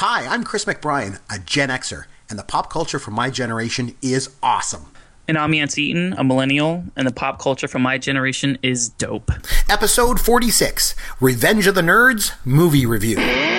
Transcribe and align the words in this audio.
Hi, 0.00 0.32
I'm 0.32 0.44
Chris 0.44 0.64
McBrien, 0.64 1.18
a 1.28 1.40
Gen 1.40 1.70
Xer, 1.70 2.04
and 2.30 2.38
the 2.38 2.44
pop 2.44 2.70
culture 2.70 3.00
from 3.00 3.14
my 3.14 3.30
generation 3.30 3.96
is 4.00 4.30
awesome. 4.44 4.92
And 5.26 5.36
I'm 5.36 5.52
Yancey 5.52 5.86
Eaton, 5.86 6.12
a 6.12 6.22
millennial, 6.22 6.84
and 6.94 7.04
the 7.04 7.12
pop 7.12 7.40
culture 7.40 7.66
from 7.66 7.82
my 7.82 7.98
generation 7.98 8.58
is 8.62 8.90
dope. 8.90 9.32
Episode 9.68 10.20
46 10.20 10.94
Revenge 11.20 11.66
of 11.66 11.74
the 11.74 11.82
Nerds 11.82 12.32
Movie 12.44 12.86
Review. 12.86 13.57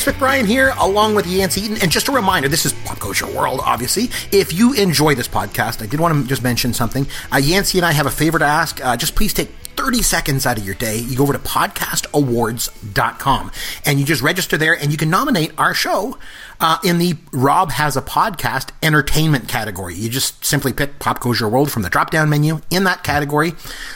Chris 0.00 0.14
McBrien 0.16 0.46
here, 0.46 0.72
along 0.78 1.14
with 1.14 1.26
Yancey 1.26 1.60
Eaton. 1.60 1.76
And 1.82 1.90
just 1.90 2.08
a 2.08 2.12
reminder, 2.12 2.48
this 2.48 2.64
is 2.64 2.72
Pop 2.72 2.98
Goes 2.98 3.20
Your 3.20 3.30
World, 3.34 3.60
obviously. 3.62 4.04
If 4.32 4.50
you 4.50 4.72
enjoy 4.72 5.14
this 5.14 5.28
podcast, 5.28 5.82
I 5.82 5.86
did 5.86 6.00
want 6.00 6.22
to 6.22 6.26
just 6.26 6.42
mention 6.42 6.72
something. 6.72 7.06
Uh, 7.30 7.36
Yancey 7.36 7.76
and 7.78 7.84
I 7.84 7.92
have 7.92 8.06
a 8.06 8.10
favor 8.10 8.38
to 8.38 8.44
ask. 8.46 8.82
Uh, 8.82 8.96
just 8.96 9.14
please 9.14 9.34
take 9.34 9.50
30 9.80 10.02
seconds 10.02 10.44
out 10.44 10.58
of 10.58 10.66
your 10.66 10.74
day. 10.74 10.98
You 10.98 11.16
go 11.16 11.22
over 11.22 11.32
to 11.32 11.38
podcastawards.com 11.38 13.50
and 13.86 13.98
you 13.98 14.04
just 14.04 14.20
register 14.20 14.58
there 14.58 14.74
and 14.74 14.92
you 14.92 14.98
can 14.98 15.08
nominate 15.08 15.52
our 15.56 15.72
show 15.72 16.18
uh, 16.60 16.78
in 16.84 16.98
the 16.98 17.16
Rob 17.32 17.70
Has 17.70 17.96
a 17.96 18.02
Podcast 18.02 18.70
entertainment 18.82 19.48
category. 19.48 19.94
You 19.94 20.10
just 20.10 20.44
simply 20.44 20.72
pick 20.72 20.98
Pop 20.98 21.20
Goes 21.20 21.40
Your 21.40 21.48
World 21.48 21.72
from 21.72 21.82
the 21.82 21.88
drop 21.88 22.10
down 22.10 22.28
menu 22.28 22.60
in 22.70 22.84
that 22.84 23.02
category. 23.02 23.52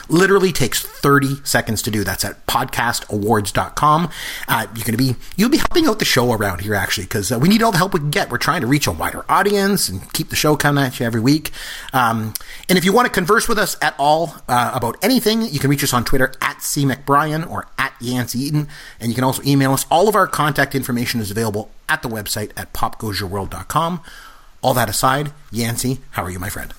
Literally 0.09 0.51
takes 0.51 0.81
30 0.81 1.41
seconds 1.43 1.81
to 1.83 1.91
do. 1.91 2.03
That's 2.03 2.25
at 2.25 2.45
podcastawards.com. 2.47 4.09
Uh, 4.47 4.67
you're 4.75 4.85
going 4.85 4.91
to 4.91 4.97
be, 4.97 5.15
you'll 5.37 5.49
be 5.49 5.57
helping 5.57 5.85
out 5.85 5.99
the 5.99 6.05
show 6.05 6.33
around 6.33 6.61
here 6.61 6.73
actually 6.73 7.05
because 7.05 7.31
uh, 7.31 7.37
we 7.37 7.47
need 7.47 7.61
all 7.61 7.71
the 7.71 7.77
help 7.77 7.93
we 7.93 7.99
can 7.99 8.09
get. 8.09 8.31
We're 8.31 8.37
trying 8.37 8.61
to 8.61 8.67
reach 8.67 8.87
a 8.87 8.91
wider 8.91 9.23
audience 9.29 9.89
and 9.89 10.11
keep 10.13 10.29
the 10.29 10.35
show 10.35 10.55
coming 10.55 10.83
at 10.83 10.99
you 10.99 11.05
every 11.05 11.21
week. 11.21 11.51
Um, 11.93 12.33
and 12.67 12.77
if 12.77 12.85
you 12.85 12.93
want 12.93 13.05
to 13.05 13.11
converse 13.11 13.47
with 13.47 13.59
us 13.59 13.77
at 13.81 13.95
all 13.99 14.33
uh, 14.47 14.71
about 14.73 14.97
anything, 15.03 15.43
you 15.43 15.59
can 15.59 15.69
reach 15.75 15.83
us 15.83 15.93
on 15.93 16.05
Twitter 16.05 16.31
at 16.41 16.61
C 16.61 16.85
McBrien 16.85 17.49
or 17.49 17.67
at 17.77 17.93
Yancey 17.99 18.39
Eaton. 18.39 18.69
And 18.97 19.09
you 19.09 19.15
can 19.15 19.25
also 19.25 19.43
email 19.43 19.73
us. 19.73 19.85
All 19.91 20.07
of 20.07 20.15
our 20.15 20.25
contact 20.25 20.73
information 20.73 21.19
is 21.19 21.31
available 21.31 21.69
at 21.89 22.01
the 22.01 22.07
website 22.07 22.51
at 22.55 22.71
popgoesyourworld.com. 22.71 24.01
All 24.61 24.73
that 24.73 24.89
aside, 24.89 25.33
Yancey, 25.51 25.99
how 26.11 26.23
are 26.23 26.31
you, 26.31 26.39
my 26.39 26.49
friend? 26.49 26.73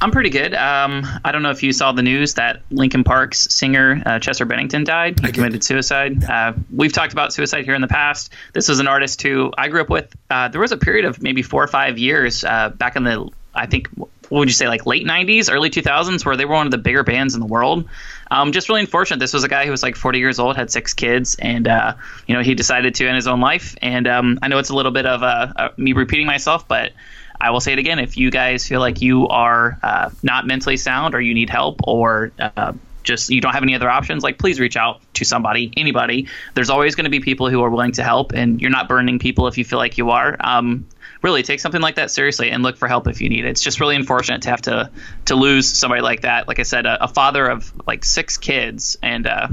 I'm 0.00 0.12
pretty 0.12 0.30
good. 0.30 0.54
Um, 0.54 1.04
I 1.24 1.32
don't 1.32 1.42
know 1.42 1.50
if 1.50 1.64
you 1.64 1.72
saw 1.72 1.90
the 1.90 2.02
news 2.02 2.34
that 2.34 2.62
Linkin 2.70 3.02
Park's 3.02 3.52
singer 3.52 4.00
uh, 4.06 4.20
Chester 4.20 4.44
Bennington 4.44 4.84
died. 4.84 5.18
He 5.18 5.32
committed 5.32 5.64
suicide. 5.64 6.22
Uh, 6.22 6.52
we've 6.72 6.92
talked 6.92 7.12
about 7.12 7.32
suicide 7.32 7.64
here 7.64 7.74
in 7.74 7.80
the 7.80 7.88
past. 7.88 8.32
This 8.52 8.68
was 8.68 8.78
an 8.78 8.86
artist 8.86 9.20
who 9.22 9.52
I 9.58 9.66
grew 9.66 9.80
up 9.80 9.90
with. 9.90 10.14
Uh, 10.30 10.46
there 10.46 10.60
was 10.60 10.70
a 10.70 10.76
period 10.76 11.04
of 11.04 11.20
maybe 11.20 11.42
four 11.42 11.64
or 11.64 11.66
five 11.66 11.98
years 11.98 12.44
uh, 12.44 12.68
back 12.68 12.94
in 12.94 13.02
the, 13.02 13.28
I 13.56 13.66
think, 13.66 13.88
what 14.28 14.40
would 14.40 14.48
you 14.48 14.54
say, 14.54 14.68
like 14.68 14.86
late 14.86 15.06
90s, 15.06 15.52
early 15.52 15.70
2000s, 15.70 16.24
where 16.24 16.36
they 16.36 16.44
were 16.44 16.54
one 16.54 16.66
of 16.66 16.70
the 16.70 16.78
bigger 16.78 17.02
bands 17.02 17.34
in 17.34 17.40
the 17.40 17.46
world. 17.46 17.88
Um, 18.30 18.52
just 18.52 18.68
really 18.68 18.80
unfortunate. 18.80 19.20
This 19.20 19.32
was 19.32 19.44
a 19.44 19.48
guy 19.48 19.64
who 19.64 19.70
was 19.70 19.82
like 19.82 19.96
40 19.96 20.18
years 20.18 20.38
old, 20.38 20.56
had 20.56 20.70
six 20.70 20.92
kids, 20.92 21.36
and 21.38 21.66
uh, 21.66 21.94
you 22.26 22.34
know 22.34 22.42
he 22.42 22.54
decided 22.54 22.94
to 22.96 23.06
end 23.06 23.16
his 23.16 23.26
own 23.26 23.40
life. 23.40 23.76
And 23.80 24.06
um, 24.06 24.38
I 24.42 24.48
know 24.48 24.58
it's 24.58 24.70
a 24.70 24.74
little 24.74 24.92
bit 24.92 25.06
of 25.06 25.22
uh, 25.22 25.70
me 25.76 25.92
repeating 25.92 26.26
myself, 26.26 26.68
but 26.68 26.92
I 27.40 27.50
will 27.50 27.60
say 27.60 27.72
it 27.72 27.78
again. 27.78 27.98
If 27.98 28.16
you 28.16 28.30
guys 28.30 28.66
feel 28.66 28.80
like 28.80 29.00
you 29.00 29.28
are 29.28 29.78
uh, 29.82 30.10
not 30.22 30.46
mentally 30.46 30.76
sound, 30.76 31.14
or 31.14 31.20
you 31.20 31.34
need 31.34 31.50
help, 31.50 31.80
or 31.84 32.32
uh, 32.38 32.72
just 33.02 33.30
you 33.30 33.40
don't 33.40 33.54
have 33.54 33.62
any 33.62 33.74
other 33.74 33.88
options, 33.88 34.22
like 34.22 34.38
please 34.38 34.60
reach 34.60 34.76
out 34.76 35.00
to 35.14 35.24
somebody, 35.24 35.72
anybody. 35.76 36.28
There's 36.54 36.70
always 36.70 36.94
going 36.94 37.04
to 37.04 37.10
be 37.10 37.20
people 37.20 37.48
who 37.48 37.62
are 37.62 37.70
willing 37.70 37.92
to 37.92 38.02
help, 38.02 38.32
and 38.32 38.60
you're 38.60 38.70
not 38.70 38.88
burning 38.88 39.18
people 39.18 39.46
if 39.46 39.56
you 39.56 39.64
feel 39.64 39.78
like 39.78 39.98
you 39.98 40.10
are. 40.10 40.36
Um, 40.40 40.86
really 41.22 41.42
take 41.42 41.60
something 41.60 41.80
like 41.80 41.96
that 41.96 42.10
seriously 42.10 42.50
and 42.50 42.62
look 42.62 42.76
for 42.76 42.88
help 42.88 43.08
if 43.08 43.20
you 43.20 43.28
need 43.28 43.44
it. 43.44 43.48
It's 43.48 43.60
just 43.60 43.80
really 43.80 43.96
unfortunate 43.96 44.42
to 44.42 44.50
have 44.50 44.62
to 44.62 44.90
to 45.26 45.34
lose 45.34 45.68
somebody 45.68 46.02
like 46.02 46.22
that. 46.22 46.48
Like 46.48 46.58
I 46.58 46.64
said, 46.64 46.86
a, 46.86 47.04
a 47.04 47.08
father 47.08 47.46
of 47.46 47.72
like 47.86 48.04
six 48.04 48.36
kids, 48.36 48.96
and 49.02 49.26
uh, 49.26 49.48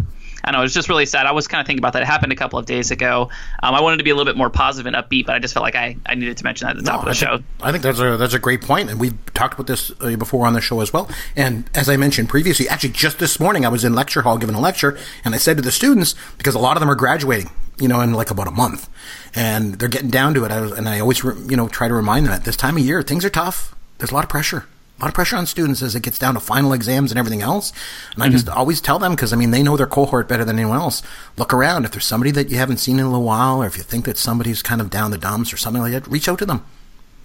I 0.46 0.52
know 0.52 0.62
it's 0.62 0.74
just 0.74 0.90
really 0.90 1.08
sad. 1.08 1.26
I 1.26 1.32
was 1.32 1.48
kind 1.48 1.60
of 1.60 1.66
thinking 1.66 1.80
about 1.80 1.94
that. 1.94 2.04
It 2.04 2.06
happened 2.06 2.32
a 2.32 2.36
couple 2.36 2.60
of 2.60 2.66
days 2.68 2.92
ago. 2.92 3.30
Um, 3.64 3.74
I 3.74 3.82
wanted 3.82 3.98
to 3.98 4.04
be 4.04 4.12
a 4.12 4.16
little 4.16 4.32
bit 4.32 4.38
more 4.38 4.52
positive 4.52 4.86
and 4.86 4.96
upbeat, 4.96 5.26
but 5.26 5.36
I 5.36 5.40
just 5.40 5.56
felt 5.56 5.64
like 5.64 5.76
I, 5.76 5.98
I 6.06 6.14
needed 6.14 6.38
to 6.38 6.44
mention 6.44 6.68
that 6.68 6.78
at 6.78 6.84
the 6.84 6.90
top 6.90 7.00
of 7.00 7.06
the 7.06 7.12
I 7.12 7.14
show. 7.14 7.38
think, 7.38 7.46
I 7.64 7.72
think 7.72 7.84
that's 7.84 8.00
a 8.00 8.16
that's 8.16 8.34
a 8.36 8.40
great 8.40 8.62
point, 8.62 8.90
and 8.92 9.00
we've 9.00 9.18
talked 9.34 9.56
about 9.56 9.68
this 9.68 9.92
uh, 10.02 10.16
before 10.16 10.46
on 10.46 10.54
the 10.54 10.62
show 10.62 10.82
as 10.82 10.94
well. 10.94 11.10
And 11.36 11.70
as 11.74 11.90
I 11.90 11.98
mentioned 11.98 12.30
previously, 12.30 12.70
actually 12.70 12.92
just 12.92 13.18
this 13.18 13.40
morning 13.40 13.66
I 13.66 13.70
was 13.70 13.84
in 13.84 13.94
lecture 13.96 14.22
hall 14.22 14.38
giving 14.38 14.56
a 14.56 14.62
lecture, 14.62 14.98
and 15.24 15.34
I 15.34 15.38
said 15.40 15.58
to 15.58 15.64
the 15.64 15.72
students 15.72 16.14
because 16.38 16.54
a 16.54 16.60
lot 16.60 16.78
of 16.78 16.80
them 16.82 16.92
are 16.92 16.96
graduating, 16.96 17.50
you 17.80 17.88
know, 17.88 18.00
in 18.02 18.14
like 18.14 18.30
about 18.30 18.48
a 18.48 18.52
month, 18.52 18.88
and 19.34 19.76
they're 19.76 19.90
getting 19.90 20.12
down 20.12 20.36
to 20.36 20.46
it. 20.46 20.52
I 20.52 20.62
was, 20.62 20.72
and 20.74 20.88
I 20.88 21.00
always 21.00 21.24
re- 21.24 21.42
you 21.50 21.58
know 21.58 21.68
try 21.68 21.88
to 21.88 21.94
remind 21.94 22.28
them 22.28 22.34
at 22.34 22.44
this 22.44 22.56
time 22.56 22.78
of 22.78 22.84
year 22.84 23.02
things 23.02 23.26
are 23.26 23.30
tough. 23.32 23.74
There's 23.98 24.12
a 24.12 24.14
lot 24.14 24.24
of 24.24 24.30
pressure. 24.30 24.66
A 24.98 25.04
lot 25.04 25.08
of 25.10 25.14
pressure 25.14 25.36
on 25.36 25.46
students 25.46 25.82
as 25.82 25.94
it 25.94 26.04
gets 26.04 26.18
down 26.18 26.36
to 26.36 26.40
final 26.40 26.72
exams 26.72 27.12
and 27.12 27.20
everything 27.20 27.42
else. 27.42 27.74
And 28.14 28.24
I 28.24 28.30
just 28.30 28.48
always 28.48 28.80
tell 28.80 28.98
them 28.98 29.12
because 29.14 29.34
I 29.34 29.36
mean 29.36 29.52
they 29.52 29.62
know 29.62 29.76
their 29.76 29.88
cohort 29.88 30.28
better 30.30 30.46
than 30.46 30.58
anyone 30.58 30.78
else. 30.78 31.02
Look 31.38 31.54
around 31.54 31.84
if 31.86 31.92
there's 31.92 32.06
somebody 32.06 32.32
that 32.32 32.50
you 32.50 32.58
haven't 32.58 32.78
seen 32.78 33.00
in 33.00 33.06
a 33.06 33.10
little 33.10 33.26
while, 33.26 33.62
or 33.62 33.66
if 33.68 33.76
you 33.78 33.84
think 33.84 34.06
that 34.06 34.18
somebody's 34.18 34.62
kind 34.62 34.80
of 34.80 34.90
down 34.90 35.12
the 35.12 35.18
dumps 35.18 35.52
or 35.52 35.58
something 35.58 35.82
like 35.82 35.92
that, 35.92 36.08
reach 36.08 36.30
out 36.30 36.40
to 36.40 36.46
them 36.46 36.64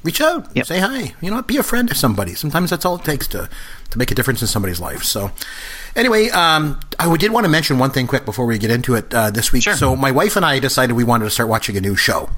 reach 0.03 0.21
out, 0.21 0.49
Yep. 0.55 0.67
say 0.67 0.79
hi. 0.79 1.15
You 1.21 1.31
know, 1.31 1.43
be 1.43 1.57
a 1.57 1.63
friend 1.63 1.89
to 1.89 1.95
somebody. 1.95 2.35
Sometimes 2.35 2.71
that's 2.71 2.85
all 2.85 2.97
it 2.97 3.05
takes 3.05 3.27
to 3.29 3.49
to 3.91 3.99
make 3.99 4.11
a 4.11 4.15
difference 4.15 4.41
in 4.41 4.49
somebody's 4.49 4.81
life. 4.81 5.03
So, 5.03 5.33
anyway, 5.97 6.29
um, 6.31 6.79
I 6.99 7.15
did 7.17 7.33
want 7.33 7.45
to 7.45 7.51
mention 7.51 7.79
one 7.79 7.91
thing 7.91 8.07
quick 8.07 8.25
before 8.25 8.47
we 8.47 8.57
get 8.59 8.71
into 8.71 8.95
it 8.95 9.13
uh, 9.13 9.31
this 9.31 9.53
week. 9.53 9.65
Sure. 9.65 9.75
So, 9.75 9.97
my 9.97 10.11
wife 10.11 10.37
and 10.37 10.45
I 10.45 10.59
decided 10.59 10.95
we 10.95 11.05
wanted 11.05 11.25
to 11.25 11.31
start 11.31 11.49
watching 11.49 11.77
a 11.77 11.81
new 11.81 11.97
show. 11.97 12.31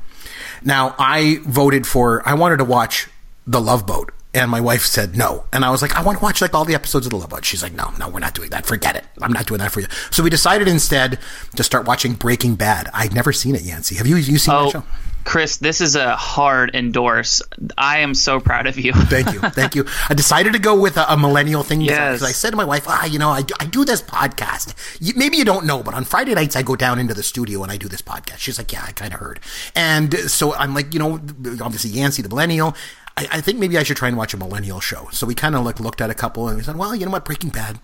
Now, 0.63 0.95
I 0.99 1.41
voted 1.47 1.87
for. 1.87 2.27
I 2.27 2.35
wanted 2.35 2.57
to 2.59 2.65
watch 2.65 3.09
The 3.47 3.61
Love 3.61 3.87
Boat. 3.87 4.13
And 4.35 4.51
my 4.51 4.61
wife 4.61 4.83
said 4.85 5.15
no. 5.17 5.45
And 5.53 5.63
I 5.65 5.71
was 5.71 5.83
like, 5.83 5.95
I 5.95 6.03
want 6.03 6.19
to 6.19 6.25
watch 6.25 6.41
like 6.41 6.55
all 6.55 6.65
the 6.65 6.75
episodes 6.75 7.05
of 7.07 7.11
The 7.11 7.17
Love 7.19 7.29
Boat. 7.29 7.45
She's 7.45 7.63
like, 7.63 7.75
no, 7.75 7.91
no, 7.99 8.09
we're 8.09 8.19
not 8.21 8.33
doing 8.35 8.49
that. 8.51 8.65
Forget 8.65 8.97
it. 8.97 9.05
I'm 9.21 9.33
not 9.33 9.47
doing 9.47 9.59
that 9.61 9.71
for 9.73 9.81
you. 9.81 9.87
So 10.11 10.23
we 10.23 10.31
decided 10.31 10.69
instead 10.69 11.19
to 11.57 11.63
start 11.63 11.87
watching 11.87 12.15
Breaking 12.15 12.55
Bad. 12.55 12.89
I'd 12.95 13.15
never 13.15 13.33
seen 13.33 13.55
it, 13.55 13.63
Yancey. 13.63 13.97
Have 13.97 14.07
you 14.07 14.17
you 14.17 14.39
seen 14.39 14.55
that 14.55 14.61
Oh, 14.63 14.71
show? 14.71 14.83
Chris, 15.25 15.59
this 15.59 15.81
is 15.81 15.95
a 15.95 16.17
hard 16.17 16.75
endorse. 16.75 17.43
I 17.79 17.99
am 17.99 18.13
so 18.13 18.41
proud 18.41 18.67
of 18.67 18.77
you. 18.77 18.93
Thank 18.93 19.33
you, 19.33 19.39
thank 19.51 19.77
you. 19.77 19.85
I 20.09 20.15
decided 20.15 20.55
to 20.55 20.59
go 20.59 20.81
with 20.81 20.97
a, 20.97 21.13
a 21.13 21.17
millennial 21.17 21.63
thing 21.63 21.81
Yes. 21.81 22.15
because 22.19 22.23
I 22.29 22.33
said 22.33 22.51
to 22.51 22.57
my 22.57 22.65
wife, 22.65 22.87
"Ah, 22.89 23.05
you 23.05 23.21
know, 23.21 23.29
I 23.31 23.43
do, 23.43 23.55
I 23.61 23.67
do 23.67 23.85
this 23.85 24.03
podcast. 24.03 24.75
You, 25.01 25.13
maybe 25.15 25.37
you 25.37 25.45
don't 25.45 25.65
know, 25.65 25.81
but 25.83 25.95
on 25.95 26.03
Friday 26.05 26.35
nights 26.35 26.57
I 26.57 26.63
go 26.63 26.75
down 26.75 26.99
into 26.99 27.15
the 27.15 27.23
studio 27.23 27.63
and 27.63 27.71
I 27.71 27.77
do 27.77 27.87
this 27.87 28.03
podcast." 28.03 28.39
She's 28.39 28.59
like, 28.59 28.73
"Yeah, 28.73 28.83
I 28.85 28.91
kind 28.91 29.15
of 29.15 29.21
heard." 29.21 29.39
And 29.77 30.13
so 30.29 30.55
I'm 30.55 30.75
like, 30.75 30.93
you 30.93 30.99
know, 30.99 31.21
obviously 31.63 31.91
Yancey, 31.91 32.23
the 32.23 32.29
millennial. 32.29 32.75
I, 33.17 33.29
I 33.33 33.41
think 33.41 33.59
maybe 33.59 33.77
I 33.79 33.83
should 33.83 33.97
try 33.97 34.09
and 34.09 34.17
watch 34.17 34.35
a 34.35 34.37
millennial 34.37 34.81
show. 34.81 35.09
So 35.13 35.27
we 35.27 35.35
kind 35.35 35.55
of 35.55 35.65
like 35.65 35.81
looked 35.81 36.01
at 36.01 36.11
a 36.11 36.15
couple 36.15 36.49
and 36.49 36.57
we 36.57 36.63
said, 36.63 36.77
"Well, 36.77 36.95
you 36.95 37.05
know 37.05 37.13
what, 37.13 37.25
Breaking 37.25 37.51
Bad." 37.51 37.79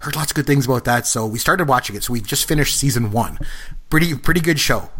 Heard 0.00 0.16
lots 0.16 0.32
of 0.32 0.34
good 0.34 0.46
things 0.46 0.66
about 0.66 0.84
that, 0.84 1.06
so 1.06 1.26
we 1.26 1.38
started 1.38 1.68
watching 1.68 1.94
it. 1.96 2.02
So 2.04 2.12
we've 2.12 2.26
just 2.26 2.48
finished 2.48 2.76
season 2.76 3.12
one. 3.12 3.38
Pretty, 3.90 4.14
pretty 4.14 4.40
good 4.40 4.58
show. 4.58 4.90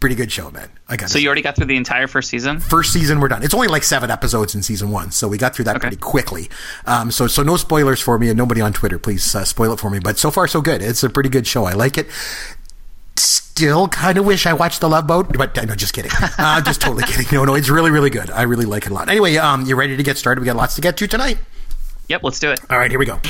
Pretty 0.00 0.16
good 0.16 0.32
show, 0.32 0.50
man. 0.50 0.68
I 0.88 0.96
got 0.96 1.10
so 1.10 1.18
you 1.20 1.28
already 1.28 1.42
got 1.42 1.54
through 1.54 1.66
the 1.66 1.76
entire 1.76 2.08
first 2.08 2.28
season? 2.28 2.58
first 2.58 2.92
season 2.92 3.20
we're 3.20 3.28
done. 3.28 3.44
It's 3.44 3.54
only 3.54 3.68
like 3.68 3.84
seven 3.84 4.10
episodes 4.10 4.52
in 4.52 4.62
season 4.64 4.90
one, 4.90 5.12
so 5.12 5.28
we 5.28 5.38
got 5.38 5.54
through 5.54 5.66
that 5.66 5.80
pretty 5.80 5.96
quickly. 5.96 6.50
Um, 6.86 7.12
so 7.12 7.28
so 7.28 7.44
no 7.44 7.56
spoilers 7.56 8.00
for 8.00 8.18
me, 8.18 8.28
and 8.28 8.36
nobody 8.36 8.60
on 8.60 8.72
Twitter, 8.72 8.98
please 8.98 9.32
uh, 9.36 9.44
spoil 9.44 9.72
it 9.74 9.78
for 9.78 9.90
me. 9.90 10.00
But 10.00 10.18
so 10.18 10.32
far 10.32 10.48
so 10.48 10.60
good. 10.60 10.82
It's 10.82 11.04
a 11.04 11.08
pretty 11.08 11.28
good 11.28 11.46
show. 11.46 11.66
I 11.66 11.74
like 11.74 11.98
it. 11.98 12.08
Still 13.16 13.86
kind 13.88 14.18
of 14.18 14.24
wish 14.24 14.46
I 14.46 14.52
watched 14.54 14.80
The 14.80 14.88
Love 14.88 15.06
Boat, 15.06 15.36
but 15.36 15.56
uh, 15.56 15.64
no, 15.64 15.74
just 15.74 15.92
kidding. 15.92 16.10
Uh, 16.38 16.60
just 16.60 16.80
totally 16.80 17.04
kidding. 17.04 17.26
No, 17.32 17.44
no, 17.44 17.54
it's 17.54 17.68
really 17.68 17.90
really 17.90 18.10
good. 18.10 18.30
I 18.30 18.42
really 18.42 18.64
like 18.64 18.86
it 18.86 18.90
a 18.90 18.94
lot. 18.94 19.08
Anyway, 19.08 19.36
um, 19.36 19.64
you 19.66 19.76
ready 19.76 19.96
to 19.96 20.02
get 20.02 20.16
started? 20.16 20.40
We 20.40 20.46
got 20.46 20.56
lots 20.56 20.74
to 20.76 20.80
get 20.80 20.96
to 20.96 21.06
tonight. 21.06 21.38
Yep, 22.08 22.22
let's 22.24 22.38
do 22.40 22.50
it. 22.50 22.60
All 22.70 22.78
right, 22.78 22.90
here 22.90 22.98
we 22.98 23.06
go. 23.06 23.20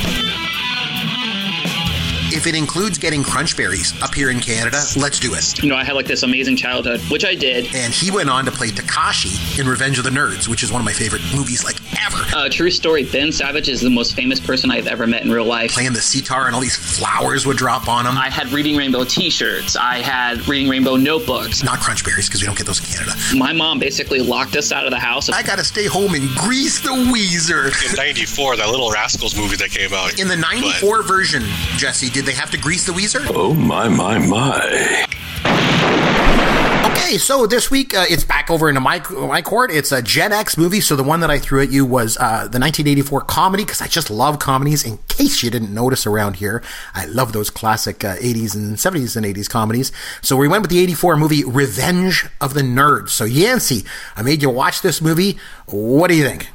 If 2.35 2.47
it 2.47 2.55
includes 2.55 2.97
getting 2.99 3.23
crunch 3.23 3.57
berries 3.57 3.93
up 4.03 4.15
here 4.15 4.31
in 4.31 4.41
Canada, 4.41 4.83
let's 4.97 5.21
do 5.21 5.35
it. 5.35 5.63
You 5.63 5.69
know, 5.69 5.77
I 5.77 5.85
had 5.85 5.93
like 5.95 6.07
this 6.07 6.23
amazing 6.23 6.57
childhood, 6.57 7.01
which 7.11 7.25
I 7.25 7.35
did. 7.35 7.75
And 7.75 7.93
he 7.93 8.11
went 8.11 8.31
on 8.31 8.45
to 8.47 8.51
play 8.51 8.69
Takashi 8.69 9.59
in 9.61 9.69
Revenge 9.69 9.99
of 9.99 10.05
the 10.05 10.11
Nerds, 10.11 10.49
which 10.49 10.63
is 10.63 10.73
one 10.73 10.81
of 10.81 10.85
my 10.87 10.93
favorite 10.93 11.23
movies 11.35 11.63
like 11.65 11.77
ever. 12.05 12.25
Uh, 12.35 12.49
true 12.49 12.71
story 12.71 13.05
Ben 13.05 13.31
Savage 13.33 13.69
is 13.69 13.81
the 13.83 13.91
most 13.91 14.15
famous 14.15 14.41
person 14.41 14.71
I've 14.71 14.87
ever 14.87 15.07
met 15.07 15.23
in 15.23 15.31
real 15.31 15.45
life. 15.45 15.73
Playing 15.73 15.93
the 15.93 16.01
sitar 16.01 16.47
and 16.47 16.55
all 16.55 16.61
these 16.61 16.77
flowers 16.77 17.45
would 17.47 17.59
drop 17.59 17.87
on 17.89 18.07
him. 18.07 18.17
I 18.17 18.31
had 18.31 18.51
Reading 18.51 18.77
Rainbow 18.77 19.05
t 19.05 19.29
shirts, 19.29 19.77
I 19.77 19.99
had 19.99 20.47
Reading 20.49 20.69
Rainbow 20.71 20.97
notebooks. 20.97 21.63
Not 21.63 21.81
crunch 21.81 22.03
berries 22.05 22.29
because 22.29 22.41
we 22.41 22.47
don't 22.47 22.57
get 22.57 22.67
those 22.67 22.81
in 22.81 22.87
Canada. 22.87 23.13
My 23.37 23.53
mom 23.53 23.79
basically 23.79 24.21
locked 24.21 24.57
us 24.57 24.73
out 24.73 24.85
of 24.85 24.91
the 24.91 24.99
house. 24.99 25.29
I 25.29 25.43
gotta 25.43 25.65
stay 25.65 25.85
home 25.87 26.15
and 26.15 26.29
grease 26.31 26.81
the 26.81 26.89
Weezer. 26.89 27.67
in 27.91 27.95
'94, 27.97 28.57
that 28.57 28.69
Little 28.71 28.91
Rascals 28.91 29.37
movie 29.37 29.57
that 29.57 29.71
came 29.71 29.93
out. 29.93 30.19
In 30.19 30.29
the 30.29 30.37
But 30.37 30.41
94 30.41 31.03
version, 31.03 31.43
Jesse, 31.77 32.09
did 32.11 32.22
they 32.25 32.33
have 32.33 32.51
to 32.53 32.59
grease 32.59 32.87
the 32.87 32.93
Weezer? 32.93 33.27
Oh 33.35 33.55
my 33.55 33.89
my 33.89 34.19
my. 34.19 35.05
Okay, 35.45 37.13
Okay, 37.13 37.19
so 37.19 37.47
this 37.47 37.71
week 37.71 37.95
uh, 37.95 38.07
it's 38.09 38.25
back 38.25 38.51
over 38.51 38.71
into 38.71 38.81
my 38.81 39.03
my 39.11 39.43
court. 39.43 39.71
It's 39.71 39.93
a 39.93 40.01
Gen 40.01 40.33
X 40.33 40.57
movie. 40.57 40.81
So 40.81 40.97
the 40.97 41.03
one 41.03 41.21
that 41.21 41.31
I 41.31 41.39
threw 41.39 41.61
at 41.61 41.71
you 41.71 41.85
was 41.85 42.17
uh, 42.17 42.49
the 42.49 42.59
1984 42.59 43.21
comedy 43.23 43.65
because 43.65 43.83
I 43.83 43.87
just 43.87 44.09
love 44.09 44.39
comedies. 44.39 44.83
In 44.83 44.97
case 45.09 45.43
you 45.43 45.51
didn't 45.51 45.75
notice 45.75 46.07
around 46.07 46.37
here, 46.37 46.63
I 46.95 47.05
love 47.05 47.35
those 47.35 47.51
classic 47.51 48.03
uh, 48.03 48.17
80s 48.17 48.55
and 48.55 48.77
70s 48.77 49.15
and 49.15 49.27
80s 49.27 49.47
comedies. 49.51 49.93
So 50.23 50.37
we 50.37 50.49
went 50.49 50.63
with 50.63 50.71
the 50.71 50.79
84 50.79 51.17
movie 51.19 51.45
Revenge 51.45 52.25
of 52.41 52.55
the 52.55 52.63
Nerds. 52.63 53.11
So 53.11 53.25
Yancey, 53.27 53.85
I 54.17 54.23
made 54.23 54.41
you 54.41 54.49
watch 54.49 54.81
this 54.81 55.03
movie. 55.03 55.39
What 55.67 56.09
do 56.09 56.17
you 56.17 56.25
think? 56.27 56.49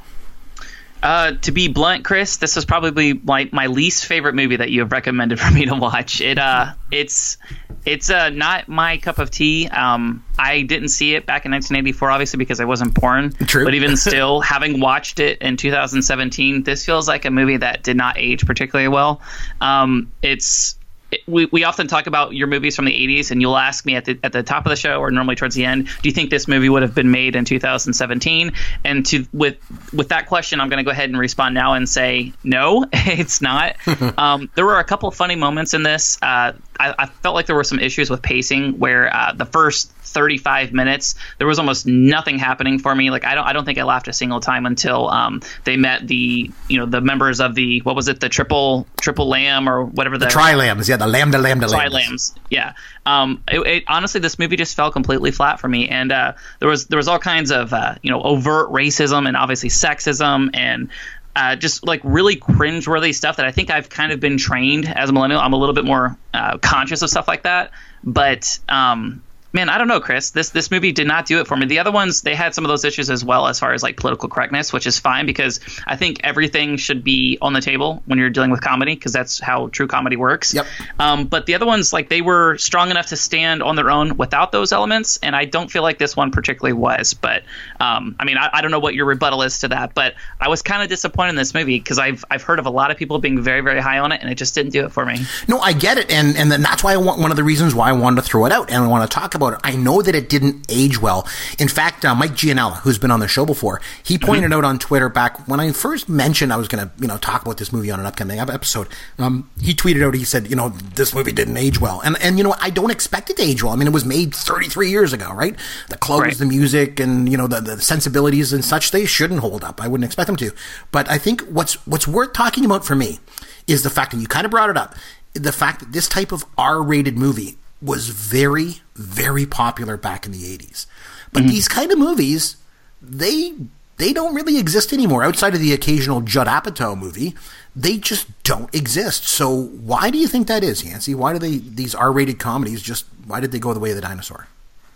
Uh, 1.02 1.32
to 1.32 1.52
be 1.52 1.68
blunt, 1.68 2.04
Chris, 2.04 2.38
this 2.38 2.56
is 2.56 2.64
probably 2.64 3.14
my, 3.14 3.48
my 3.52 3.66
least 3.66 4.06
favorite 4.06 4.34
movie 4.34 4.56
that 4.56 4.70
you 4.70 4.80
have 4.80 4.90
recommended 4.90 5.38
for 5.40 5.52
me 5.52 5.66
to 5.66 5.74
watch. 5.74 6.20
It 6.20 6.38
uh, 6.38 6.72
it's 6.90 7.38
it's 7.84 8.10
uh, 8.10 8.30
not 8.30 8.68
my 8.68 8.98
cup 8.98 9.18
of 9.18 9.30
tea. 9.30 9.68
Um, 9.68 10.24
I 10.38 10.62
didn't 10.62 10.88
see 10.88 11.14
it 11.14 11.26
back 11.26 11.44
in 11.44 11.52
1984, 11.52 12.10
obviously 12.10 12.38
because 12.38 12.60
I 12.60 12.64
wasn't 12.64 12.94
born. 12.94 13.32
True. 13.32 13.64
But 13.64 13.74
even 13.74 13.96
still, 13.96 14.40
having 14.40 14.80
watched 14.80 15.20
it 15.20 15.38
in 15.40 15.56
2017, 15.56 16.64
this 16.64 16.84
feels 16.84 17.06
like 17.06 17.24
a 17.24 17.30
movie 17.30 17.56
that 17.58 17.82
did 17.82 17.96
not 17.96 18.18
age 18.18 18.44
particularly 18.44 18.88
well. 18.88 19.20
Um, 19.60 20.12
it's 20.22 20.78
we, 21.26 21.46
we 21.46 21.64
often 21.64 21.86
talk 21.86 22.06
about 22.06 22.34
your 22.34 22.46
movies 22.46 22.76
from 22.76 22.84
the 22.84 22.92
80s 22.92 23.30
and 23.30 23.40
you'll 23.40 23.56
ask 23.56 23.86
me 23.86 23.96
at 23.96 24.04
the 24.04 24.18
at 24.22 24.32
the 24.32 24.42
top 24.42 24.66
of 24.66 24.70
the 24.70 24.76
show 24.76 25.00
or 25.00 25.10
normally 25.10 25.36
towards 25.36 25.54
the 25.54 25.64
end 25.64 25.86
do 26.02 26.08
you 26.08 26.12
think 26.12 26.30
this 26.30 26.46
movie 26.46 26.68
would 26.68 26.82
have 26.82 26.94
been 26.94 27.10
made 27.10 27.34
in 27.34 27.44
2017 27.44 28.52
and 28.84 29.06
to 29.06 29.26
with 29.32 29.56
with 29.92 30.08
that 30.08 30.26
question 30.26 30.60
i'm 30.60 30.68
going 30.68 30.78
to 30.78 30.84
go 30.84 30.90
ahead 30.90 31.08
and 31.08 31.18
respond 31.18 31.54
now 31.54 31.72
and 31.74 31.88
say 31.88 32.32
no 32.44 32.84
it's 33.08 33.40
not. 33.40 33.76
Um, 34.16 34.50
there 34.54 34.64
were 34.64 34.78
a 34.78 34.84
couple 34.84 35.08
of 35.08 35.14
funny 35.14 35.36
moments 35.36 35.74
in 35.74 35.82
this. 35.82 36.18
Uh, 36.22 36.52
I, 36.78 36.94
I, 36.98 37.06
felt 37.06 37.34
like 37.34 37.46
there 37.46 37.56
were 37.56 37.64
some 37.64 37.78
issues 37.78 38.10
with 38.10 38.22
pacing 38.22 38.78
where 38.78 39.14
uh, 39.14 39.32
the 39.32 39.44
first 39.44 39.90
35 39.90 40.72
minutes 40.72 41.14
there 41.38 41.46
was 41.46 41.58
almost 41.58 41.86
nothing 41.86 42.38
happening 42.38 42.78
for 42.78 42.94
me. 42.94 43.10
Like 43.10 43.24
i 43.24 43.34
don't 43.34 43.44
i 43.44 43.52
don't 43.52 43.64
think 43.64 43.78
i 43.78 43.82
laughed 43.82 44.08
a 44.08 44.12
single 44.12 44.40
time 44.40 44.66
until 44.66 45.08
um, 45.08 45.42
they 45.64 45.76
met 45.76 46.06
the 46.06 46.50
you 46.68 46.78
know 46.78 46.86
the 46.86 47.00
members 47.00 47.40
of 47.40 47.54
the 47.54 47.80
what 47.80 47.96
was 47.96 48.08
it 48.08 48.20
the 48.20 48.28
triple 48.28 48.86
triple 49.00 49.28
lamb 49.28 49.68
or 49.68 49.84
whatever 49.84 50.18
the, 50.18 50.26
the 50.26 50.30
tri 50.30 50.54
lambs 50.54 50.88
yeah 50.88 50.96
the 50.96 51.06
lambda 51.06 51.38
lambda 51.38 51.68
tri 51.68 51.88
lambs 51.88 52.34
yeah. 52.50 52.74
Um, 53.06 53.42
it, 53.48 53.66
it, 53.66 53.84
honestly 53.88 54.20
this 54.20 54.38
movie 54.38 54.56
just 54.56 54.76
fell 54.76 54.90
completely 54.90 55.30
flat 55.30 55.60
for 55.60 55.68
me. 55.68 55.88
And 55.88 56.12
uh, 56.12 56.34
there 56.60 56.68
was 56.68 56.86
there 56.86 56.96
was 56.96 57.08
all 57.08 57.18
kinds 57.18 57.50
of 57.50 57.72
uh, 57.72 57.94
you 58.02 58.10
know 58.10 58.22
overt 58.22 58.70
racism 58.70 59.26
and 59.26 59.36
obviously 59.36 59.68
sexism 59.68 60.50
and 60.54 60.90
uh, 61.38 61.54
just 61.54 61.86
like 61.86 62.00
really 62.02 62.34
cringeworthy 62.34 63.14
stuff 63.14 63.36
that 63.36 63.46
I 63.46 63.52
think 63.52 63.70
I've 63.70 63.88
kind 63.88 64.10
of 64.10 64.18
been 64.18 64.38
trained 64.38 64.88
as 64.88 65.08
a 65.08 65.12
millennial. 65.12 65.40
I'm 65.40 65.52
a 65.52 65.56
little 65.56 65.74
bit 65.74 65.84
more 65.84 66.18
uh, 66.34 66.58
conscious 66.58 67.00
of 67.00 67.10
stuff 67.10 67.28
like 67.28 67.44
that. 67.44 67.70
But 68.02 68.58
um, 68.68 69.22
man, 69.52 69.68
I 69.68 69.78
don't 69.78 69.88
know, 69.88 70.00
Chris. 70.00 70.30
This 70.30 70.50
this 70.50 70.70
movie 70.70 70.92
did 70.92 71.06
not 71.06 71.26
do 71.26 71.40
it 71.40 71.46
for 71.46 71.56
me. 71.56 71.66
The 71.66 71.78
other 71.78 71.90
ones 71.90 72.22
they 72.22 72.34
had 72.34 72.54
some 72.54 72.64
of 72.64 72.68
those 72.68 72.84
issues 72.84 73.10
as 73.10 73.24
well, 73.24 73.46
as 73.46 73.58
far 73.58 73.72
as 73.72 73.82
like 73.82 73.96
political 73.96 74.28
correctness, 74.28 74.72
which 74.72 74.86
is 74.86 74.98
fine 74.98 75.26
because 75.26 75.60
I 75.86 75.96
think 75.96 76.20
everything 76.24 76.76
should 76.76 77.02
be 77.02 77.38
on 77.40 77.52
the 77.52 77.60
table 77.60 78.02
when 78.06 78.18
you're 78.18 78.30
dealing 78.30 78.50
with 78.50 78.60
comedy 78.60 78.94
because 78.94 79.12
that's 79.12 79.40
how 79.40 79.68
true 79.68 79.86
comedy 79.86 80.16
works. 80.16 80.54
Yep. 80.54 80.66
Um, 80.98 81.26
but 81.26 81.46
the 81.46 81.54
other 81.54 81.66
ones, 81.66 81.92
like 81.92 82.08
they 82.08 82.20
were 82.20 82.58
strong 82.58 82.90
enough 82.90 83.06
to 83.06 83.16
stand 83.16 83.62
on 83.62 83.76
their 83.76 83.90
own 83.90 84.16
without 84.16 84.52
those 84.52 84.72
elements, 84.72 85.18
and 85.22 85.34
I 85.34 85.44
don't 85.44 85.70
feel 85.70 85.82
like 85.82 85.98
this 85.98 86.16
one 86.16 86.30
particularly 86.30 86.74
was. 86.74 87.14
But 87.14 87.44
um, 87.80 88.16
I 88.18 88.24
mean, 88.24 88.36
I, 88.36 88.50
I 88.52 88.60
don't 88.60 88.70
know 88.70 88.80
what 88.80 88.94
your 88.94 89.06
rebuttal 89.06 89.42
is 89.42 89.60
to 89.60 89.68
that, 89.68 89.94
but 89.94 90.14
I 90.40 90.48
was 90.48 90.62
kind 90.62 90.82
of 90.82 90.88
disappointed 90.88 91.30
in 91.30 91.36
this 91.36 91.54
movie 91.54 91.78
because 91.78 91.98
I've 91.98 92.24
I've 92.30 92.42
heard 92.42 92.58
of 92.58 92.66
a 92.66 92.70
lot 92.70 92.90
of 92.90 92.96
people 92.96 93.18
being 93.18 93.40
very 93.40 93.60
very 93.62 93.80
high 93.80 93.98
on 93.98 94.12
it, 94.12 94.20
and 94.20 94.30
it 94.30 94.34
just 94.34 94.54
didn't 94.54 94.72
do 94.72 94.84
it 94.84 94.92
for 94.92 95.06
me. 95.06 95.20
No, 95.46 95.58
I 95.58 95.72
get 95.72 95.96
it, 95.96 96.10
and 96.10 96.36
and 96.36 96.52
then 96.52 96.60
that's 96.60 96.84
why 96.84 96.92
I 96.92 96.98
want 96.98 97.20
one 97.20 97.30
of 97.30 97.36
the 97.36 97.44
reasons 97.44 97.74
why 97.74 97.88
I 97.88 97.92
wanted 97.92 98.16
to 98.16 98.22
throw 98.22 98.44
it 98.44 98.52
out 98.52 98.70
and 98.70 98.84
I 98.84 98.86
want 98.86 99.08
to 99.08 99.14
talk 99.14 99.34
about 99.38 99.54
it. 99.54 99.60
I 99.64 99.76
know 99.76 100.02
that 100.02 100.14
it 100.14 100.28
didn't 100.28 100.66
age 100.68 101.00
well. 101.00 101.26
In 101.58 101.68
fact, 101.68 102.04
uh, 102.04 102.14
Mike 102.14 102.32
Gianella, 102.32 102.76
who's 102.80 102.98
been 102.98 103.10
on 103.10 103.20
the 103.20 103.28
show 103.28 103.46
before, 103.46 103.80
he 104.02 104.18
pointed 104.18 104.50
mm-hmm. 104.50 104.58
out 104.58 104.64
on 104.64 104.78
Twitter 104.78 105.08
back 105.08 105.48
when 105.48 105.60
I 105.60 105.72
first 105.72 106.08
mentioned 106.08 106.52
I 106.52 106.56
was 106.56 106.68
going 106.68 106.86
to, 106.86 106.92
you 107.00 107.08
know, 107.08 107.16
talk 107.18 107.42
about 107.42 107.56
this 107.56 107.72
movie 107.72 107.90
on 107.90 108.00
an 108.00 108.06
upcoming 108.06 108.38
episode. 108.38 108.88
Um, 109.18 109.50
he 109.60 109.74
tweeted 109.74 110.06
out, 110.06 110.14
he 110.14 110.24
said, 110.24 110.50
you 110.50 110.56
know, 110.56 110.70
this 110.94 111.14
movie 111.14 111.32
didn't 111.32 111.56
age 111.56 111.80
well, 111.80 112.00
and 112.04 112.16
and 112.20 112.38
you 112.38 112.44
know, 112.44 112.54
I 112.60 112.70
don't 112.70 112.90
expect 112.90 113.30
it 113.30 113.36
to 113.36 113.42
age 113.42 113.62
well. 113.62 113.72
I 113.72 113.76
mean, 113.76 113.88
it 113.88 113.92
was 113.92 114.04
made 114.04 114.34
33 114.34 114.90
years 114.90 115.12
ago, 115.12 115.32
right? 115.32 115.56
The 115.88 115.96
clothes, 115.96 116.20
right. 116.20 116.38
the 116.38 116.46
music, 116.46 117.00
and 117.00 117.30
you 117.30 117.38
know, 117.38 117.46
the, 117.46 117.60
the 117.60 117.80
sensibilities 117.80 118.52
and 118.52 118.64
such, 118.64 118.90
they 118.90 119.06
shouldn't 119.06 119.40
hold 119.40 119.64
up. 119.64 119.82
I 119.82 119.88
wouldn't 119.88 120.06
expect 120.06 120.26
them 120.26 120.36
to. 120.36 120.52
But 120.92 121.10
I 121.10 121.18
think 121.18 121.42
what's 121.42 121.86
what's 121.86 122.06
worth 122.06 122.32
talking 122.32 122.64
about 122.64 122.84
for 122.84 122.94
me 122.94 123.20
is 123.66 123.82
the 123.82 123.90
fact 123.90 124.12
that 124.12 124.18
you 124.18 124.26
kind 124.26 124.44
of 124.44 124.50
brought 124.50 124.70
it 124.70 124.76
up 124.76 124.94
the 125.34 125.52
fact 125.52 125.80
that 125.80 125.92
this 125.92 126.08
type 126.08 126.32
of 126.32 126.44
R-rated 126.56 127.16
movie 127.16 127.58
was 127.80 128.08
very, 128.08 128.82
very 128.98 129.46
popular 129.46 129.96
back 129.96 130.26
in 130.26 130.32
the 130.32 130.42
80s. 130.58 130.86
But 131.32 131.40
mm-hmm. 131.40 131.50
these 131.50 131.68
kind 131.68 131.92
of 131.92 131.98
movies, 131.98 132.56
they 133.00 133.54
they 133.96 134.12
don't 134.12 134.34
really 134.34 134.58
exist 134.58 134.92
anymore 134.92 135.24
outside 135.24 135.54
of 135.54 135.60
the 135.60 135.72
occasional 135.72 136.20
Judd 136.20 136.46
Apatow 136.46 136.96
movie. 136.96 137.34
They 137.74 137.98
just 137.98 138.26
don't 138.44 138.72
exist. 138.74 139.24
So 139.24 139.52
why 139.54 140.10
do 140.10 140.18
you 140.18 140.26
think 140.26 140.46
that 140.46 140.64
is, 140.64 140.84
Yancey? 140.84 141.14
Why 141.14 141.32
do 141.32 141.38
they 141.38 141.58
these 141.58 141.94
R-rated 141.94 142.38
comedies 142.38 142.82
just 142.82 143.06
why 143.26 143.40
did 143.40 143.52
they 143.52 143.58
go 143.58 143.74
the 143.74 143.80
way 143.80 143.90
of 143.90 143.96
the 143.96 144.02
dinosaur? 144.02 144.46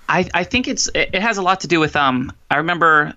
I, 0.09 0.29
I 0.35 0.45
think 0.45 0.69
it's 0.69 0.89
it 0.95 1.15
has 1.15 1.39
a 1.39 1.43
lot 1.43 1.61
to 1.61 1.69
do 1.69 1.81
with 1.81 1.97
um 1.97 2.33
I 2.51 2.57
remember 2.57 3.15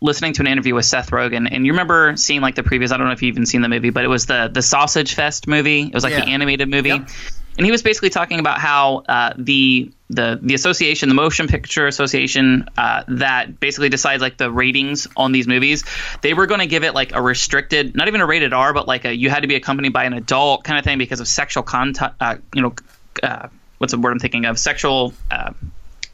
listening 0.00 0.32
to 0.34 0.42
an 0.42 0.48
interview 0.48 0.74
with 0.74 0.84
Seth 0.84 1.10
Rogen, 1.10 1.48
and 1.50 1.64
you 1.64 1.72
remember 1.72 2.16
seeing 2.16 2.40
like 2.40 2.54
the 2.54 2.62
previous. 2.62 2.90
I 2.90 2.96
don't 2.96 3.06
know 3.06 3.12
if 3.12 3.22
you've 3.22 3.34
even 3.34 3.46
seen 3.46 3.62
the 3.62 3.68
movie, 3.68 3.90
but 3.90 4.04
it 4.04 4.08
was 4.08 4.26
the 4.26 4.50
the 4.52 4.62
Sausage 4.62 5.14
Fest 5.14 5.46
movie. 5.46 5.82
It 5.82 5.94
was 5.94 6.04
like 6.04 6.12
yeah. 6.12 6.24
the 6.24 6.30
animated 6.30 6.68
movie. 6.68 6.90
Yep 6.90 7.08
and 7.56 7.66
he 7.66 7.70
was 7.70 7.82
basically 7.82 8.10
talking 8.10 8.38
about 8.38 8.58
how 8.58 8.98
uh, 9.08 9.34
the 9.36 9.90
the 10.12 10.38
the 10.40 10.54
association, 10.54 11.08
the 11.08 11.14
Motion 11.14 11.48
Picture 11.48 11.86
Association, 11.86 12.68
uh, 12.76 13.02
that 13.08 13.58
basically 13.58 13.88
decides 13.88 14.20
like 14.20 14.36
the 14.36 14.50
ratings 14.50 15.08
on 15.16 15.32
these 15.32 15.48
movies, 15.48 15.84
they 16.20 16.34
were 16.34 16.46
going 16.46 16.60
to 16.60 16.66
give 16.66 16.84
it 16.84 16.94
like 16.94 17.14
a 17.14 17.22
restricted, 17.22 17.96
not 17.96 18.08
even 18.08 18.20
a 18.20 18.26
rated 18.26 18.52
R, 18.52 18.72
but 18.74 18.86
like 18.86 19.04
a 19.04 19.14
you 19.14 19.30
had 19.30 19.40
to 19.40 19.48
be 19.48 19.54
accompanied 19.54 19.92
by 19.92 20.04
an 20.04 20.12
adult 20.12 20.64
kind 20.64 20.78
of 20.78 20.84
thing 20.84 20.98
because 20.98 21.20
of 21.20 21.28
sexual 21.28 21.62
contact. 21.62 22.14
Uh, 22.20 22.36
you 22.54 22.62
know, 22.62 22.74
uh, 23.22 23.48
what's 23.78 23.92
the 23.92 23.98
word 23.98 24.12
I'm 24.12 24.18
thinking 24.18 24.44
of? 24.44 24.58
Sexual. 24.58 25.14
Uh, 25.30 25.52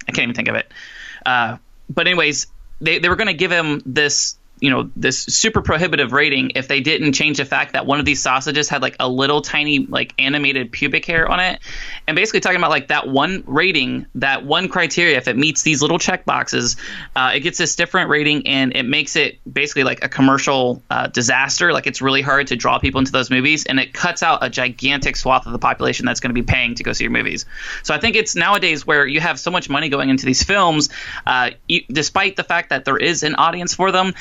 I 0.09 0.13
can't 0.13 0.25
even 0.25 0.35
think 0.35 0.49
of 0.49 0.55
it. 0.55 0.73
Uh, 1.27 1.59
but 1.91 2.07
anyways, 2.07 2.47
they 2.81 2.99
they 3.01 3.09
were 3.09 3.17
going 3.17 3.29
to 3.29 3.35
give 3.35 3.51
him 3.51 3.83
this 3.85 4.38
you 4.61 4.71
know 4.71 4.91
this 4.97 5.23
super 5.23 5.63
prohibitive 5.63 6.13
rating 6.13 6.53
if 6.55 6.69
they 6.69 6.81
didn't 6.81 7.13
change 7.13 7.39
the 7.39 7.45
fact 7.45 7.73
that 7.73 7.87
one 7.87 7.99
of 7.99 8.05
these 8.05 8.23
sausages 8.23 8.69
had 8.69 8.83
like 8.83 8.97
a 9.01 9.09
little 9.09 9.41
tiny 9.41 9.81
like 9.87 10.15
animated 10.19 10.73
pubic 10.73 11.05
hair 11.05 11.29
on 11.29 11.41
it. 11.41 11.61
And 12.07 12.15
basically 12.15 12.41
talking 12.41 12.59
about 12.59 12.71
like 12.71 12.89
that 12.89 13.09
one 13.09 13.45
rating 13.47 14.07
that 14.17 14.45
one 14.45 14.69
criteria 14.69 15.17
if 15.17 15.29
it 15.29 15.37
meets 15.37 15.63
these 15.63 15.83
little 15.83 15.99
check 15.99 16.25
boxes 16.25 16.77
uh, 17.17 17.33
it 17.35 17.41
gets 17.41 17.59
this 17.59 17.77
different 17.77 18.11
rating 18.11 18.47
and 18.47 18.75
it 18.75 18.85
makes 18.85 19.17
it 19.17 19.39
basically 19.51 19.85
like 19.85 20.05
a 20.05 20.09
commercial 20.09 20.83
uh, 20.91 21.07
disaster. 21.09 21.73
Like 21.73 21.87
it's 21.87 22.01
really 22.01 22.23
hard 22.23 22.49
to 22.49 22.57
draw 22.57 22.79
people 22.79 22.99
into 22.99 23.13
those 23.13 23.31
movies 23.31 23.67
and 23.67 23.79
it 23.79 23.93
cuts 23.93 24.23
out 24.23 24.39
a 24.43 24.51
gigantic 24.51 25.17
swath 25.17 25.47
of 25.47 25.53
the 25.53 25.59
population 25.59 26.07
that's 26.07 26.21
going 26.21 26.35
to 26.35 26.41
be 26.41 26.43
paying 26.43 26.75
to 26.75 26.83
go 26.83 26.93
see 26.93 27.05
your 27.05 27.11
movies. 27.11 27.47
So 27.83 27.95
i 27.95 27.99
think 27.99 28.17
it's 28.17 28.35
nowadays 28.35 28.87
where 28.87 29.07
you 29.07 29.21
have 29.21 29.39
so 29.39 29.51
much 29.51 29.69
money 29.69 29.89
going 29.89 30.09
into 30.09 30.27
these 30.27 30.43
films 30.43 30.89
uh, 31.27 31.51
despite 31.89 32.37
the 32.37 32.45
fact 32.45 32.71
that 32.71 32.85
there 32.85 32.97
is 32.97 33.23
an 33.23 33.35
audience 33.35 33.75
for 33.75 33.93
them 33.93 34.15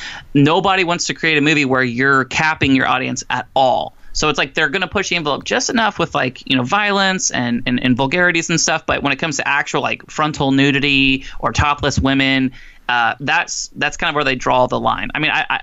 nobody 0.43 0.83
wants 0.83 1.07
to 1.07 1.13
create 1.13 1.37
a 1.37 1.41
movie 1.41 1.65
where 1.65 1.83
you're 1.83 2.25
capping 2.25 2.75
your 2.75 2.87
audience 2.87 3.23
at 3.29 3.47
all. 3.55 3.95
So 4.13 4.29
it's 4.29 4.39
like 4.39 4.55
they're 4.55 4.69
going 4.69 4.81
to 4.81 4.87
push 4.87 5.09
the 5.09 5.15
envelope 5.15 5.43
just 5.43 5.69
enough 5.69 5.99
with 5.99 6.15
like 6.15 6.49
you 6.49 6.57
know 6.57 6.63
violence 6.63 7.29
and, 7.29 7.61
and 7.67 7.79
and 7.83 7.95
vulgarities 7.95 8.49
and 8.49 8.59
stuff. 8.59 8.85
But 8.85 9.03
when 9.03 9.13
it 9.13 9.17
comes 9.17 9.37
to 9.37 9.47
actual 9.47 9.81
like 9.81 10.09
frontal 10.09 10.51
nudity 10.51 11.25
or 11.39 11.53
topless 11.53 11.99
women, 11.99 12.51
uh, 12.89 13.13
that's 13.19 13.67
that's 13.75 13.95
kind 13.95 14.09
of 14.09 14.15
where 14.15 14.23
they 14.23 14.35
draw 14.35 14.65
the 14.65 14.79
line. 14.79 15.09
I 15.13 15.19
mean, 15.19 15.29
I, 15.29 15.45
I 15.49 15.61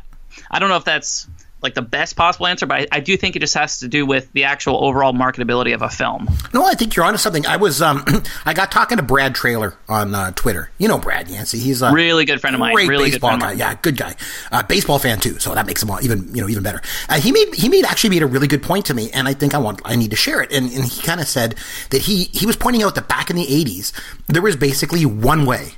I 0.50 0.58
don't 0.60 0.68
know 0.68 0.76
if 0.76 0.84
that's 0.84 1.26
like 1.64 1.74
the 1.74 1.82
best 1.82 2.14
possible 2.14 2.46
answer, 2.46 2.66
but 2.66 2.80
I, 2.80 2.86
I, 2.92 3.00
do 3.00 3.16
think 3.16 3.34
it 3.34 3.40
just 3.40 3.54
has 3.54 3.78
to 3.80 3.88
do 3.88 4.04
with 4.06 4.30
the 4.32 4.44
actual 4.44 4.84
overall 4.84 5.12
marketability 5.12 5.74
of 5.74 5.82
a 5.82 5.88
film. 5.88 6.28
No, 6.52 6.64
I 6.64 6.74
think 6.74 6.94
you're 6.94 7.04
onto 7.04 7.18
something. 7.18 7.46
I 7.46 7.56
was 7.56 7.82
um, 7.82 8.04
I 8.44 8.54
got 8.54 8.70
talking 8.70 8.98
to 8.98 9.02
Brad 9.02 9.34
Trailer 9.34 9.74
on 9.88 10.14
uh, 10.14 10.30
Twitter. 10.32 10.70
You 10.78 10.86
know 10.86 10.98
Brad 10.98 11.28
Yancey. 11.28 11.58
He's 11.58 11.82
a 11.82 11.90
really 11.90 12.26
good 12.26 12.40
friend 12.40 12.54
of 12.54 12.60
mine. 12.60 12.74
Really 12.74 13.10
baseball 13.10 13.38
guy. 13.38 13.52
Yeah, 13.52 13.74
good 13.80 13.96
guy. 13.96 14.14
Uh, 14.52 14.62
baseball 14.62 14.98
fan 14.98 15.18
too. 15.18 15.40
So 15.40 15.54
that 15.54 15.66
makes 15.66 15.82
him 15.82 15.90
even 16.02 16.34
you 16.34 16.42
know 16.42 16.48
even 16.48 16.62
better. 16.62 16.82
Uh, 17.08 17.18
he 17.18 17.32
made 17.32 17.54
he 17.54 17.68
made 17.68 17.84
actually 17.84 18.10
made 18.10 18.22
a 18.22 18.26
really 18.26 18.46
good 18.46 18.62
point 18.62 18.86
to 18.86 18.94
me, 18.94 19.10
and 19.10 19.26
I 19.26 19.32
think 19.32 19.54
I 19.54 19.58
want 19.58 19.80
I 19.84 19.96
need 19.96 20.10
to 20.10 20.16
share 20.16 20.42
it. 20.42 20.52
And, 20.52 20.70
and 20.70 20.84
he 20.84 21.02
kind 21.02 21.20
of 21.20 21.26
said 21.26 21.56
that 21.90 22.02
he 22.02 22.24
he 22.24 22.46
was 22.46 22.56
pointing 22.56 22.82
out 22.82 22.94
that 22.94 23.08
back 23.08 23.30
in 23.30 23.36
the 23.36 23.46
'80s 23.46 23.92
there 24.26 24.42
was 24.42 24.56
basically 24.56 25.06
one 25.06 25.46
way 25.46 25.72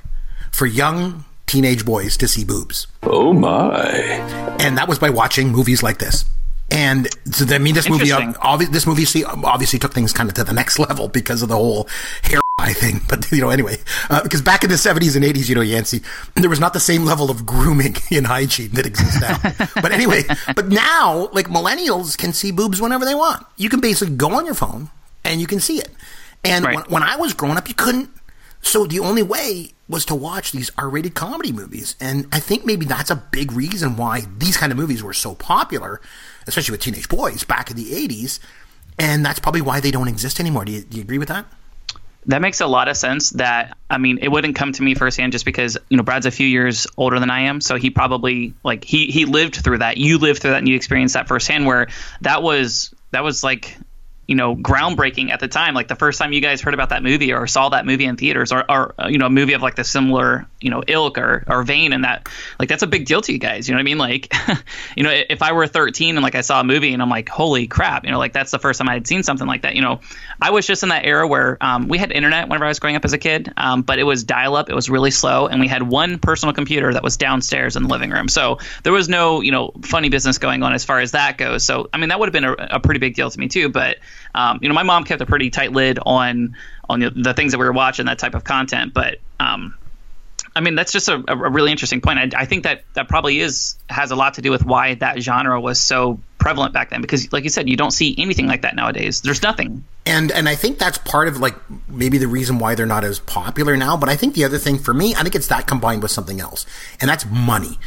for 0.51 0.65
young 0.65 1.23
teenage 1.47 1.85
boys 1.85 2.17
to 2.17 2.27
see 2.27 2.43
boobs. 2.45 2.87
Oh 3.03 3.33
my! 3.33 3.89
And 4.59 4.77
that 4.77 4.87
was 4.87 4.99
by 4.99 5.09
watching 5.09 5.51
movies 5.51 5.81
like 5.81 5.97
this. 5.97 6.25
And 6.69 7.07
so, 7.31 7.45
I 7.55 7.59
mean, 7.59 7.75
this 7.75 7.89
movie, 7.89 8.07
obvi- 8.07 8.69
this 8.69 8.85
movie 8.85 9.23
obviously 9.23 9.79
took 9.79 9.93
things 9.93 10.11
kind 10.11 10.29
of 10.29 10.35
to 10.35 10.43
the 10.43 10.53
next 10.53 10.77
level 10.89 11.07
because 11.07 11.41
of 11.41 11.49
the 11.49 11.55
whole 11.55 11.87
hair 12.23 12.39
thing. 12.73 13.01
But 13.07 13.31
you 13.31 13.39
know, 13.39 13.49
anyway, 13.49 13.77
uh, 14.09 14.21
because 14.21 14.41
back 14.41 14.63
in 14.63 14.69
the 14.69 14.77
seventies 14.77 15.15
and 15.15 15.23
eighties, 15.23 15.47
you 15.47 15.55
know, 15.55 15.61
Yancey, 15.61 16.01
there 16.35 16.49
was 16.49 16.59
not 16.59 16.73
the 16.73 16.79
same 16.79 17.05
level 17.05 17.31
of 17.31 17.45
grooming 17.45 17.95
in 18.11 18.25
hygiene 18.25 18.71
that 18.71 18.85
exists 18.85 19.21
now. 19.21 19.37
but 19.81 19.91
anyway, 19.91 20.23
but 20.55 20.67
now, 20.67 21.29
like 21.31 21.47
millennials 21.47 22.17
can 22.17 22.33
see 22.33 22.51
boobs 22.51 22.81
whenever 22.81 23.05
they 23.05 23.15
want. 23.15 23.45
You 23.55 23.69
can 23.69 23.79
basically 23.79 24.15
go 24.15 24.33
on 24.33 24.45
your 24.45 24.55
phone 24.55 24.89
and 25.23 25.39
you 25.39 25.47
can 25.47 25.59
see 25.59 25.79
it. 25.79 25.89
And 26.43 26.65
right. 26.65 26.75
when, 26.75 26.85
when 26.85 27.03
I 27.03 27.15
was 27.15 27.33
growing 27.33 27.57
up, 27.57 27.67
you 27.67 27.75
couldn't. 27.75 28.09
So 28.61 28.85
the 28.85 28.99
only 28.99 29.23
way 29.23 29.71
was 29.89 30.05
to 30.05 30.15
watch 30.15 30.51
these 30.51 30.71
R-rated 30.77 31.15
comedy 31.15 31.51
movies, 31.51 31.95
and 31.99 32.27
I 32.31 32.39
think 32.39 32.65
maybe 32.65 32.85
that's 32.85 33.09
a 33.09 33.15
big 33.15 33.51
reason 33.51 33.95
why 33.95 34.23
these 34.37 34.57
kind 34.57 34.71
of 34.71 34.77
movies 34.77 35.01
were 35.01 35.13
so 35.13 35.35
popular, 35.35 36.01
especially 36.45 36.73
with 36.73 36.81
teenage 36.81 37.07
boys 37.07 37.43
back 37.43 37.71
in 37.71 37.77
the 37.77 37.91
'80s, 37.91 38.39
and 38.99 39.25
that's 39.25 39.39
probably 39.39 39.61
why 39.61 39.79
they 39.79 39.91
don't 39.91 40.07
exist 40.07 40.39
anymore. 40.39 40.65
Do 40.65 40.73
you, 40.73 40.81
do 40.81 40.97
you 40.97 41.03
agree 41.03 41.17
with 41.17 41.29
that? 41.29 41.45
That 42.25 42.41
makes 42.41 42.59
a 42.59 42.67
lot 42.67 42.89
of 42.89 42.97
sense. 42.97 43.29
That 43.31 43.77
I 43.89 43.97
mean, 43.97 44.19
it 44.21 44.27
wouldn't 44.27 44.55
come 44.57 44.73
to 44.73 44.83
me 44.83 44.95
firsthand 44.95 45.31
just 45.31 45.45
because 45.45 45.77
you 45.89 45.95
know 45.95 46.03
Brad's 46.03 46.25
a 46.25 46.31
few 46.31 46.47
years 46.47 46.85
older 46.97 47.19
than 47.19 47.29
I 47.29 47.41
am, 47.41 47.61
so 47.61 47.77
he 47.77 47.89
probably 47.89 48.53
like 48.63 48.83
he 48.83 49.07
he 49.07 49.23
lived 49.23 49.55
through 49.55 49.77
that. 49.77 49.95
You 49.95 50.17
lived 50.17 50.41
through 50.41 50.51
that, 50.51 50.57
and 50.57 50.67
you 50.67 50.75
experienced 50.75 51.13
that 51.13 51.29
firsthand. 51.29 51.65
Where 51.65 51.87
that 52.21 52.43
was 52.43 52.93
that 53.11 53.23
was 53.23 53.43
like 53.43 53.77
you 54.27 54.35
know 54.35 54.55
groundbreaking 54.55 55.31
at 55.31 55.39
the 55.39 55.47
time. 55.47 55.73
Like 55.73 55.87
the 55.87 55.95
first 55.95 56.19
time 56.19 56.33
you 56.33 56.41
guys 56.41 56.61
heard 56.61 56.73
about 56.73 56.89
that 56.89 57.01
movie 57.01 57.33
or 57.33 57.47
saw 57.47 57.69
that 57.69 57.85
movie 57.85 58.05
in 58.05 58.17
theaters 58.17 58.51
or, 58.51 58.69
or 58.69 58.93
you 59.07 59.17
know 59.17 59.27
a 59.27 59.29
movie 59.29 59.53
of 59.53 59.61
like 59.61 59.75
the 59.75 59.83
similar 59.83 60.45
you 60.59 60.69
know 60.69 60.83
ilk 60.87 61.17
or, 61.17 61.43
or 61.47 61.63
vein 61.63 61.93
and 61.93 62.03
that 62.03 62.27
like 62.59 62.67
that's 62.67 62.83
a 62.83 62.87
big 62.87 63.05
deal 63.05 63.21
to 63.21 63.31
you 63.31 63.37
guys 63.37 63.67
you 63.67 63.73
know 63.73 63.77
what 63.77 63.81
i 63.81 63.83
mean? 63.83 63.97
Like 63.97 64.33
you 64.97 65.03
know 65.03 65.11
if 65.11 65.41
i 65.41 65.51
were 65.51 65.67
13 65.67 66.17
and 66.17 66.23
like 66.23 66.35
i 66.35 66.41
saw 66.41 66.59
a 66.59 66.63
movie 66.63 66.93
and 66.93 67.01
i'm 67.01 67.09
like 67.09 67.29
holy 67.29 67.67
crap 67.67 68.03
you 68.05 68.11
know 68.11 68.17
like 68.17 68.33
that's 68.33 68.51
the 68.51 68.59
first 68.59 68.79
time 68.79 68.89
i 68.89 68.93
had 68.93 69.07
seen 69.07 69.23
something 69.23 69.47
like 69.47 69.61
that 69.61 69.75
you 69.75 69.81
know? 69.81 70.01
I 70.41 70.51
was 70.51 70.67
just 70.67 70.83
in 70.83 70.89
that 70.89 71.05
era 71.05 71.27
where 71.27 71.57
um, 71.61 71.87
we 71.87 71.97
had 71.97 72.11
internet 72.11 72.47
whenever 72.47 72.65
i 72.65 72.67
was 72.67 72.79
growing 72.79 72.95
up 72.95 73.05
as 73.05 73.13
a 73.13 73.17
kid 73.17 73.51
um, 73.55 73.81
but 73.81 73.99
it 73.99 74.03
was 74.03 74.23
dial 74.23 74.55
up 74.55 74.69
it 74.69 74.75
was 74.75 74.89
really 74.89 75.11
slow 75.11 75.47
and 75.47 75.59
we 75.59 75.67
had 75.67 75.83
one 75.83 76.19
personal 76.19 76.53
computer 76.53 76.93
that 76.93 77.03
was 77.03 77.17
downstairs 77.17 77.75
in 77.75 77.83
the 77.83 77.89
living 77.89 78.09
room. 78.11 78.27
So 78.27 78.59
there 78.83 78.93
was 78.93 79.07
no 79.07 79.41
you 79.41 79.51
know 79.51 79.71
funny 79.83 80.09
business 80.09 80.37
going 80.37 80.63
on 80.63 80.73
as 80.73 80.83
far 80.83 80.99
as 80.99 81.11
that 81.11 81.37
goes. 81.37 81.63
So 81.63 81.89
i 81.93 81.97
mean 81.97 82.09
that 82.09 82.19
would 82.19 82.27
have 82.27 82.33
been 82.33 82.43
a, 82.43 82.55
a 82.75 82.79
pretty 82.79 82.99
big 82.99 83.15
deal 83.15 83.29
to 83.29 83.39
me 83.39 83.47
too 83.47 83.69
but 83.69 83.97
um, 84.35 84.59
you 84.61 84.69
know, 84.69 84.75
my 84.75 84.83
mom 84.83 85.03
kept 85.03 85.21
a 85.21 85.25
pretty 85.25 85.49
tight 85.49 85.71
lid 85.71 85.99
on 86.05 86.55
on 86.89 86.99
the, 86.99 87.09
the, 87.09 87.33
things 87.33 87.51
that 87.51 87.57
we 87.57 87.65
were 87.65 87.73
watching, 87.73 88.05
that 88.05 88.19
type 88.19 88.33
of 88.33 88.43
content. 88.43 88.93
But 88.93 89.17
um, 89.39 89.75
I 90.55 90.61
mean, 90.61 90.75
that's 90.75 90.91
just 90.91 91.07
a, 91.09 91.23
a 91.27 91.35
really 91.35 91.71
interesting 91.71 92.01
point. 92.01 92.33
I, 92.33 92.41
I, 92.41 92.45
think 92.45 92.63
that 92.63 92.83
that 92.93 93.07
probably 93.07 93.39
is 93.39 93.77
has 93.89 94.11
a 94.11 94.15
lot 94.15 94.35
to 94.35 94.41
do 94.41 94.51
with 94.51 94.65
why 94.65 94.95
that 94.95 95.21
genre 95.21 95.59
was 95.59 95.79
so 95.79 96.19
prevalent 96.39 96.73
back 96.73 96.89
then. 96.89 97.01
Because, 97.01 97.31
like 97.31 97.43
you 97.43 97.49
said, 97.49 97.69
you 97.69 97.77
don't 97.77 97.91
see 97.91 98.15
anything 98.17 98.47
like 98.47 98.63
that 98.63 98.75
nowadays. 98.75 99.21
There's 99.21 99.43
nothing. 99.43 99.83
And 100.05 100.31
and 100.31 100.49
I 100.49 100.55
think 100.55 100.79
that's 100.79 100.97
part 100.97 101.27
of 101.27 101.39
like 101.39 101.55
maybe 101.87 102.17
the 102.17 102.27
reason 102.27 102.57
why 102.57 102.73
they're 102.73 102.85
not 102.85 103.03
as 103.03 103.19
popular 103.19 103.77
now. 103.77 103.97
But 103.97 104.09
I 104.09 104.15
think 104.15 104.33
the 104.33 104.45
other 104.45 104.57
thing 104.57 104.79
for 104.79 104.93
me, 104.93 105.13
I 105.15 105.23
think 105.23 105.35
it's 105.35 105.47
that 105.47 105.67
combined 105.67 106.01
with 106.01 106.11
something 106.11 106.39
else, 106.39 106.65
and 106.99 107.09
that's 107.09 107.25
money. 107.25 107.77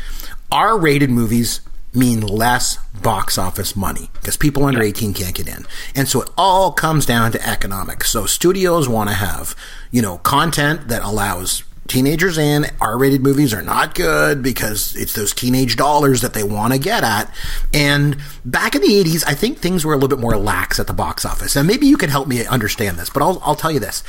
R-rated 0.53 1.11
movies 1.11 1.61
mean 1.93 2.21
less 2.21 2.79
box 3.03 3.37
office 3.37 3.75
money 3.75 4.11
because 4.15 4.37
people 4.37 4.65
under 4.65 4.83
18 4.83 5.13
can't 5.15 5.35
get 5.35 5.49
in. 5.49 5.67
And 5.95 6.09
so 6.09 6.23
it 6.23 6.31
all 6.37 6.73
comes 6.73 7.07
down 7.07 7.33
to 7.33 7.49
economics. 7.49 8.11
So 8.11 8.27
studios 8.27 8.89
want 8.89 9.11
to 9.11 9.17
have, 9.17 9.57
you 9.91 10.01
know, 10.03 10.19
content 10.19 10.89
that 10.89 11.03
allows 11.03 11.65
teenagers 11.89 12.39
in. 12.39 12.67
R-rated 12.81 13.23
movies 13.23 13.53
are 13.53 13.63
not 13.63 13.95
good 13.95 14.43
because 14.43 14.95
it's 14.95 15.15
those 15.15 15.35
teenage 15.35 15.77
dollars 15.77 16.21
that 16.21 16.35
they 16.35 16.45
want 16.45 16.73
to 16.73 16.79
get 16.79 17.03
at. 17.03 17.35
And 17.75 18.17
back 18.45 18.77
in 18.77 18.83
the 18.83 18.89
80s, 18.89 19.25
I 19.27 19.35
think 19.35 19.59
things 19.59 19.85
were 19.85 19.93
a 19.93 19.97
little 19.97 20.09
bit 20.09 20.21
more 20.21 20.37
lax 20.37 20.79
at 20.79 20.87
the 20.87 20.93
box 20.93 21.25
office. 21.25 21.57
And 21.57 21.67
maybe 21.67 21.87
you 21.87 21.97
can 21.97 22.09
help 22.09 22.29
me 22.29 22.47
understand 22.47 22.99
this, 22.99 23.11
but 23.11 23.23
I'll, 23.23 23.43
I'll 23.45 23.57
tell 23.57 23.73
you 23.73 23.81
this. 23.81 24.03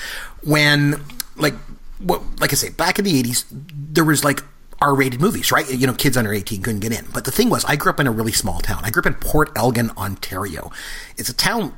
When, 0.44 1.04
like, 1.36 1.56
what, 1.98 2.22
like 2.40 2.52
I 2.52 2.56
say, 2.56 2.70
back 2.70 3.00
in 3.00 3.06
the 3.06 3.22
80s, 3.22 3.46
there 3.50 4.06
was 4.06 4.24
like 4.24 4.44
R-rated 4.82 5.22
movies, 5.22 5.52
right? 5.52 5.70
You 5.72 5.88
know, 5.88 5.94
kids 5.94 6.18
under 6.18 6.34
18 6.34 6.62
couldn't 6.62 6.80
get 6.80 6.92
in. 6.92 7.06
But 7.14 7.26
the 7.26 7.32
thing 7.32 7.50
was, 7.50 7.64
I 7.66 7.76
grew 7.76 7.92
up 7.92 8.00
in 8.00 8.08
a 8.08 8.12
really 8.12 8.32
small 8.32 8.60
town. 8.60 8.82
I 8.84 8.90
grew 8.90 9.02
up 9.02 9.06
in 9.06 9.14
Port 9.14 9.52
Elgin, 9.56 9.92
Ontario. 9.92 10.72
It's 11.18 11.30
a 11.30 11.34
town 11.34 11.74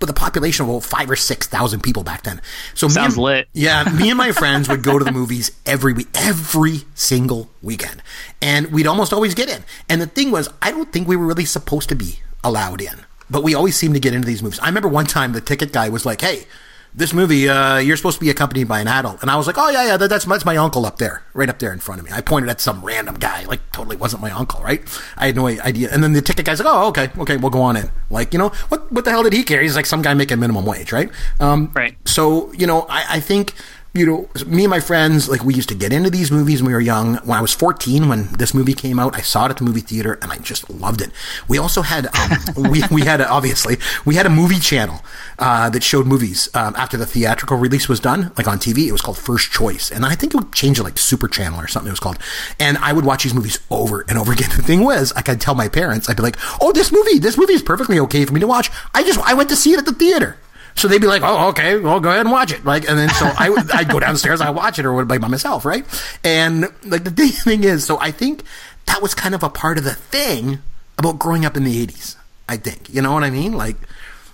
with 0.00 0.10
a 0.10 0.14
population 0.14 0.64
of 0.64 0.70
about 0.70 0.84
five 0.84 1.10
or 1.10 1.16
six 1.16 1.46
thousand 1.46 1.82
people 1.82 2.02
back 2.02 2.22
then. 2.22 2.40
So 2.74 2.88
sounds 2.88 3.14
and, 3.14 3.22
lit. 3.22 3.48
Yeah, 3.52 3.84
me 3.84 4.10
and 4.10 4.18
my 4.18 4.32
friends 4.32 4.68
would 4.68 4.82
go 4.82 4.98
to 4.98 5.04
the 5.04 5.12
movies 5.12 5.50
every 5.66 5.92
week, 5.92 6.08
every 6.14 6.82
single 6.94 7.50
weekend, 7.62 8.02
and 8.40 8.70
we'd 8.72 8.86
almost 8.86 9.12
always 9.12 9.34
get 9.34 9.48
in. 9.48 9.64
And 9.88 10.00
the 10.00 10.06
thing 10.06 10.30
was, 10.30 10.48
I 10.62 10.70
don't 10.70 10.92
think 10.92 11.08
we 11.08 11.16
were 11.16 11.26
really 11.26 11.44
supposed 11.44 11.88
to 11.88 11.94
be 11.94 12.20
allowed 12.44 12.80
in, 12.80 13.00
but 13.28 13.42
we 13.42 13.54
always 13.54 13.76
seemed 13.76 13.94
to 13.94 14.00
get 14.00 14.14
into 14.14 14.26
these 14.26 14.42
movies. 14.42 14.60
I 14.60 14.66
remember 14.66 14.88
one 14.88 15.06
time 15.06 15.32
the 15.32 15.40
ticket 15.40 15.72
guy 15.72 15.88
was 15.88 16.06
like, 16.06 16.20
"Hey." 16.20 16.46
This 16.94 17.12
movie, 17.12 17.48
uh, 17.48 17.78
you're 17.78 17.96
supposed 17.96 18.18
to 18.18 18.24
be 18.24 18.30
accompanied 18.30 18.68
by 18.68 18.80
an 18.80 18.88
adult. 18.88 19.22
And 19.22 19.30
I 19.30 19.36
was 19.36 19.46
like, 19.46 19.56
oh, 19.58 19.70
yeah, 19.70 19.86
yeah, 19.86 19.96
that, 19.96 20.08
that's, 20.08 20.24
that's 20.24 20.44
my 20.44 20.56
uncle 20.56 20.86
up 20.86 20.98
there, 20.98 21.22
right 21.34 21.48
up 21.48 21.58
there 21.58 21.72
in 21.72 21.78
front 21.78 22.00
of 22.00 22.06
me. 22.06 22.12
I 22.12 22.20
pointed 22.20 22.50
at 22.50 22.60
some 22.60 22.84
random 22.84 23.16
guy, 23.16 23.44
like, 23.44 23.60
totally 23.72 23.96
wasn't 23.96 24.22
my 24.22 24.30
uncle, 24.30 24.60
right? 24.62 24.82
I 25.16 25.26
had 25.26 25.36
no 25.36 25.46
idea. 25.46 25.90
And 25.92 26.02
then 26.02 26.12
the 26.12 26.22
ticket 26.22 26.46
guy's 26.46 26.60
like, 26.60 26.68
oh, 26.70 26.88
okay, 26.88 27.10
okay, 27.18 27.36
we'll 27.36 27.50
go 27.50 27.62
on 27.62 27.76
in. 27.76 27.90
Like, 28.10 28.32
you 28.32 28.38
know, 28.38 28.48
what, 28.68 28.90
what 28.90 29.04
the 29.04 29.10
hell 29.10 29.22
did 29.22 29.32
he 29.32 29.42
care? 29.42 29.62
He's 29.62 29.76
like 29.76 29.86
some 29.86 30.02
guy 30.02 30.14
making 30.14 30.40
minimum 30.40 30.64
wage, 30.64 30.92
right? 30.92 31.10
Um, 31.40 31.70
right. 31.74 31.96
So, 32.06 32.52
you 32.52 32.66
know, 32.66 32.82
I, 32.88 33.16
I 33.16 33.20
think 33.20 33.54
you 33.94 34.04
know, 34.06 34.28
me 34.46 34.64
and 34.64 34.70
my 34.70 34.80
friends, 34.80 35.28
like 35.28 35.42
we 35.42 35.54
used 35.54 35.70
to 35.70 35.74
get 35.74 35.92
into 35.92 36.10
these 36.10 36.30
movies 36.30 36.62
when 36.62 36.68
we 36.68 36.74
were 36.74 36.80
young. 36.80 37.16
When 37.18 37.38
I 37.38 37.40
was 37.40 37.52
14, 37.54 38.08
when 38.08 38.26
this 38.32 38.52
movie 38.52 38.74
came 38.74 38.98
out, 38.98 39.16
I 39.16 39.22
saw 39.22 39.46
it 39.46 39.50
at 39.50 39.56
the 39.56 39.64
movie 39.64 39.80
theater 39.80 40.18
and 40.20 40.30
I 40.30 40.36
just 40.38 40.68
loved 40.68 41.00
it. 41.00 41.10
We 41.48 41.58
also 41.58 41.82
had, 41.82 42.06
um, 42.14 42.38
we, 42.70 42.82
we 42.90 43.02
had, 43.02 43.20
a, 43.20 43.28
obviously, 43.28 43.76
we 44.04 44.14
had 44.14 44.26
a 44.26 44.30
movie 44.30 44.60
channel, 44.60 45.00
uh, 45.38 45.70
that 45.70 45.82
showed 45.82 46.06
movies, 46.06 46.48
um, 46.54 46.74
after 46.76 46.96
the 46.96 47.06
theatrical 47.06 47.56
release 47.56 47.88
was 47.88 47.98
done, 47.98 48.30
like 48.36 48.46
on 48.46 48.58
TV. 48.58 48.86
It 48.86 48.92
was 48.92 49.00
called 49.00 49.18
First 49.18 49.50
Choice. 49.50 49.90
And 49.90 50.04
I 50.04 50.14
think 50.14 50.34
it 50.34 50.36
would 50.36 50.52
change 50.52 50.76
to 50.76 50.82
like 50.82 50.98
Super 50.98 51.28
Channel 51.28 51.58
or 51.60 51.66
something 51.66 51.88
it 51.88 51.92
was 51.92 52.00
called. 52.00 52.18
And 52.60 52.76
I 52.78 52.92
would 52.92 53.04
watch 53.04 53.22
these 53.24 53.34
movies 53.34 53.58
over 53.70 54.04
and 54.08 54.18
over 54.18 54.32
again. 54.32 54.50
The 54.58 54.64
thing 54.64 54.82
was, 54.82 55.12
I 55.12 55.22
could 55.22 55.40
tell 55.40 55.54
my 55.54 55.68
parents, 55.68 56.10
I'd 56.10 56.16
be 56.16 56.22
like, 56.22 56.36
oh, 56.60 56.72
this 56.72 56.90
movie, 56.90 57.20
this 57.20 57.38
movie 57.38 57.52
is 57.52 57.62
perfectly 57.62 58.00
okay 58.00 58.24
for 58.24 58.32
me 58.34 58.40
to 58.40 58.46
watch. 58.46 58.70
I 58.92 59.04
just, 59.04 59.20
I 59.20 59.34
went 59.34 59.48
to 59.50 59.56
see 59.56 59.72
it 59.72 59.78
at 59.78 59.84
the 59.84 59.92
theater. 59.92 60.36
So 60.74 60.88
they'd 60.88 61.00
be 61.00 61.06
like, 61.06 61.22
"Oh, 61.24 61.48
okay, 61.48 61.78
well, 61.78 62.00
go 62.00 62.10
ahead 62.10 62.20
and 62.20 62.30
watch 62.30 62.52
it." 62.52 62.64
Like, 62.64 62.88
and 62.88 62.98
then 62.98 63.08
so 63.10 63.26
I 63.26 63.50
I'd 63.74 63.88
go 63.88 64.00
downstairs, 64.00 64.40
and 64.40 64.48
I 64.48 64.52
watch 64.52 64.78
it, 64.78 64.84
or 64.84 64.94
would 64.94 65.08
by 65.08 65.18
myself, 65.18 65.64
right? 65.64 65.84
And 66.24 66.68
like 66.84 67.04
the 67.04 67.10
thing 67.44 67.64
is, 67.64 67.84
so 67.84 67.98
I 68.00 68.10
think 68.10 68.44
that 68.86 69.02
was 69.02 69.14
kind 69.14 69.34
of 69.34 69.42
a 69.42 69.50
part 69.50 69.78
of 69.78 69.84
the 69.84 69.94
thing 69.94 70.60
about 70.96 71.18
growing 71.18 71.44
up 71.44 71.56
in 71.56 71.64
the 71.64 71.86
'80s. 71.86 72.16
I 72.48 72.56
think 72.56 72.92
you 72.92 73.02
know 73.02 73.12
what 73.12 73.24
I 73.24 73.30
mean. 73.30 73.52
Like, 73.52 73.76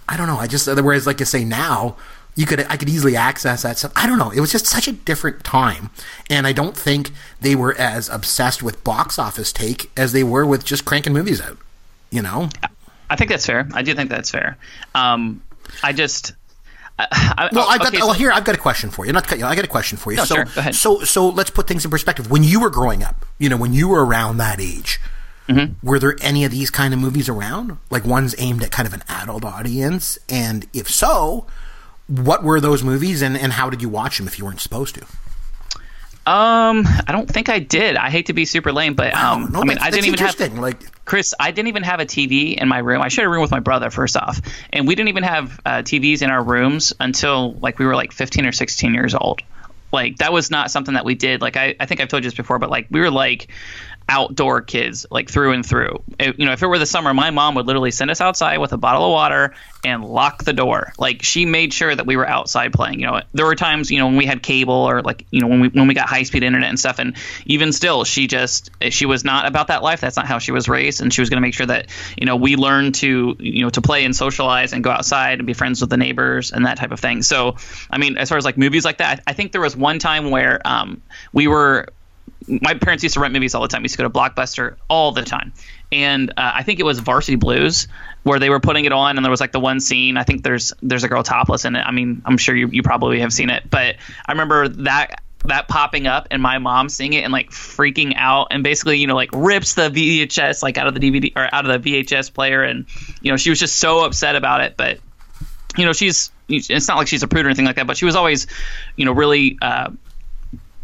I 0.08 0.16
don't 0.16 0.26
know. 0.26 0.38
I 0.38 0.46
just 0.46 0.66
whereas 0.66 1.06
like 1.06 1.20
you 1.20 1.26
say 1.26 1.44
now, 1.44 1.96
you 2.36 2.46
could 2.46 2.60
I 2.68 2.76
could 2.76 2.88
easily 2.88 3.16
access 3.16 3.62
that 3.62 3.78
stuff. 3.78 3.92
I 3.96 4.06
don't 4.06 4.18
know. 4.18 4.30
It 4.30 4.40
was 4.40 4.52
just 4.52 4.66
such 4.66 4.88
a 4.88 4.92
different 4.92 5.44
time, 5.44 5.90
and 6.28 6.46
I 6.46 6.52
don't 6.52 6.76
think 6.76 7.10
they 7.40 7.54
were 7.54 7.74
as 7.78 8.08
obsessed 8.08 8.62
with 8.62 8.82
box 8.84 9.18
office 9.18 9.52
take 9.52 9.90
as 9.96 10.12
they 10.12 10.24
were 10.24 10.46
with 10.46 10.64
just 10.64 10.84
cranking 10.84 11.12
movies 11.12 11.40
out. 11.40 11.58
You 12.10 12.22
know. 12.22 12.48
I 13.10 13.16
think 13.16 13.30
that's 13.30 13.46
fair. 13.46 13.68
I 13.74 13.82
do 13.82 13.94
think 13.94 14.10
that's 14.10 14.30
fair. 14.30 14.56
Um, 14.94 15.42
I 15.82 15.92
just. 15.92 16.32
I, 16.96 17.48
well, 17.52 17.66
I've 17.68 17.80
got. 17.80 17.88
Okay, 17.88 17.98
well, 17.98 18.12
here 18.12 18.30
I've 18.30 18.44
got 18.44 18.54
a 18.54 18.58
question 18.58 18.90
for 18.90 19.04
you. 19.04 19.12
Not 19.12 19.26
cut 19.26 19.38
you. 19.38 19.46
I 19.46 19.56
got 19.56 19.64
a 19.64 19.68
question 19.68 19.98
for 19.98 20.12
you. 20.12 20.18
No, 20.18 20.24
so, 20.24 20.36
sure. 20.36 20.44
Go 20.44 20.60
ahead. 20.60 20.74
so, 20.74 21.00
so 21.00 21.28
let's 21.28 21.50
put 21.50 21.66
things 21.66 21.84
in 21.84 21.90
perspective. 21.90 22.30
When 22.30 22.44
you 22.44 22.60
were 22.60 22.70
growing 22.70 23.02
up, 23.02 23.26
you 23.38 23.48
know, 23.48 23.56
when 23.56 23.72
you 23.72 23.88
were 23.88 24.04
around 24.04 24.36
that 24.36 24.60
age, 24.60 25.00
mm-hmm. 25.48 25.86
were 25.86 25.98
there 25.98 26.16
any 26.20 26.44
of 26.44 26.52
these 26.52 26.70
kind 26.70 26.94
of 26.94 27.00
movies 27.00 27.28
around, 27.28 27.78
like 27.90 28.04
ones 28.04 28.34
aimed 28.38 28.62
at 28.62 28.70
kind 28.70 28.86
of 28.86 28.94
an 28.94 29.02
adult 29.08 29.44
audience? 29.44 30.18
And 30.28 30.68
if 30.72 30.88
so, 30.88 31.46
what 32.06 32.44
were 32.44 32.60
those 32.60 32.84
movies, 32.84 33.22
and 33.22 33.36
and 33.36 33.54
how 33.54 33.70
did 33.70 33.82
you 33.82 33.88
watch 33.88 34.18
them 34.18 34.28
if 34.28 34.38
you 34.38 34.44
weren't 34.44 34.60
supposed 34.60 34.94
to? 34.94 35.06
Um, 36.26 36.86
I 37.06 37.12
don't 37.12 37.28
think 37.28 37.50
I 37.50 37.58
did. 37.58 37.96
I 37.96 38.08
hate 38.08 38.26
to 38.26 38.32
be 38.32 38.46
super 38.46 38.72
lame, 38.72 38.94
but 38.94 39.12
wow, 39.12 39.34
um, 39.34 39.52
no, 39.52 39.60
I 39.60 39.64
mean, 39.64 39.78
I 39.78 39.90
didn't 39.90 40.06
even 40.06 40.18
have 40.20 40.58
like 40.58 41.04
Chris. 41.04 41.34
I 41.38 41.50
didn't 41.50 41.68
even 41.68 41.82
have 41.82 42.00
a 42.00 42.06
TV 42.06 42.56
in 42.56 42.66
my 42.66 42.78
room. 42.78 43.02
I 43.02 43.08
shared 43.08 43.26
a 43.26 43.30
room 43.30 43.42
with 43.42 43.50
my 43.50 43.60
brother 43.60 43.90
first 43.90 44.16
off, 44.16 44.40
and 44.72 44.88
we 44.88 44.94
didn't 44.94 45.10
even 45.10 45.22
have 45.22 45.60
uh, 45.66 45.70
TVs 45.82 46.22
in 46.22 46.30
our 46.30 46.42
rooms 46.42 46.94
until 46.98 47.52
like 47.54 47.78
we 47.78 47.84
were 47.84 47.94
like 47.94 48.12
15 48.12 48.46
or 48.46 48.52
16 48.52 48.94
years 48.94 49.14
old. 49.14 49.42
Like 49.92 50.16
that 50.18 50.32
was 50.32 50.50
not 50.50 50.70
something 50.70 50.94
that 50.94 51.04
we 51.04 51.14
did. 51.14 51.42
Like 51.42 51.56
I, 51.58 51.76
I 51.78 51.86
think 51.86 52.00
I've 52.00 52.08
told 52.08 52.24
you 52.24 52.30
this 52.30 52.36
before, 52.36 52.58
but 52.58 52.70
like 52.70 52.86
we 52.90 53.00
were 53.00 53.10
like 53.10 53.48
outdoor 54.08 54.60
kids, 54.60 55.06
like 55.10 55.30
through 55.30 55.52
and 55.52 55.64
through. 55.64 56.02
It, 56.18 56.38
you 56.38 56.46
know, 56.46 56.52
if 56.52 56.62
it 56.62 56.66
were 56.66 56.78
the 56.78 56.86
summer, 56.86 57.14
my 57.14 57.30
mom 57.30 57.54
would 57.54 57.66
literally 57.66 57.90
send 57.90 58.10
us 58.10 58.20
outside 58.20 58.58
with 58.58 58.72
a 58.72 58.76
bottle 58.76 59.04
of 59.06 59.12
water 59.12 59.54
and 59.82 60.04
lock 60.04 60.44
the 60.44 60.52
door. 60.52 60.92
Like 60.98 61.22
she 61.22 61.46
made 61.46 61.72
sure 61.72 61.94
that 61.94 62.06
we 62.06 62.16
were 62.16 62.26
outside 62.26 62.72
playing. 62.72 63.00
You 63.00 63.06
know, 63.06 63.20
there 63.32 63.46
were 63.46 63.54
times, 63.54 63.90
you 63.90 63.98
know, 63.98 64.06
when 64.06 64.16
we 64.16 64.26
had 64.26 64.42
cable 64.42 64.74
or 64.74 65.02
like, 65.02 65.26
you 65.30 65.40
know, 65.40 65.46
when 65.46 65.60
we 65.60 65.68
when 65.68 65.86
we 65.86 65.94
got 65.94 66.08
high 66.08 66.22
speed 66.22 66.42
internet 66.42 66.68
and 66.68 66.78
stuff, 66.78 66.98
and 66.98 67.16
even 67.46 67.72
still, 67.72 68.04
she 68.04 68.26
just 68.26 68.70
she 68.90 69.06
was 69.06 69.24
not 69.24 69.46
about 69.46 69.68
that 69.68 69.82
life. 69.82 70.00
That's 70.00 70.16
not 70.16 70.26
how 70.26 70.38
she 70.38 70.52
was 70.52 70.68
raised, 70.68 71.00
and 71.00 71.12
she 71.12 71.22
was 71.22 71.30
going 71.30 71.38
to 71.38 71.42
make 71.42 71.54
sure 71.54 71.66
that 71.66 71.88
you 72.18 72.26
know 72.26 72.36
we 72.36 72.56
learned 72.56 72.96
to 72.96 73.36
you 73.38 73.62
know 73.62 73.70
to 73.70 73.80
play 73.80 74.04
and 74.04 74.14
socialize 74.14 74.72
and 74.72 74.84
go 74.84 74.90
outside 74.90 75.38
and 75.38 75.46
be 75.46 75.54
friends 75.54 75.80
with 75.80 75.90
the 75.90 75.96
neighbors 75.96 76.52
and 76.52 76.66
that 76.66 76.76
type 76.76 76.92
of 76.92 77.00
thing. 77.00 77.22
So, 77.22 77.56
I 77.90 77.98
mean, 77.98 78.18
as 78.18 78.28
far 78.28 78.38
as 78.38 78.44
like 78.44 78.58
movies 78.58 78.84
like 78.84 78.98
that, 78.98 79.22
I 79.26 79.32
think 79.32 79.52
there 79.52 79.60
was 79.60 79.76
one 79.76 79.98
time 79.98 80.30
where 80.30 80.60
um, 80.64 81.02
we 81.32 81.46
were 81.46 81.88
my 82.46 82.74
parents 82.74 83.02
used 83.02 83.14
to 83.14 83.20
rent 83.20 83.32
movies 83.32 83.54
all 83.54 83.62
the 83.62 83.68
time. 83.68 83.82
We 83.82 83.86
used 83.86 83.96
to 83.96 84.02
go 84.02 84.08
to 84.08 84.12
Blockbuster 84.12 84.76
all 84.88 85.12
the 85.12 85.22
time, 85.22 85.52
and 85.90 86.30
uh, 86.30 86.52
I 86.54 86.62
think 86.62 86.80
it 86.80 86.84
was 86.84 86.98
Varsity 86.98 87.36
Blues 87.36 87.88
where 88.22 88.38
they 88.38 88.50
were 88.50 88.60
putting 88.60 88.84
it 88.84 88.92
on, 88.92 89.16
and 89.16 89.24
there 89.24 89.30
was 89.30 89.40
like 89.40 89.52
the 89.52 89.60
one 89.60 89.80
scene. 89.80 90.16
I 90.16 90.24
think 90.24 90.42
there's 90.42 90.72
there's 90.82 91.04
a 91.04 91.08
girl 91.08 91.22
topless 91.22 91.64
in 91.64 91.76
it. 91.76 91.80
I 91.80 91.90
mean, 91.90 92.22
I'm 92.24 92.36
sure 92.36 92.54
you 92.54 92.68
you 92.68 92.82
probably 92.82 93.20
have 93.20 93.32
seen 93.32 93.50
it, 93.50 93.68
but 93.70 93.96
I 94.26 94.32
remember 94.32 94.68
that 94.68 95.22
that 95.46 95.68
popping 95.68 96.06
up 96.06 96.28
and 96.30 96.40
my 96.42 96.58
mom 96.58 96.88
seeing 96.88 97.12
it 97.12 97.22
and 97.22 97.32
like 97.32 97.50
freaking 97.50 98.14
out 98.16 98.48
and 98.50 98.64
basically 98.64 98.98
you 98.98 99.06
know 99.06 99.14
like 99.14 99.28
rips 99.34 99.74
the 99.74 99.90
VHS 99.90 100.62
like 100.62 100.78
out 100.78 100.86
of 100.86 100.94
the 100.94 101.00
DVD 101.00 101.32
or 101.36 101.46
out 101.52 101.68
of 101.68 101.82
the 101.82 102.02
VHS 102.02 102.32
player 102.32 102.62
and 102.62 102.86
you 103.20 103.30
know 103.30 103.36
she 103.36 103.50
was 103.50 103.60
just 103.60 103.78
so 103.78 104.04
upset 104.04 104.36
about 104.36 104.62
it, 104.62 104.76
but 104.76 105.00
you 105.76 105.84
know 105.84 105.92
she's 105.92 106.30
it's 106.48 106.88
not 106.88 106.98
like 106.98 107.08
she's 107.08 107.22
a 107.22 107.28
prude 107.28 107.46
or 107.46 107.48
anything 107.48 107.64
like 107.64 107.76
that, 107.76 107.86
but 107.86 107.96
she 107.96 108.04
was 108.04 108.16
always 108.16 108.46
you 108.96 109.04
know 109.04 109.12
really. 109.12 109.58
Uh, 109.60 109.90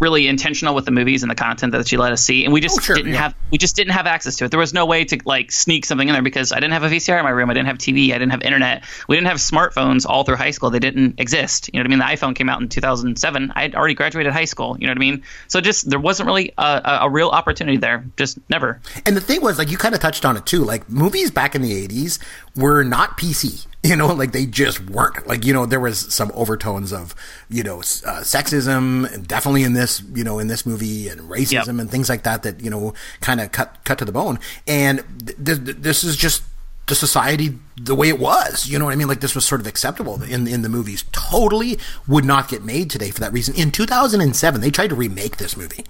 really 0.00 0.26
intentional 0.26 0.75
with 0.75 0.87
the 0.87 0.90
movies 0.90 1.23
and 1.23 1.30
the 1.30 1.35
content 1.35 1.73
that 1.73 1.87
she 1.87 1.97
let 1.97 2.12
us 2.12 2.23
see, 2.23 2.45
and 2.45 2.52
we 2.52 2.61
just 2.61 2.78
Oh, 2.78 2.83
sure, 2.83 2.97
didn't 2.97 3.12
yeah. 3.12 3.21
have 3.23 3.35
we 3.50 3.59
just 3.59 3.76
didn't 3.76 3.92
have 3.92 4.07
access 4.07 4.37
to 4.37 4.45
it. 4.47 4.50
There 4.50 4.59
was 4.61 4.73
no 4.73 4.87
way 4.87 5.04
to 5.04 5.19
like 5.25 5.52
sneak 5.52 5.85
something 5.85 6.09
in 6.09 6.12
there 6.14 6.23
because 6.23 6.52
I 6.52 6.57
didn't 6.57 6.73
have 6.73 6.85
a 6.85 6.88
VCR 6.88 7.19
in 7.19 7.25
my 7.25 7.30
room. 7.30 7.50
I 7.50 7.54
didn't 7.54 7.66
have 7.69 7.78
TV. 7.78 8.07
I 8.11 8.19
didn't 8.19 8.30
have 8.30 8.42
internet. 8.42 8.85
We 9.09 9.16
didn't 9.16 9.28
have 9.28 9.37
smartphones 9.38 10.07
all 10.07 10.25
through 10.25 10.37
high 10.37 10.50
school. 10.52 10.71
They 10.71 10.78
didn't 10.78 11.21
exist. 11.21 11.69
You 11.73 11.78
know 11.78 11.83
what 11.83 11.87
I 11.87 11.90
mean? 11.90 11.99
The 11.99 12.26
iPhone 12.26 12.35
came 12.35 12.49
out 12.49 12.61
in 12.62 12.69
2007. 12.69 13.52
I 13.54 13.62
had 13.62 13.75
already 13.75 13.95
graduated 13.95 14.33
high 14.33 14.45
school. 14.47 14.76
You 14.80 14.87
know 14.87 14.92
what 14.92 14.99
I 14.99 15.00
mean? 15.00 15.23
So 15.49 15.61
just 15.61 15.90
there 15.90 16.00
wasn't 16.00 16.26
really 16.28 16.52
a, 16.57 16.62
a, 16.85 16.99
a 17.02 17.11
real 17.11 17.28
opportunity 17.28 17.76
there. 17.76 18.04
Just 18.16 18.38
never. 18.49 18.80
And 19.04 19.16
the 19.16 19.21
thing 19.21 19.42
was, 19.42 19.59
like, 19.59 19.71
you 19.71 19.76
kind 19.78 19.95
of 19.95 20.00
touched 20.00 20.25
on 20.25 20.37
it 20.37 20.47
too. 20.47 20.64
Like, 20.64 20.88
movies 20.88 21.30
back 21.30 21.54
in 21.54 21.62
the 21.62 21.87
80s 21.88 22.19
were 22.57 22.83
not 22.85 23.19
PC. 23.19 23.66
You 23.83 23.97
know, 23.97 24.09
like, 24.09 24.33
they 24.33 24.45
just 24.45 24.90
weren't. 24.90 25.26
Like, 25.26 25.47
you 25.47 25.54
know, 25.54 25.64
there 25.64 25.80
was 25.80 26.12
some 26.12 26.30
overtones 26.35 26.92
of, 26.92 27.14
you 27.49 27.62
know, 27.62 27.78
uh, 27.78 28.21
sexism, 28.21 29.26
definitely 29.26 29.62
in 29.62 29.73
this, 29.73 30.02
you 30.14 30.23
know, 30.23 30.38
in 30.38 30.49
this 30.49 30.66
movie, 30.66 31.09
and 31.09 31.23
racism 31.23 31.52
Yep. 31.52 31.69
and 31.69 31.90
things 31.90 32.11
like 32.11 32.25
that 32.25 32.42
that, 32.42 32.61
you 32.61 32.69
know, 32.69 32.92
kind 33.23 33.40
of 33.40 33.52
cut, 33.52 33.83
cut 33.87 33.97
to 33.97 34.04
the 34.04 34.12
bone. 34.12 34.38
And 34.66 35.02
th- 35.25 35.64
th- 35.64 35.76
this 35.78 36.04
is 36.04 36.14
just 36.19 36.42
the 36.88 36.95
society 36.95 37.59
the 37.80 37.95
way 37.95 38.11
it 38.11 38.19
was. 38.19 38.66
You 38.69 38.78
know 38.78 38.85
what 38.85 38.92
I 38.92 38.97
mean? 38.97 39.09
Like, 39.09 39.21
this 39.21 39.35
was 39.35 39.47
sort 39.47 39.62
of 39.62 39.66
acceptable 39.66 40.23
in, 40.25 40.47
in 40.47 40.61
the 40.61 40.69
movies. 40.69 41.07
Totally 41.12 41.78
would 42.07 42.26
not 42.26 42.49
get 42.49 42.62
made 42.62 42.90
today 42.90 43.11
for 43.11 43.21
that 43.21 43.33
reason. 43.33 43.54
In 43.54 43.71
2007, 43.71 44.61
they 44.61 44.71
tried 44.71 44.88
to 44.88 44.95
remake 44.95 45.38
this 45.38 45.57
movie. 45.57 45.87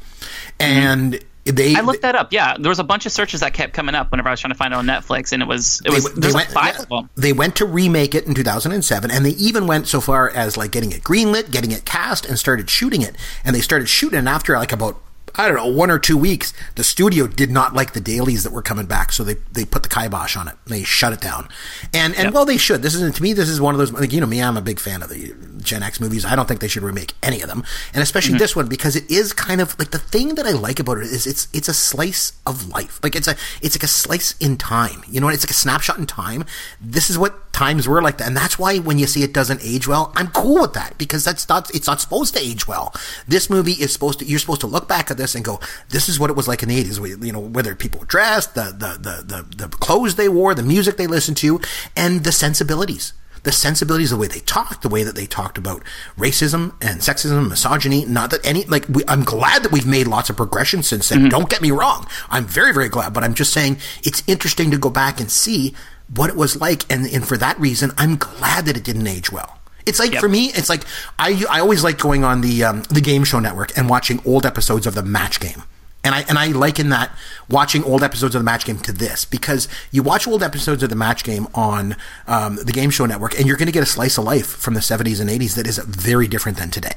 And 0.61 1.19
they. 1.57 1.75
I 1.75 1.81
looked 1.81 2.03
that 2.03 2.15
up. 2.15 2.33
Yeah, 2.33 2.57
there 2.59 2.69
was 2.69 2.79
a 2.79 2.85
bunch 2.85 3.07
of 3.07 3.13
searches 3.13 3.41
that 3.41 3.55
kept 3.55 3.73
coming 3.73 3.95
up 3.95 4.11
whenever 4.11 4.29
I 4.29 4.33
was 4.33 4.41
trying 4.41 4.53
to 4.53 4.59
find 4.59 4.73
it 4.73 4.77
on 4.77 4.87
Netflix, 4.87 5.33
and 5.33 5.43
it 5.43 5.47
was 5.47 5.81
it 5.85 5.91
was 5.91 6.05
w- 6.05 6.21
there's 6.21 6.35
like 6.35 6.49
went, 6.49 6.55
five 6.55 6.75
yeah, 6.77 6.83
of 6.83 6.89
them. 6.89 7.11
They 7.17 7.33
went 7.33 7.57
to 7.57 7.65
remake 7.65 8.15
it 8.15 8.27
in 8.27 8.35
2007, 8.35 9.11
and 9.11 9.25
they 9.25 9.31
even 9.31 9.67
went 9.67 9.89
so 9.89 10.01
far 10.01 10.29
as 10.31 10.57
like 10.57 10.71
getting 10.71 10.93
it 10.93 11.03
greenlit, 11.03 11.51
getting 11.51 11.73
it 11.73 11.85
cast, 11.85 12.27
and 12.27 12.39
started 12.39 12.69
shooting 12.71 13.03
it. 13.03 13.17
And 13.45 13.55
they 13.55 13.61
started 13.61 13.89
shooting 13.89 14.19
it 14.19 14.27
after 14.27 14.57
like 14.57 14.73
about 14.73 15.01
I 15.37 15.49
don't 15.49 15.57
know 15.57 15.67
one 15.67 15.91
or 15.91 15.99
two 15.99 16.17
weeks. 16.17 16.53
The 16.75 16.85
studio 16.85 17.27
did 17.27 17.51
not 17.51 17.75
like 17.75 17.93
the 17.93 18.01
dailies 18.01 18.45
that 18.45 18.53
were 18.53 18.63
coming 18.63 18.87
back, 18.87 19.13
so 19.13 19.25
they 19.25 19.35
they 19.53 19.65
put 19.65 19.83
the 19.83 19.89
kibosh 19.89 20.37
on 20.37 20.49
it. 20.49 20.57
They 20.67 20.83
shut 20.83 21.13
it 21.13 21.21
down. 21.21 21.49
And 21.95 22.15
and 22.17 22.33
well, 22.33 22.45
they 22.45 22.57
should. 22.57 22.83
This 22.83 22.95
is 22.95 23.15
to 23.15 23.23
me, 23.23 23.33
this 23.33 23.49
is 23.49 23.61
one 23.61 23.75
of 23.75 23.79
those 23.79 23.93
like 23.93 24.13
you 24.13 24.21
know 24.21 24.27
me. 24.27 24.43
I'm 24.43 24.57
a 24.57 24.63
big 24.63 24.81
fan 24.81 25.03
of 25.03 25.09
the 25.09 25.35
Gen 25.63 25.83
X 25.83 26.01
movies. 26.01 26.25
I 26.25 26.37
don't 26.37 26.47
think 26.47 26.61
they 26.61 26.69
should 26.69 26.83
remake 26.83 27.15
any 27.23 27.41
of 27.43 27.49
them, 27.49 27.65
and 27.95 28.03
especially 28.03 28.33
mm-hmm. 28.33 28.39
this 28.39 28.57
one 28.57 28.69
because 28.69 28.97
it 28.97 29.11
is 29.11 29.33
kind 29.33 29.61
of 29.61 29.79
like 29.79 29.91
the 29.91 29.99
thing 29.99 30.35
that 30.35 30.47
I 30.47 30.53
like 30.53 30.81
about 30.81 30.99
it 30.99 31.05
is 31.05 31.27
it's 31.27 31.49
it's 31.53 31.69
a 31.69 31.75
slice 31.75 32.33
of 32.47 32.69
life. 32.69 33.01
Like 33.03 33.15
it's 33.15 33.29
a 33.29 33.37
it's 33.63 33.77
like 33.77 33.85
a 33.85 33.89
slice 33.89 34.35
in 34.39 34.57
time. 34.57 35.03
You 35.09 35.21
know, 35.21 35.29
it's 35.29 35.45
like 35.45 35.51
a 35.51 35.55
snapshot 35.55 35.99
in 35.99 36.07
time. 36.07 36.45
This 36.81 37.11
is 37.11 37.19
what 37.19 37.53
times 37.53 37.87
were 37.87 38.03
like 38.03 38.19
that, 38.19 38.27
and 38.27 38.37
that's 38.37 38.59
why 38.59 38.79
when 38.79 38.99
you 38.99 39.07
see 39.07 39.23
it 39.23 39.33
doesn't 39.33 39.61
age 39.63 39.87
well, 39.87 40.13
I'm 40.17 40.29
cool 40.29 40.63
with 40.63 40.75
that 40.75 40.97
because 40.99 41.25
that's 41.25 41.49
not 41.49 41.75
it's 41.75 41.87
not 41.87 42.01
supposed 42.01 42.35
to 42.35 42.41
age 42.41 42.67
well. 42.67 42.95
This 43.27 43.51
movie 43.51 43.73
is 43.73 43.93
supposed 43.93 44.21
to 44.21 44.25
you're 44.25 44.39
supposed 44.39 44.63
to 44.63 44.67
look 44.67 44.89
back 44.89 45.11
at 45.11 45.17
this 45.21 45.35
and 45.35 45.45
go, 45.45 45.61
this 45.91 46.09
is 46.09 46.19
what 46.19 46.31
it 46.31 46.37
was 46.37 46.49
like 46.49 46.63
in 46.63 46.69
the 46.69 46.83
80s. 46.83 47.25
You 47.25 47.33
know, 47.33 47.41
whether 47.41 47.75
people 47.75 48.01
were 48.01 48.07
dressed, 48.07 48.55
the 48.55 48.75
the 48.77 48.99
the 48.99 49.43
the, 49.43 49.67
the 49.67 49.69
clothes 49.69 50.17
they 50.17 50.29
wore, 50.29 50.55
the 50.55 50.63
music 50.63 50.97
they 50.97 51.07
listened 51.07 51.37
to, 51.39 51.61
and 51.95 52.25
the 52.25 52.33
sensibilities 52.33 53.13
the 53.43 53.53
sensibilities, 53.53 54.11
the 54.11 54.17
way 54.17 54.27
they 54.27 54.41
talked, 54.41 54.83
the 54.83 54.89
way 54.89 55.03
that 55.03 55.15
they 55.15 55.27
talked 55.27 55.57
about 55.57 55.83
racism 56.19 56.75
and 56.81 57.01
sexism, 57.01 57.49
misogyny. 57.49 58.05
Not 58.05 58.31
that 58.31 58.45
any, 58.45 58.65
like, 58.65 58.87
we, 58.89 59.03
I'm 59.09 59.25
glad 59.25 59.63
that 59.63 59.73
we've 59.73 59.87
made 59.87 60.07
lots 60.07 60.31
of 60.31 60.37
progression 60.37 60.83
since 60.83 61.09
then. 61.09 61.21
Mm-hmm. 61.21 61.29
Don't 61.29 61.49
get 61.49 61.63
me 61.63 61.71
wrong. 61.71 62.07
I'm 62.29 62.45
very, 62.45 62.73
very 62.73 62.89
glad, 62.89 63.15
but 63.15 63.25
I'm 63.25 63.35
just 63.35 63.53
saying 63.53 63.79
it's 64.03 64.23
interesting 64.27 64.71
to 64.71 64.79
go 64.79 64.91
back 64.91 65.21
and 65.21 65.31
see 65.31 65.75
what 66.15 66.29
it 66.29 66.37
was 66.37 66.61
like. 66.61 66.91
And, 66.93 67.07
and 67.07 67.27
for 67.27 67.37
that 67.39 67.59
reason, 67.59 67.93
I'm 67.97 68.17
glad 68.17 68.67
that 68.67 68.77
it 68.77 68.85
didn't 68.85 69.07
age 69.07 69.33
well. 69.33 69.60
It's 69.87 69.99
like 69.99 70.13
Yep. 70.13 70.21
for 70.21 70.29
me, 70.29 70.47
it's 70.55 70.69
like 70.69 70.83
I 71.19 71.45
I 71.51 71.61
always 71.61 71.83
like 71.85 71.99
going 71.99 72.25
on 72.25 72.41
the 72.41 72.65
um, 72.65 72.83
the 72.85 73.01
game 73.01 73.25
show 73.25 73.39
network 73.41 73.77
and 73.77 73.89
watching 73.89 74.21
old 74.25 74.45
episodes 74.47 74.87
of 74.87 74.95
the 74.95 75.03
Match 75.03 75.41
Game. 75.41 75.63
And 76.03 76.15
I 76.15 76.21
and 76.31 76.39
I 76.39 76.47
liken 76.47 76.89
that 76.89 77.11
watching 77.51 77.85
old 77.85 78.03
episodes 78.03 78.35
of 78.35 78.41
the 78.41 78.45
Match 78.45 78.65
Game 78.65 78.79
to 78.79 78.93
this 78.93 79.27
because 79.27 79.69
you 79.91 80.03
watch 80.03 80.27
old 80.27 80.43
episodes 80.43 80.83
of 80.83 80.89
the 80.89 80.97
Match 80.97 81.25
Game 81.25 81.47
on 81.55 81.95
um, 82.27 82.57
the 82.57 82.73
Game 82.73 82.89
Show 82.89 83.05
Network, 83.05 83.37
and 83.39 83.47
you're 83.47 83.59
going 83.59 83.67
to 83.67 83.73
get 83.73 83.83
a 83.83 83.87
slice 83.87 84.17
of 84.17 84.25
life 84.25 84.47
from 84.47 84.73
the 84.73 84.81
70s 84.81 85.21
and 85.21 85.29
80s 85.29 85.57
that 85.57 85.67
is 85.67 85.77
very 85.77 86.27
different 86.27 86.57
than 86.57 86.71
today. 86.71 86.97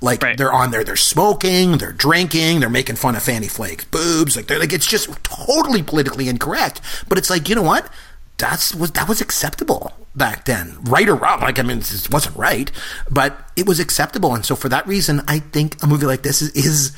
Like 0.00 0.22
Right. 0.22 0.38
they're 0.38 0.52
on 0.52 0.70
there, 0.70 0.84
they're 0.84 0.94
smoking, 0.94 1.78
they're 1.78 1.90
drinking, 1.90 2.60
they're 2.60 2.70
making 2.70 2.94
fun 2.96 3.16
of 3.16 3.22
Fannie 3.24 3.48
Flagg's 3.48 3.84
boobs, 3.86 4.36
like 4.36 4.46
they're 4.46 4.60
like 4.60 4.72
it's 4.72 4.86
just 4.86 5.08
totally 5.24 5.82
politically 5.82 6.28
incorrect. 6.28 6.80
But 7.08 7.18
it's 7.18 7.30
like 7.30 7.48
you 7.48 7.56
know 7.56 7.62
what? 7.62 7.90
That's 8.38 8.74
was 8.74 8.90
that 8.92 9.08
was 9.08 9.20
acceptable 9.20 9.92
back 10.14 10.44
then, 10.44 10.76
right 10.82 11.08
or 11.08 11.14
wrong. 11.14 11.40
Like 11.40 11.58
I 11.58 11.62
mean, 11.62 11.78
it 11.78 12.08
wasn't 12.10 12.36
right, 12.36 12.70
but 13.10 13.50
it 13.56 13.66
was 13.66 13.80
acceptable, 13.80 14.34
and 14.34 14.44
so 14.44 14.54
for 14.56 14.68
that 14.68 14.86
reason, 14.86 15.22
I 15.26 15.38
think 15.38 15.82
a 15.82 15.86
movie 15.86 16.06
like 16.06 16.22
this 16.22 16.42
is 16.42 16.50
is, 16.50 16.96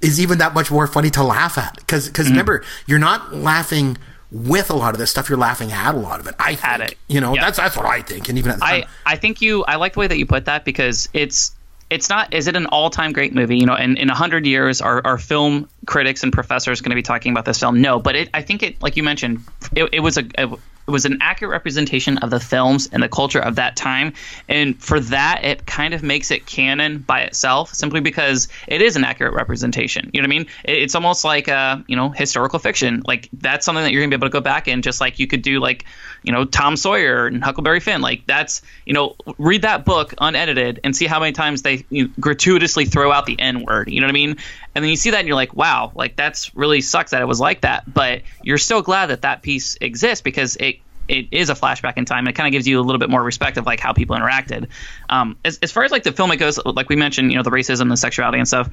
is 0.00 0.20
even 0.20 0.38
that 0.38 0.52
much 0.54 0.70
more 0.70 0.86
funny 0.86 1.10
to 1.10 1.22
laugh 1.22 1.56
at 1.56 1.76
because 1.76 2.08
because 2.08 2.26
mm. 2.26 2.30
remember 2.30 2.64
you're 2.86 2.98
not 2.98 3.34
laughing 3.34 3.96
with 4.30 4.68
a 4.68 4.74
lot 4.74 4.94
of 4.94 4.98
this 4.98 5.10
stuff, 5.10 5.28
you're 5.28 5.38
laughing 5.38 5.70
at 5.70 5.94
a 5.94 5.98
lot 5.98 6.20
of 6.20 6.26
it. 6.26 6.34
I 6.38 6.56
think, 6.56 6.64
At 6.64 6.80
it. 6.80 6.98
you 7.06 7.20
know, 7.20 7.34
Yeah. 7.34 7.42
that's 7.42 7.58
that's 7.58 7.76
what 7.76 7.86
I 7.86 8.02
think, 8.02 8.28
and 8.28 8.36
even 8.36 8.50
at 8.52 8.58
the 8.58 8.64
time, 8.66 8.84
I, 9.06 9.12
I 9.12 9.16
think 9.16 9.40
you 9.40 9.64
I 9.64 9.76
like 9.76 9.94
the 9.94 10.00
way 10.00 10.06
that 10.08 10.18
you 10.18 10.26
put 10.26 10.46
that 10.46 10.64
because 10.64 11.08
it's 11.12 11.54
it's 11.90 12.08
not 12.08 12.34
is 12.34 12.48
it 12.48 12.56
an 12.56 12.66
all 12.66 12.90
time 12.90 13.12
great 13.12 13.32
movie? 13.34 13.58
You 13.58 13.66
know, 13.66 13.76
in 13.76 13.96
in 13.96 14.10
a 14.10 14.14
hundred 14.14 14.46
years, 14.46 14.80
are, 14.80 15.00
are 15.04 15.18
film 15.18 15.68
critics 15.86 16.22
and 16.22 16.32
professors 16.32 16.80
going 16.80 16.90
to 16.90 16.96
be 16.96 17.02
talking 17.02 17.30
about 17.32 17.44
this 17.44 17.60
film? 17.60 17.80
No, 17.80 18.00
but 18.00 18.16
it 18.16 18.30
I 18.34 18.42
think 18.42 18.62
it 18.62 18.82
like 18.82 18.96
you 18.96 19.02
mentioned, 19.02 19.40
it, 19.74 19.90
it 19.92 20.00
was 20.00 20.18
a, 20.18 20.24
a 20.36 20.56
it 20.86 20.90
was 20.90 21.04
an 21.04 21.18
accurate 21.20 21.52
representation 21.52 22.18
of 22.18 22.30
the 22.30 22.40
films 22.40 22.88
and 22.92 23.02
the 23.02 23.08
culture 23.08 23.40
of 23.40 23.56
that 23.56 23.76
time, 23.76 24.12
and 24.48 24.80
for 24.82 25.00
that, 25.00 25.44
it 25.44 25.66
kind 25.66 25.94
of 25.94 26.02
makes 26.02 26.30
it 26.30 26.46
canon 26.46 26.98
by 26.98 27.20
itself, 27.20 27.72
simply 27.74 28.00
because 28.00 28.48
it 28.68 28.82
is 28.82 28.96
an 28.96 29.04
accurate 29.04 29.34
representation. 29.34 30.10
You 30.12 30.20
know 30.20 30.28
what 30.28 30.34
I 30.34 30.38
mean? 30.38 30.46
It's 30.64 30.94
almost 30.94 31.24
like 31.24 31.48
uh, 31.48 31.78
you 31.86 31.96
know 31.96 32.10
historical 32.10 32.58
fiction. 32.58 33.02
Like 33.06 33.28
that's 33.32 33.64
something 33.64 33.82
that 33.82 33.92
you're 33.92 34.02
gonna 34.02 34.10
be 34.10 34.16
able 34.16 34.28
to 34.28 34.32
go 34.32 34.40
back 34.40 34.68
and 34.68 34.82
just 34.82 35.00
like 35.00 35.18
you 35.18 35.26
could 35.26 35.42
do 35.42 35.60
like 35.60 35.84
you 36.24 36.32
know 36.32 36.44
Tom 36.44 36.76
Sawyer 36.76 37.26
and 37.26 37.44
Huckleberry 37.44 37.80
Finn. 37.80 38.00
Like 38.00 38.26
that's 38.26 38.62
you 38.84 38.94
know 38.94 39.14
read 39.38 39.62
that 39.62 39.84
book 39.84 40.14
unedited 40.18 40.80
and 40.82 40.96
see 40.96 41.06
how 41.06 41.20
many 41.20 41.32
times 41.32 41.62
they 41.62 41.84
you 41.90 42.04
know, 42.04 42.10
gratuitously 42.18 42.86
throw 42.86 43.12
out 43.12 43.26
the 43.26 43.38
N 43.38 43.64
word. 43.64 43.90
You 43.90 44.00
know 44.00 44.06
what 44.06 44.12
I 44.12 44.14
mean? 44.14 44.36
And 44.74 44.82
then 44.82 44.90
you 44.90 44.96
see 44.96 45.10
that 45.10 45.18
and 45.18 45.28
you're 45.28 45.36
like, 45.36 45.54
wow, 45.54 45.92
like 45.94 46.16
that's 46.16 46.54
really 46.56 46.80
sucks 46.80 47.12
that 47.12 47.22
it 47.22 47.26
was 47.26 47.38
like 47.38 47.60
that. 47.60 47.84
But 47.92 48.22
you're 48.42 48.58
still 48.58 48.82
glad 48.82 49.06
that 49.06 49.22
that 49.22 49.42
piece 49.42 49.76
exists 49.80 50.22
because 50.22 50.56
it 50.56 50.78
it 51.08 51.28
is 51.32 51.50
a 51.50 51.54
flashback 51.54 51.96
in 51.96 52.04
time. 52.04 52.20
And 52.20 52.28
It 52.28 52.32
kind 52.32 52.46
of 52.46 52.52
gives 52.52 52.66
you 52.66 52.80
a 52.80 52.82
little 52.82 52.98
bit 52.98 53.10
more 53.10 53.22
respect 53.22 53.58
of 53.58 53.66
like 53.66 53.80
how 53.80 53.92
people 53.92 54.16
interacted. 54.16 54.68
Um, 55.08 55.36
as, 55.44 55.58
as 55.58 55.70
far 55.70 55.84
as 55.84 55.90
like 55.90 56.02
the 56.02 56.12
film 56.12 56.30
it 56.32 56.36
goes, 56.36 56.58
like 56.64 56.88
we 56.88 56.96
mentioned, 56.96 57.30
you 57.30 57.36
know, 57.36 57.42
the 57.42 57.50
racism, 57.50 57.88
the 57.88 57.96
sexuality, 57.96 58.38
and 58.38 58.48
stuff. 58.48 58.70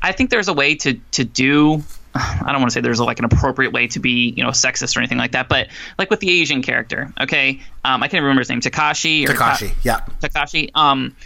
I 0.00 0.12
think 0.12 0.30
there's 0.30 0.48
a 0.48 0.54
way 0.54 0.76
to 0.76 0.94
to 1.12 1.24
do. 1.24 1.82
I 2.14 2.52
don't 2.52 2.60
want 2.60 2.70
to 2.70 2.74
say 2.74 2.80
there's 2.80 3.00
like 3.00 3.18
an 3.18 3.24
appropriate 3.24 3.72
way 3.72 3.88
to 3.88 3.98
be, 3.98 4.32
you 4.36 4.44
know, 4.44 4.50
sexist 4.50 4.96
or 4.96 5.00
anything 5.00 5.18
like 5.18 5.32
that, 5.32 5.48
but 5.48 5.68
like 5.98 6.10
with 6.10 6.20
the 6.20 6.30
Asian 6.40 6.62
character, 6.62 7.12
okay, 7.20 7.60
um, 7.84 8.02
I 8.02 8.08
can't 8.08 8.22
remember 8.22 8.40
his 8.40 8.48
name, 8.48 8.60
Takashi 8.60 9.28
or 9.28 9.32
Takashi, 9.32 9.74
yeah. 9.82 10.00
Takashi. 10.20 10.70
Um, 10.74 11.16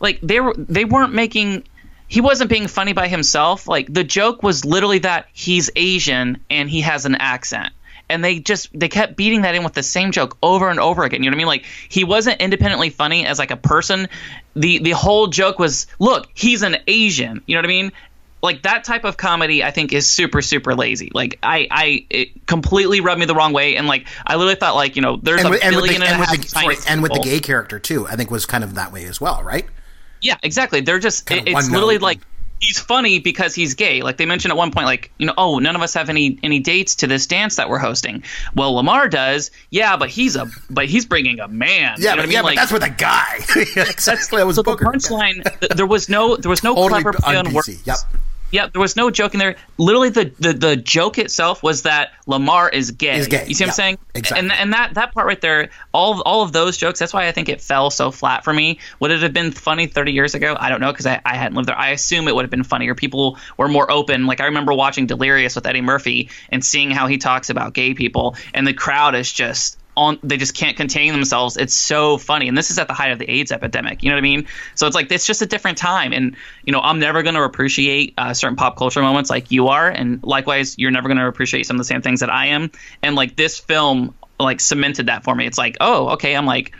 like 0.00 0.20
they 0.22 0.40
were 0.40 0.54
they 0.56 0.84
weren't 0.84 1.12
making. 1.12 1.64
He 2.06 2.22
wasn't 2.22 2.48
being 2.48 2.68
funny 2.68 2.94
by 2.94 3.08
himself. 3.08 3.68
Like 3.68 3.92
the 3.92 4.04
joke 4.04 4.42
was 4.42 4.64
literally 4.64 5.00
that 5.00 5.26
he's 5.34 5.70
Asian 5.76 6.42
and 6.48 6.70
he 6.70 6.80
has 6.80 7.04
an 7.04 7.16
accent. 7.16 7.74
And 8.10 8.24
they 8.24 8.40
just 8.40 8.70
they 8.72 8.88
kept 8.88 9.16
beating 9.16 9.42
that 9.42 9.54
in 9.54 9.64
with 9.64 9.74
the 9.74 9.82
same 9.82 10.12
joke 10.12 10.38
over 10.42 10.70
and 10.70 10.80
over 10.80 11.04
again. 11.04 11.22
You 11.22 11.28
know 11.28 11.34
what 11.34 11.36
I 11.36 11.44
mean? 11.44 11.46
Like 11.46 11.66
he 11.90 12.04
wasn't 12.04 12.40
independently 12.40 12.88
funny 12.88 13.26
as 13.26 13.38
like 13.38 13.50
a 13.50 13.56
person. 13.56 14.08
The 14.56 14.78
the 14.78 14.92
whole 14.92 15.26
joke 15.26 15.58
was, 15.58 15.86
look, 15.98 16.26
he's 16.32 16.62
an 16.62 16.78
Asian. 16.86 17.42
You 17.44 17.54
know 17.54 17.58
what 17.58 17.66
I 17.66 17.68
mean? 17.68 17.92
Like 18.40 18.62
that 18.62 18.84
type 18.84 19.04
of 19.04 19.16
comedy, 19.16 19.64
I 19.64 19.70
think 19.72 19.92
is 19.92 20.08
super 20.08 20.42
super 20.42 20.74
lazy. 20.74 21.10
Like 21.12 21.38
I 21.42 21.66
I 21.70 22.06
it 22.10 22.46
completely 22.46 23.00
rubbed 23.00 23.18
me 23.20 23.26
the 23.26 23.34
wrong 23.34 23.52
way. 23.52 23.76
And 23.76 23.86
like 23.88 24.06
I 24.26 24.36
literally 24.36 24.54
thought 24.54 24.74
like 24.76 24.94
you 24.96 25.02
know 25.02 25.16
there's 25.16 25.40
And 25.40 25.48
a 25.48 25.50
with, 25.50 25.64
and 25.64 25.74
with 25.74 25.84
billion 25.86 26.00
the, 26.02 26.06
and 26.06 26.22
a 26.22 26.22
and 26.28 26.30
with 26.30 26.42
the, 26.42 26.48
sorry, 26.48 26.76
and 26.88 27.02
with 27.02 27.12
the 27.12 27.20
gay 27.20 27.40
character 27.40 27.78
too, 27.78 28.06
I 28.06 28.16
think 28.16 28.30
was 28.30 28.46
kind 28.46 28.62
of 28.62 28.74
that 28.76 28.92
way 28.92 29.04
as 29.06 29.20
well, 29.20 29.42
right? 29.42 29.66
Yeah, 30.20 30.36
exactly. 30.42 30.80
They're 30.80 30.98
just 30.98 31.30
it- 31.30 31.48
it's 31.48 31.70
literally 31.70 31.94
note. 31.96 32.02
like 32.02 32.20
he's 32.60 32.78
funny 32.78 33.20
because 33.20 33.54
he's 33.54 33.74
gay. 33.74 34.02
Like 34.02 34.16
they 34.16 34.26
mentioned 34.26 34.50
at 34.50 34.56
one 34.56 34.72
point, 34.72 34.86
like 34.86 35.12
you 35.18 35.26
know, 35.26 35.34
oh, 35.38 35.58
none 35.58 35.76
of 35.76 35.82
us 35.82 35.94
have 35.94 36.08
any 36.08 36.38
any 36.42 36.60
dates 36.60 36.96
to 36.96 37.06
this 37.06 37.26
dance 37.26 37.56
that 37.56 37.68
we're 37.68 37.78
hosting. 37.78 38.24
Well, 38.54 38.72
Lamar 38.74 39.08
does. 39.08 39.50
Yeah, 39.70 39.96
but 39.96 40.10
he's 40.10 40.36
a 40.36 40.48
but 40.70 40.86
he's 40.86 41.06
bringing 41.06 41.40
a 41.40 41.48
man. 41.48 41.96
Yeah, 41.98 42.10
you 42.12 42.16
know 42.16 42.22
but, 42.22 42.28
I 42.28 42.32
yeah, 42.32 42.38
mean? 42.38 42.42
but 42.42 42.44
Like 42.44 42.56
that's 42.56 42.72
with 42.72 42.82
a 42.84 42.90
guy. 42.90 43.36
exactly, 43.90 44.38
that 44.38 44.46
was 44.46 44.56
so 44.56 44.62
the 44.62 44.76
punchline. 44.76 45.76
there 45.76 45.86
was 45.86 46.08
no 46.08 46.36
there 46.36 46.50
was 46.50 46.62
no 46.64 46.74
clever 46.74 47.12
play 47.12 47.36
on 47.36 47.46
on. 47.46 47.54
Yep. 47.84 47.96
Yep, 48.50 48.72
there 48.72 48.80
was 48.80 48.96
no 48.96 49.10
joke 49.10 49.34
in 49.34 49.38
there. 49.38 49.56
Literally, 49.76 50.08
the, 50.08 50.32
the, 50.38 50.52
the 50.52 50.76
joke 50.76 51.18
itself 51.18 51.62
was 51.62 51.82
that 51.82 52.12
Lamar 52.26 52.68
is 52.70 52.90
gay. 52.92 53.18
Is 53.18 53.28
gay, 53.28 53.44
You 53.46 53.54
see 53.54 53.64
what 53.64 53.66
yeah, 53.66 53.66
I'm 53.66 53.74
saying? 53.74 53.98
exactly. 54.14 54.38
And 54.48 54.52
and 54.52 54.72
that, 54.72 54.94
that 54.94 55.12
part 55.12 55.26
right 55.26 55.40
there, 55.40 55.68
all 55.92 56.22
all 56.22 56.42
of 56.42 56.52
those 56.52 56.76
jokes. 56.76 56.98
That's 56.98 57.12
why 57.12 57.28
I 57.28 57.32
think 57.32 57.48
it 57.48 57.60
fell 57.60 57.90
so 57.90 58.10
flat 58.10 58.44
for 58.44 58.52
me. 58.52 58.78
Would 59.00 59.10
it 59.10 59.20
have 59.20 59.34
been 59.34 59.52
funny 59.52 59.86
30 59.86 60.12
years 60.12 60.34
ago? 60.34 60.56
I 60.58 60.70
don't 60.70 60.80
know 60.80 60.92
because 60.92 61.06
I, 61.06 61.20
I 61.24 61.36
hadn't 61.36 61.56
lived 61.56 61.68
there. 61.68 61.78
I 61.78 61.90
assume 61.90 62.26
it 62.26 62.34
would 62.34 62.44
have 62.44 62.50
been 62.50 62.64
funnier. 62.64 62.94
People 62.94 63.38
were 63.56 63.68
more 63.68 63.90
open. 63.90 64.26
Like 64.26 64.40
I 64.40 64.46
remember 64.46 64.72
watching 64.72 65.06
Delirious 65.06 65.54
with 65.54 65.66
Eddie 65.66 65.82
Murphy 65.82 66.30
and 66.50 66.64
seeing 66.64 66.90
how 66.90 67.06
he 67.06 67.18
talks 67.18 67.50
about 67.50 67.74
gay 67.74 67.92
people, 67.94 68.36
and 68.54 68.66
the 68.66 68.74
crowd 68.74 69.14
is 69.14 69.30
just 69.30 69.78
on 69.98 70.18
they 70.22 70.36
just 70.36 70.54
can't 70.54 70.76
contain 70.76 71.12
themselves. 71.12 71.56
It's 71.56 71.74
so 71.74 72.16
funny, 72.18 72.48
and 72.48 72.56
this 72.56 72.70
is 72.70 72.78
at 72.78 72.86
the 72.86 72.94
height 72.94 73.10
of 73.10 73.18
the 73.18 73.28
AIDS 73.28 73.50
epidemic. 73.50 74.02
You 74.02 74.10
know 74.10 74.16
what 74.16 74.20
I 74.20 74.22
mean? 74.22 74.46
So 74.74 74.86
it's 74.86 74.94
like 74.94 75.10
it's 75.10 75.26
just 75.26 75.42
a 75.42 75.46
different 75.46 75.76
time, 75.76 76.12
and 76.12 76.36
you 76.64 76.72
know 76.72 76.80
I'm 76.80 77.00
never 77.00 77.22
going 77.22 77.34
to 77.34 77.42
appreciate 77.42 78.14
uh, 78.16 78.32
certain 78.32 78.56
pop 78.56 78.76
culture 78.76 79.02
moments 79.02 79.28
like 79.28 79.50
you 79.50 79.68
are, 79.68 79.88
and 79.88 80.22
likewise 80.22 80.78
you're 80.78 80.92
never 80.92 81.08
going 81.08 81.18
to 81.18 81.26
appreciate 81.26 81.66
some 81.66 81.76
of 81.76 81.78
the 81.78 81.84
same 81.84 82.00
things 82.00 82.20
that 82.20 82.30
I 82.30 82.46
am. 82.46 82.70
And 83.02 83.16
like 83.16 83.36
this 83.36 83.58
film 83.58 84.14
like 84.38 84.60
cemented 84.60 85.06
that 85.06 85.24
for 85.24 85.34
me. 85.34 85.46
It's 85.46 85.58
like 85.58 85.76
oh 85.80 86.10
okay, 86.10 86.36
I'm 86.36 86.46
like 86.46 86.72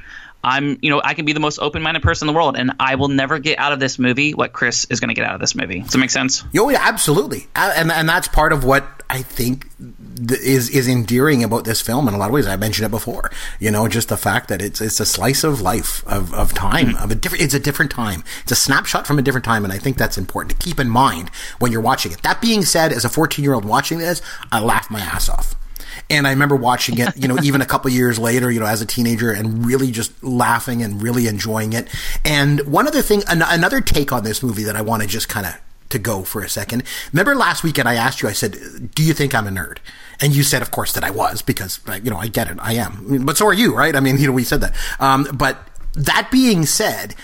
I'm, 0.44 0.78
you 0.82 0.90
know, 0.90 1.00
I 1.04 1.14
can 1.14 1.24
be 1.24 1.32
the 1.32 1.40
most 1.40 1.58
open-minded 1.58 2.02
person 2.02 2.28
in 2.28 2.32
the 2.32 2.36
world, 2.36 2.56
and 2.56 2.72
I 2.78 2.94
will 2.94 3.08
never 3.08 3.40
get 3.40 3.58
out 3.58 3.72
of 3.72 3.80
this 3.80 3.98
movie 3.98 4.34
what 4.34 4.52
Chris 4.52 4.86
is 4.88 5.00
going 5.00 5.08
to 5.08 5.14
get 5.14 5.24
out 5.24 5.34
of 5.34 5.40
this 5.40 5.56
movie. 5.56 5.80
Does 5.80 5.92
that 5.92 5.98
make 5.98 6.10
sense? 6.10 6.44
Oh 6.56 6.68
yeah, 6.68 6.78
absolutely, 6.80 7.48
and 7.56 7.90
and 7.90 8.08
that's 8.08 8.28
part 8.28 8.52
of 8.52 8.62
what 8.64 9.02
I 9.10 9.22
think 9.22 9.66
is 10.18 10.68
is 10.70 10.88
endearing 10.88 11.44
about 11.44 11.64
this 11.64 11.80
film 11.80 12.08
in 12.08 12.14
a 12.14 12.18
lot 12.18 12.26
of 12.26 12.32
ways. 12.32 12.46
I 12.46 12.56
mentioned 12.56 12.86
it 12.86 12.90
before. 12.90 13.30
You 13.58 13.70
know, 13.70 13.88
just 13.88 14.08
the 14.08 14.16
fact 14.16 14.48
that 14.48 14.60
it's 14.62 14.80
it's 14.80 15.00
a 15.00 15.06
slice 15.06 15.44
of 15.44 15.60
life 15.60 16.06
of, 16.06 16.32
of 16.34 16.54
time 16.54 16.88
mm-hmm. 16.88 17.02
of 17.02 17.10
a 17.10 17.14
different. 17.14 17.44
It's 17.44 17.54
a 17.54 17.60
different 17.60 17.90
time. 17.90 18.24
It's 18.42 18.52
a 18.52 18.56
snapshot 18.56 19.06
from 19.06 19.18
a 19.18 19.22
different 19.22 19.44
time, 19.44 19.64
and 19.64 19.72
I 19.72 19.78
think 19.78 19.96
that's 19.96 20.18
important 20.18 20.58
to 20.58 20.64
keep 20.64 20.80
in 20.80 20.88
mind 20.88 21.30
when 21.58 21.72
you're 21.72 21.80
watching 21.80 22.12
it. 22.12 22.22
That 22.22 22.40
being 22.40 22.62
said, 22.62 22.92
as 22.92 23.04
a 23.04 23.08
14 23.08 23.42
year 23.42 23.54
old 23.54 23.64
watching 23.64 23.98
this, 23.98 24.22
I 24.50 24.60
laughed 24.60 24.90
my 24.90 25.00
ass 25.00 25.28
off. 25.28 25.54
And 26.10 26.26
I 26.26 26.30
remember 26.30 26.56
watching 26.56 26.98
it, 26.98 27.16
you 27.16 27.28
know, 27.28 27.38
even 27.42 27.60
a 27.60 27.66
couple 27.66 27.90
years 27.90 28.18
later, 28.18 28.50
you 28.50 28.60
know, 28.60 28.66
as 28.66 28.80
a 28.80 28.86
teenager 28.86 29.30
and 29.30 29.66
really 29.66 29.90
just 29.90 30.22
laughing 30.24 30.82
and 30.82 31.02
really 31.02 31.26
enjoying 31.26 31.72
it. 31.72 31.88
And 32.24 32.60
one 32.60 32.86
other 32.86 33.02
thing, 33.02 33.22
an- 33.28 33.42
another 33.42 33.80
take 33.80 34.12
on 34.12 34.24
this 34.24 34.42
movie 34.42 34.64
that 34.64 34.76
I 34.76 34.82
want 34.82 35.02
to 35.02 35.08
just 35.08 35.28
kind 35.28 35.46
of 35.46 35.60
to 35.90 35.98
go 35.98 36.22
for 36.22 36.42
a 36.42 36.48
second. 36.48 36.82
Remember 37.12 37.34
last 37.34 37.62
weekend 37.62 37.88
I 37.88 37.94
asked 37.94 38.22
you, 38.22 38.28
I 38.28 38.32
said, 38.32 38.94
do 38.94 39.02
you 39.02 39.12
think 39.14 39.34
I'm 39.34 39.46
a 39.46 39.50
nerd? 39.50 39.78
And 40.20 40.34
you 40.34 40.42
said, 40.42 40.62
of 40.62 40.70
course, 40.70 40.92
that 40.92 41.04
I 41.04 41.10
was 41.10 41.42
because, 41.42 41.80
you 42.02 42.10
know, 42.10 42.18
I 42.18 42.28
get 42.28 42.50
it. 42.50 42.58
I 42.60 42.74
am. 42.74 43.24
But 43.24 43.36
so 43.36 43.46
are 43.46 43.54
you, 43.54 43.74
right? 43.74 43.94
I 43.94 44.00
mean, 44.00 44.18
you 44.18 44.26
know, 44.26 44.32
we 44.32 44.44
said 44.44 44.60
that. 44.60 44.74
Um, 45.00 45.28
but 45.32 45.58
that 45.94 46.28
being 46.30 46.66
said, 46.66 47.14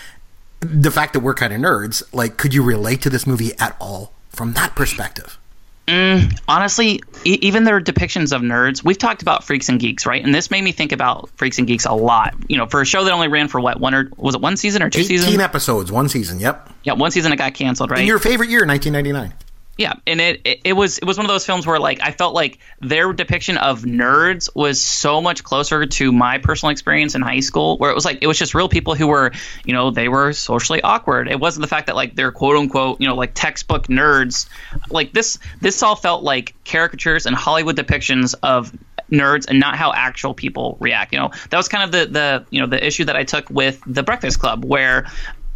the 0.60 0.90
fact 0.90 1.12
that 1.12 1.20
we're 1.20 1.34
kind 1.34 1.52
of 1.52 1.60
nerds, 1.60 2.02
like, 2.12 2.36
could 2.36 2.54
you 2.54 2.62
relate 2.62 3.02
to 3.02 3.10
this 3.10 3.26
movie 3.26 3.52
at 3.58 3.76
all 3.80 4.12
from 4.30 4.52
that 4.54 4.74
perspective? 4.74 5.38
Mm, 5.86 6.40
honestly, 6.48 7.02
e- 7.24 7.38
even 7.42 7.64
their 7.64 7.80
depictions 7.80 8.34
of 8.34 8.40
nerds, 8.40 8.82
we've 8.82 8.96
talked 8.96 9.20
about 9.22 9.44
Freaks 9.44 9.68
and 9.68 9.78
Geeks, 9.78 10.06
right? 10.06 10.24
And 10.24 10.34
this 10.34 10.50
made 10.50 10.62
me 10.62 10.72
think 10.72 10.92
about 10.92 11.28
Freaks 11.36 11.58
and 11.58 11.66
Geeks 11.66 11.84
a 11.84 11.92
lot. 11.92 12.34
You 12.48 12.56
know, 12.56 12.66
for 12.66 12.80
a 12.80 12.86
show 12.86 13.04
that 13.04 13.12
only 13.12 13.28
ran 13.28 13.48
for 13.48 13.60
what 13.60 13.80
one 13.80 13.94
or 13.94 14.10
was 14.16 14.34
it 14.34 14.40
one 14.40 14.56
season 14.56 14.82
or 14.82 14.88
two 14.88 15.00
18 15.00 15.08
seasons? 15.08 15.28
Eighteen 15.28 15.40
episodes, 15.40 15.92
one 15.92 16.08
season. 16.08 16.40
Yep. 16.40 16.70
Yeah, 16.84 16.94
one 16.94 17.10
season 17.10 17.32
it 17.32 17.36
got 17.36 17.52
canceled, 17.54 17.90
right? 17.90 18.00
In 18.00 18.06
your 18.06 18.18
favorite 18.18 18.48
year, 18.48 18.64
1999. 18.66 19.34
Yeah, 19.76 19.94
and 20.06 20.20
it, 20.20 20.40
it, 20.44 20.60
it 20.64 20.72
was 20.74 20.98
it 20.98 21.04
was 21.04 21.16
one 21.16 21.26
of 21.26 21.30
those 21.30 21.44
films 21.44 21.66
where 21.66 21.80
like 21.80 22.00
I 22.00 22.12
felt 22.12 22.32
like 22.32 22.58
their 22.80 23.12
depiction 23.12 23.56
of 23.56 23.82
nerds 23.82 24.48
was 24.54 24.80
so 24.80 25.20
much 25.20 25.42
closer 25.42 25.84
to 25.84 26.12
my 26.12 26.38
personal 26.38 26.70
experience 26.70 27.16
in 27.16 27.22
high 27.22 27.40
school, 27.40 27.76
where 27.78 27.90
it 27.90 27.94
was 27.94 28.04
like 28.04 28.18
it 28.20 28.28
was 28.28 28.38
just 28.38 28.54
real 28.54 28.68
people 28.68 28.94
who 28.94 29.08
were 29.08 29.32
you 29.64 29.72
know 29.72 29.90
they 29.90 30.08
were 30.08 30.32
socially 30.32 30.80
awkward. 30.82 31.28
It 31.28 31.40
wasn't 31.40 31.62
the 31.62 31.68
fact 31.68 31.88
that 31.88 31.96
like 31.96 32.14
they're 32.14 32.30
quote 32.30 32.56
unquote 32.56 33.00
you 33.00 33.08
know 33.08 33.16
like 33.16 33.32
textbook 33.34 33.88
nerds. 33.88 34.48
Like 34.90 35.12
this 35.12 35.40
this 35.60 35.82
all 35.82 35.96
felt 35.96 36.22
like 36.22 36.54
caricatures 36.64 37.26
and 37.26 37.34
Hollywood 37.34 37.76
depictions 37.76 38.36
of 38.44 38.72
nerds 39.10 39.46
and 39.48 39.58
not 39.58 39.76
how 39.76 39.92
actual 39.92 40.34
people 40.34 40.76
react. 40.78 41.12
You 41.12 41.18
know 41.18 41.30
that 41.50 41.56
was 41.56 41.66
kind 41.66 41.82
of 41.82 41.90
the 41.90 42.12
the 42.12 42.46
you 42.50 42.60
know 42.60 42.68
the 42.68 42.84
issue 42.84 43.06
that 43.06 43.16
I 43.16 43.24
took 43.24 43.50
with 43.50 43.82
the 43.88 44.04
Breakfast 44.04 44.38
Club, 44.38 44.64
where 44.64 45.06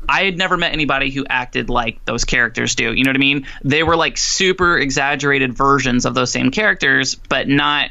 I 0.08 0.24
had 0.24 0.36
never 0.36 0.56
met 0.56 0.72
anybody 0.72 1.10
who 1.10 1.26
acted 1.28 1.70
like 1.70 2.04
those 2.04 2.24
characters 2.24 2.74
do. 2.74 2.92
You 2.92 3.04
know 3.04 3.10
what 3.10 3.16
I 3.16 3.20
mean? 3.20 3.46
They 3.64 3.82
were 3.82 3.96
like 3.96 4.16
super 4.16 4.78
exaggerated 4.78 5.54
versions 5.54 6.04
of 6.04 6.14
those 6.14 6.30
same 6.30 6.50
characters, 6.50 7.14
but 7.14 7.48
not 7.48 7.90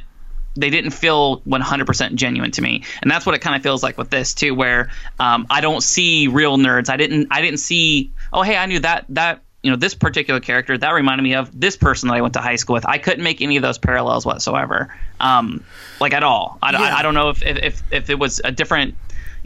they 0.57 0.69
didn't 0.71 0.91
feel 0.91 1.41
100% 1.41 2.15
genuine 2.15 2.51
to 2.51 2.61
me 2.61 2.83
and 3.01 3.11
that's 3.11 3.25
what 3.25 3.35
it 3.35 3.39
kind 3.39 3.55
of 3.55 3.61
feels 3.61 3.83
like 3.83 3.97
with 3.97 4.09
this 4.09 4.33
too 4.33 4.55
where 4.55 4.89
um, 5.19 5.45
i 5.49 5.61
don't 5.61 5.81
see 5.81 6.27
real 6.27 6.57
nerds 6.57 6.89
i 6.89 6.97
didn't 6.97 7.27
i 7.29 7.41
didn't 7.41 7.59
see 7.59 8.11
oh 8.33 8.41
hey 8.41 8.57
i 8.57 8.65
knew 8.65 8.79
that 8.79 9.05
that 9.09 9.43
you 9.63 9.71
know 9.71 9.77
this 9.77 9.93
particular 9.93 10.39
character 10.39 10.77
that 10.77 10.91
reminded 10.91 11.23
me 11.23 11.35
of 11.35 11.57
this 11.59 11.77
person 11.77 12.09
that 12.09 12.15
i 12.15 12.21
went 12.21 12.33
to 12.33 12.39
high 12.39 12.55
school 12.55 12.73
with 12.73 12.87
i 12.87 12.97
couldn't 12.97 13.23
make 13.23 13.41
any 13.41 13.57
of 13.57 13.61
those 13.61 13.77
parallels 13.77 14.25
whatsoever 14.25 14.93
um, 15.19 15.63
like 15.99 16.13
at 16.13 16.23
all 16.23 16.57
I, 16.61 16.71
yeah. 16.71 16.79
I, 16.79 16.99
I, 16.99 17.01
don't 17.01 17.13
know 17.13 17.29
if, 17.29 17.43
if 17.43 17.81
if 17.91 18.09
it 18.09 18.19
was 18.19 18.39
a 18.43 18.51
different 18.51 18.95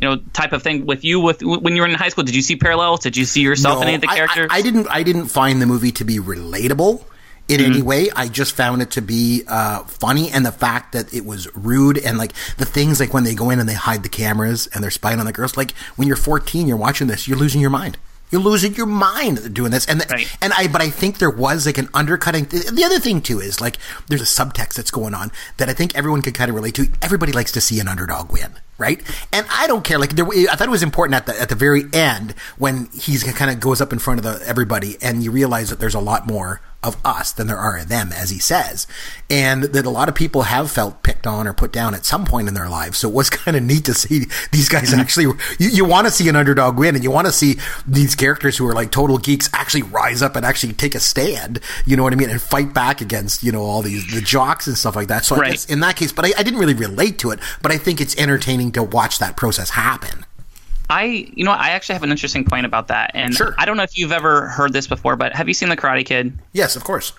you 0.02 0.10
know 0.10 0.18
type 0.34 0.52
of 0.52 0.64
thing 0.64 0.86
with 0.86 1.04
you 1.04 1.20
with 1.20 1.42
when 1.44 1.76
you 1.76 1.82
were 1.82 1.88
in 1.88 1.94
high 1.94 2.10
school 2.10 2.24
did 2.24 2.36
you 2.36 2.42
see 2.42 2.56
parallels 2.56 3.02
did 3.02 3.16
you 3.16 3.26
see 3.26 3.42
yourself 3.42 3.78
no, 3.78 3.82
in 3.84 3.88
any 3.90 3.96
of 3.96 4.02
the 4.02 4.08
characters 4.08 4.48
I, 4.50 4.56
I, 4.56 4.58
I, 4.58 4.62
didn't 4.62 4.88
i 4.90 5.04
didn't 5.04 5.28
find 5.28 5.62
the 5.62 5.66
movie 5.66 5.92
to 5.94 6.04
be 6.04 6.18
relatable 6.18 7.04
in 7.48 7.60
mm-hmm. 7.60 7.72
any 7.72 7.82
way 7.82 8.10
i 8.16 8.28
just 8.28 8.56
found 8.56 8.82
it 8.82 8.92
to 8.92 9.02
be 9.02 9.44
uh, 9.48 9.84
funny 9.84 10.30
and 10.32 10.46
the 10.46 10.52
fact 10.52 10.94
that 10.94 11.14
it 11.14 11.26
was 11.26 11.54
rude 11.56 11.98
and 11.98 12.18
like 12.18 12.34
the 12.58 12.66
things 12.66 13.00
like 13.00 13.14
when 13.14 13.24
they 13.24 13.36
go 13.36 13.50
in 13.50 13.60
and 13.60 13.70
they 13.70 13.74
hide 13.74 14.04
the 14.04 14.10
cameras 14.10 14.68
and 14.74 14.84
they're 14.84 14.92
spying 14.92 15.20
on 15.20 15.26
the 15.26 15.34
girls 15.34 15.56
like 15.56 15.72
when 15.96 16.08
you're 16.08 16.18
14 16.18 16.68
you're 16.68 16.78
watching 16.78 17.08
this 17.08 17.28
you're 17.28 17.38
losing 17.38 17.62
your 17.62 17.70
mind 17.70 17.98
you're 18.32 18.42
losing 18.42 18.74
your 18.76 18.86
mind 18.86 19.54
doing 19.54 19.72
this. 19.72 19.86
And 19.88 20.04
right. 20.10 20.34
and 20.42 20.54
I 20.54 20.68
but 20.68 20.82
I 20.82 20.90
think 20.90 21.20
there 21.20 21.30
was 21.30 21.66
like 21.66 21.78
an 21.78 21.90
undercutting. 21.94 22.46
The 22.46 22.84
other 22.86 23.00
thing 23.00 23.22
too 23.22 23.40
is 23.40 23.60
like 23.60 23.78
there's 24.08 24.22
a 24.22 24.24
subtext 24.24 24.76
that's 24.76 24.90
going 24.90 25.14
on 25.14 25.32
that 25.58 25.70
I 25.70 25.74
think 25.74 25.96
everyone 25.96 26.22
can 26.22 26.34
kind 26.34 26.50
of 26.50 26.56
relate 26.56 26.76
to. 26.76 26.88
Everybody 27.02 27.34
likes 27.34 27.52
to 27.52 27.62
see 27.62 27.80
an 27.80 27.90
underdog 27.90 28.32
win, 28.32 28.54
right? 28.82 29.02
And 29.32 29.46
I 29.50 29.68
don't 29.68 29.84
care. 29.84 30.00
Like 30.00 30.16
there, 30.16 30.26
I 30.28 30.56
thought 30.56 30.68
it 30.68 30.72
was 30.72 30.84
important 30.84 31.16
at 31.16 31.26
the 31.26 31.40
at 31.40 31.50
the 31.50 31.56
very 31.56 31.84
end 31.94 32.34
when 32.58 32.90
he's 32.94 33.24
kind 33.24 33.52
of 33.52 33.60
goes 33.60 33.80
up 33.80 33.94
in 33.94 34.00
front 34.00 34.20
of 34.20 34.24
the, 34.24 34.46
everybody 34.48 34.98
and 35.02 35.24
you 35.24 35.32
realize 35.32 35.70
that 35.70 35.80
there's 35.80 35.96
a 35.96 36.00
lot 36.00 36.28
more 36.28 36.62
of 36.84 36.98
us 37.06 37.32
than 37.32 37.48
there 37.48 37.58
are 37.58 37.78
of 37.78 37.90
them, 37.90 38.12
as 38.12 38.30
he 38.32 38.40
says. 38.40 38.88
And 39.30 39.64
that 39.64 39.86
a 39.86 39.90
lot 39.90 40.10
of 40.10 40.16
people 40.16 40.44
have 40.44 40.72
felt 40.72 41.04
picked 41.04 41.28
on 41.28 41.48
or 41.48 41.54
put 41.54 41.72
down 41.72 41.94
at 41.94 42.06
some 42.06 42.26
point 42.26 42.48
in 42.48 42.54
their 42.54 42.70
lives. 42.70 42.98
So 42.98 43.10
it 43.10 43.14
was 43.14 43.30
kind 43.30 43.56
of 43.56 43.64
neat 43.64 43.86
to 43.86 43.94
see 43.94 44.26
these 44.52 44.68
guys 44.68 44.90
mm-hmm. 44.90 45.00
actually, 45.00 45.26
you, 45.60 45.70
you 45.70 45.86
want 45.86 46.08
to 46.08 46.12
see 46.12 46.28
an 46.28 46.36
underdog 46.36 46.78
win 46.78 46.96
and 46.96 47.04
you 47.04 47.12
want 47.12 47.28
to 47.28 47.34
see 47.34 47.58
these 47.86 48.16
characters 48.16 48.58
who 48.58 48.68
are 48.68 48.74
like 48.74 48.92
total 48.92 49.18
geeks 49.18 49.50
actually 49.54 49.84
rise 49.84 50.22
up 50.22 50.36
and 50.36 50.46
actually 50.46 50.74
take 50.74 50.96
a 50.96 51.00
stand, 51.00 51.60
you 51.86 51.96
know 51.96 52.04
what 52.04 52.14
I 52.14 52.16
mean? 52.16 52.30
And 52.30 52.42
fight 52.42 52.74
back 52.74 53.02
against, 53.02 53.44
you 53.44 53.52
know, 53.52 53.62
all 53.62 53.82
these, 53.82 54.12
the 54.14 54.22
jocks 54.22 54.66
and 54.68 54.78
stuff 54.78 54.96
like 54.96 55.10
that. 55.10 55.26
So 55.26 55.36
right. 55.36 55.48
I 55.48 55.52
guess 55.52 55.66
in 55.66 55.82
that 55.82 55.96
case, 55.96 56.12
but 56.12 56.26
I, 56.26 56.32
I 56.38 56.44
didn't 56.44 56.60
really 56.60 56.74
relate 56.74 57.20
to 57.20 57.32
it, 57.32 57.40
but 57.62 57.72
I 57.72 57.78
think 57.78 58.02
it's 58.02 58.18
entertaining 58.18 58.71
to 58.74 58.84
watch 58.84 59.20
that 59.20 59.38
process 59.38 59.72
happen. 59.72 60.26
I, 60.90 61.32
you 61.34 61.46
know, 61.46 61.52
I 61.52 61.70
actually 61.70 61.94
have 61.94 62.04
an 62.04 62.12
interesting 62.12 62.44
point 62.44 62.66
about 62.66 62.90
that, 62.90 63.12
and 63.14 63.34
sure. 63.34 63.56
I 63.58 63.66
don't 63.66 63.78
know 63.78 63.84
if 63.84 63.98
you've 63.98 64.12
ever 64.12 64.48
heard 64.48 64.74
this 64.74 64.88
before, 64.88 65.16
but 65.16 65.34
have 65.34 65.48
you 65.48 65.54
seen 65.54 65.70
The 65.70 65.78
Karate 65.78 66.06
Kid? 66.06 66.38
Yes, 66.52 66.76
of 66.76 66.84
course. 66.84 67.14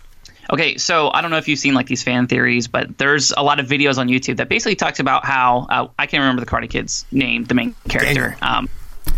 Okay, 0.52 0.76
so 0.76 1.10
I 1.14 1.22
don't 1.22 1.30
know 1.30 1.38
if 1.38 1.48
you've 1.48 1.58
seen 1.58 1.72
like 1.72 1.86
these 1.86 2.02
fan 2.02 2.26
theories, 2.26 2.68
but 2.68 2.98
there's 2.98 3.32
a 3.34 3.42
lot 3.42 3.60
of 3.60 3.66
videos 3.66 3.96
on 3.96 4.08
YouTube 4.08 4.36
that 4.36 4.48
basically 4.50 4.74
talks 4.74 5.00
about 5.00 5.24
how 5.24 5.66
uh, 5.70 5.88
I 5.98 6.06
can't 6.06 6.20
remember 6.20 6.44
the 6.44 6.50
Karate 6.50 6.68
Kid's 6.68 7.06
name, 7.12 7.44
the 7.44 7.54
main 7.54 7.74
character, 7.88 8.14
Daniel. 8.14 8.38
Um, 8.42 8.68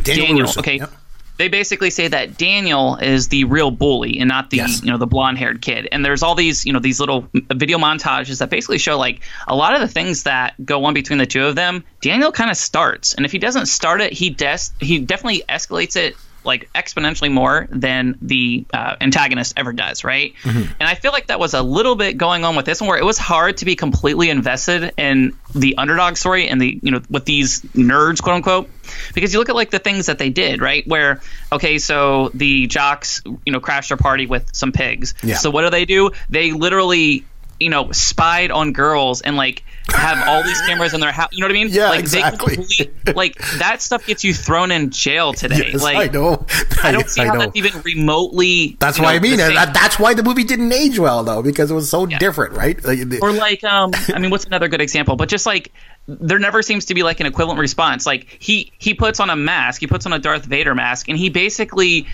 Daniel, 0.02 0.26
Daniel 0.26 0.48
okay, 0.58 0.78
yep 0.78 0.90
they 1.36 1.48
basically 1.48 1.90
say 1.90 2.08
that 2.08 2.38
Daniel 2.38 2.96
is 2.96 3.28
the 3.28 3.44
real 3.44 3.70
bully 3.70 4.18
and 4.18 4.28
not 4.28 4.50
the 4.50 4.58
yes. 4.58 4.82
you 4.82 4.90
know 4.90 4.98
the 4.98 5.06
blonde 5.06 5.38
haired 5.38 5.60
kid. 5.60 5.88
And 5.90 6.04
there's 6.04 6.22
all 6.22 6.34
these 6.34 6.64
you 6.64 6.72
know 6.72 6.78
these 6.78 7.00
little 7.00 7.28
video 7.32 7.78
montages 7.78 8.38
that 8.38 8.50
basically 8.50 8.78
show 8.78 8.98
like 8.98 9.20
a 9.48 9.54
lot 9.54 9.74
of 9.74 9.80
the 9.80 9.88
things 9.88 10.24
that 10.24 10.54
go 10.64 10.84
on 10.84 10.94
between 10.94 11.18
the 11.18 11.26
two 11.26 11.44
of 11.44 11.54
them. 11.54 11.84
Daniel 12.00 12.32
kind 12.32 12.50
of 12.50 12.56
starts, 12.56 13.14
and 13.14 13.24
if 13.26 13.32
he 13.32 13.38
doesn't 13.38 13.66
start 13.66 14.00
it, 14.00 14.12
he 14.12 14.30
des- 14.30 14.72
he 14.80 14.98
definitely 14.98 15.42
escalates 15.48 15.96
it 15.96 16.16
like 16.44 16.70
exponentially 16.74 17.30
more 17.30 17.66
than 17.70 18.18
the 18.20 18.64
uh, 18.72 18.96
antagonist 19.00 19.54
ever 19.56 19.72
does, 19.72 20.04
right? 20.04 20.34
Mm-hmm. 20.42 20.72
And 20.78 20.88
I 20.88 20.94
feel 20.94 21.12
like 21.12 21.28
that 21.28 21.38
was 21.38 21.54
a 21.54 21.62
little 21.62 21.96
bit 21.96 22.16
going 22.16 22.44
on 22.44 22.56
with 22.56 22.66
this 22.66 22.80
one, 22.80 22.88
where 22.88 22.98
it 22.98 23.04
was 23.04 23.18
hard 23.18 23.58
to 23.58 23.64
be 23.64 23.76
completely 23.76 24.30
invested 24.30 24.92
in 24.96 25.36
the 25.54 25.76
underdog 25.78 26.16
story 26.16 26.48
and 26.48 26.60
the 26.60 26.78
you 26.82 26.90
know 26.90 27.02
with 27.10 27.24
these 27.24 27.60
nerds, 27.60 28.22
quote 28.22 28.36
unquote, 28.36 28.70
because 29.14 29.32
you 29.32 29.38
look 29.38 29.48
at 29.48 29.54
like 29.54 29.70
the 29.70 29.78
things 29.78 30.06
that 30.06 30.18
they 30.18 30.30
did, 30.30 30.60
right? 30.60 30.86
Where 30.86 31.20
okay, 31.52 31.78
so 31.78 32.30
the 32.34 32.66
jocks 32.66 33.22
you 33.24 33.52
know 33.52 33.60
crashed 33.60 33.90
their 33.90 33.98
party 33.98 34.26
with 34.26 34.54
some 34.54 34.72
pigs. 34.72 35.14
Yeah. 35.22 35.36
So 35.36 35.50
what 35.50 35.62
do 35.62 35.70
they 35.70 35.84
do? 35.84 36.10
They 36.28 36.52
literally 36.52 37.24
you 37.60 37.70
know 37.70 37.92
spied 37.92 38.50
on 38.50 38.72
girls 38.72 39.20
and 39.22 39.36
like 39.36 39.64
have 39.92 40.26
all 40.26 40.42
these 40.42 40.60
cameras 40.62 40.94
in 40.94 41.00
their 41.00 41.12
house. 41.12 41.28
You 41.32 41.40
know 41.40 41.46
what 41.46 41.50
I 41.50 41.54
mean? 41.54 41.68
Yeah, 41.70 41.90
like, 41.90 42.00
exactly. 42.00 42.56
Complete, 42.56 43.16
like 43.16 43.36
that 43.58 43.82
stuff 43.82 44.06
gets 44.06 44.24
you 44.24 44.32
thrown 44.32 44.70
in 44.70 44.90
jail 44.90 45.32
today. 45.32 45.70
Yes, 45.72 45.82
like 45.82 45.96
I 45.96 46.12
know. 46.12 46.46
I 46.82 46.92
don't 46.92 47.08
see 47.08 47.20
I 47.22 47.26
how 47.26 47.34
know. 47.34 47.40
that's 47.40 47.56
even 47.56 47.80
remotely. 47.82 48.76
That's 48.80 48.98
why 48.98 49.12
know, 49.12 49.16
I 49.16 49.18
mean. 49.18 49.36
That's 49.36 49.98
why 49.98 50.14
the 50.14 50.22
movie 50.22 50.44
didn't 50.44 50.72
age 50.72 50.98
well, 50.98 51.22
though, 51.22 51.42
because 51.42 51.70
it 51.70 51.74
was 51.74 51.90
so 51.90 52.08
yeah. 52.08 52.18
different, 52.18 52.54
right? 52.54 52.82
Like, 52.82 53.22
or 53.22 53.32
like, 53.32 53.62
um, 53.64 53.92
I 54.14 54.18
mean, 54.18 54.30
what's 54.30 54.46
another 54.46 54.68
good 54.68 54.80
example? 54.80 55.16
But 55.16 55.28
just 55.28 55.46
like 55.46 55.72
there 56.06 56.38
never 56.38 56.62
seems 56.62 56.86
to 56.86 56.94
be 56.94 57.02
like 57.02 57.20
an 57.20 57.26
equivalent 57.26 57.60
response. 57.60 58.06
Like 58.06 58.36
he 58.40 58.72
he 58.78 58.94
puts 58.94 59.20
on 59.20 59.30
a 59.30 59.36
mask, 59.36 59.80
he 59.80 59.86
puts 59.86 60.06
on 60.06 60.12
a 60.12 60.18
Darth 60.18 60.44
Vader 60.44 60.74
mask, 60.74 61.08
and 61.08 61.18
he 61.18 61.28
basically 61.28 62.06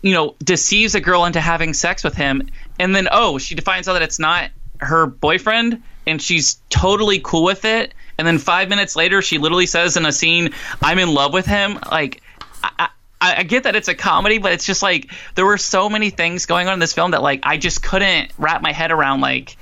you 0.00 0.14
know 0.14 0.34
deceives 0.42 0.94
a 0.94 1.00
girl 1.00 1.26
into 1.26 1.40
having 1.40 1.74
sex 1.74 2.02
with 2.02 2.14
him, 2.14 2.48
and 2.78 2.94
then 2.96 3.08
oh, 3.12 3.38
she 3.38 3.54
finds 3.56 3.86
out 3.86 3.94
that 3.94 4.02
it's 4.02 4.18
not 4.18 4.50
her 4.78 5.06
boyfriend 5.06 5.82
and 6.06 6.20
she's 6.20 6.60
totally 6.70 7.20
cool 7.20 7.44
with 7.44 7.64
it. 7.64 7.94
And 8.18 8.26
then 8.26 8.38
five 8.38 8.68
minutes 8.68 8.94
later, 8.94 9.22
she 9.22 9.38
literally 9.38 9.66
says 9.66 9.96
in 9.96 10.06
a 10.06 10.12
scene, 10.12 10.50
"I'm 10.82 10.98
in 10.98 11.12
love 11.12 11.32
with 11.32 11.46
him." 11.46 11.78
Like, 11.90 12.22
I, 12.62 12.88
I, 13.20 13.34
I, 13.38 13.42
get 13.42 13.64
that 13.64 13.74
it's 13.74 13.88
a 13.88 13.94
comedy, 13.94 14.38
but 14.38 14.52
it's 14.52 14.66
just 14.66 14.82
like 14.82 15.10
there 15.34 15.46
were 15.46 15.58
so 15.58 15.88
many 15.88 16.10
things 16.10 16.46
going 16.46 16.68
on 16.68 16.74
in 16.74 16.78
this 16.78 16.92
film 16.92 17.12
that 17.12 17.22
like 17.22 17.40
I 17.44 17.56
just 17.56 17.82
couldn't 17.82 18.32
wrap 18.38 18.62
my 18.62 18.72
head 18.72 18.92
around. 18.92 19.20
Like, 19.20 19.56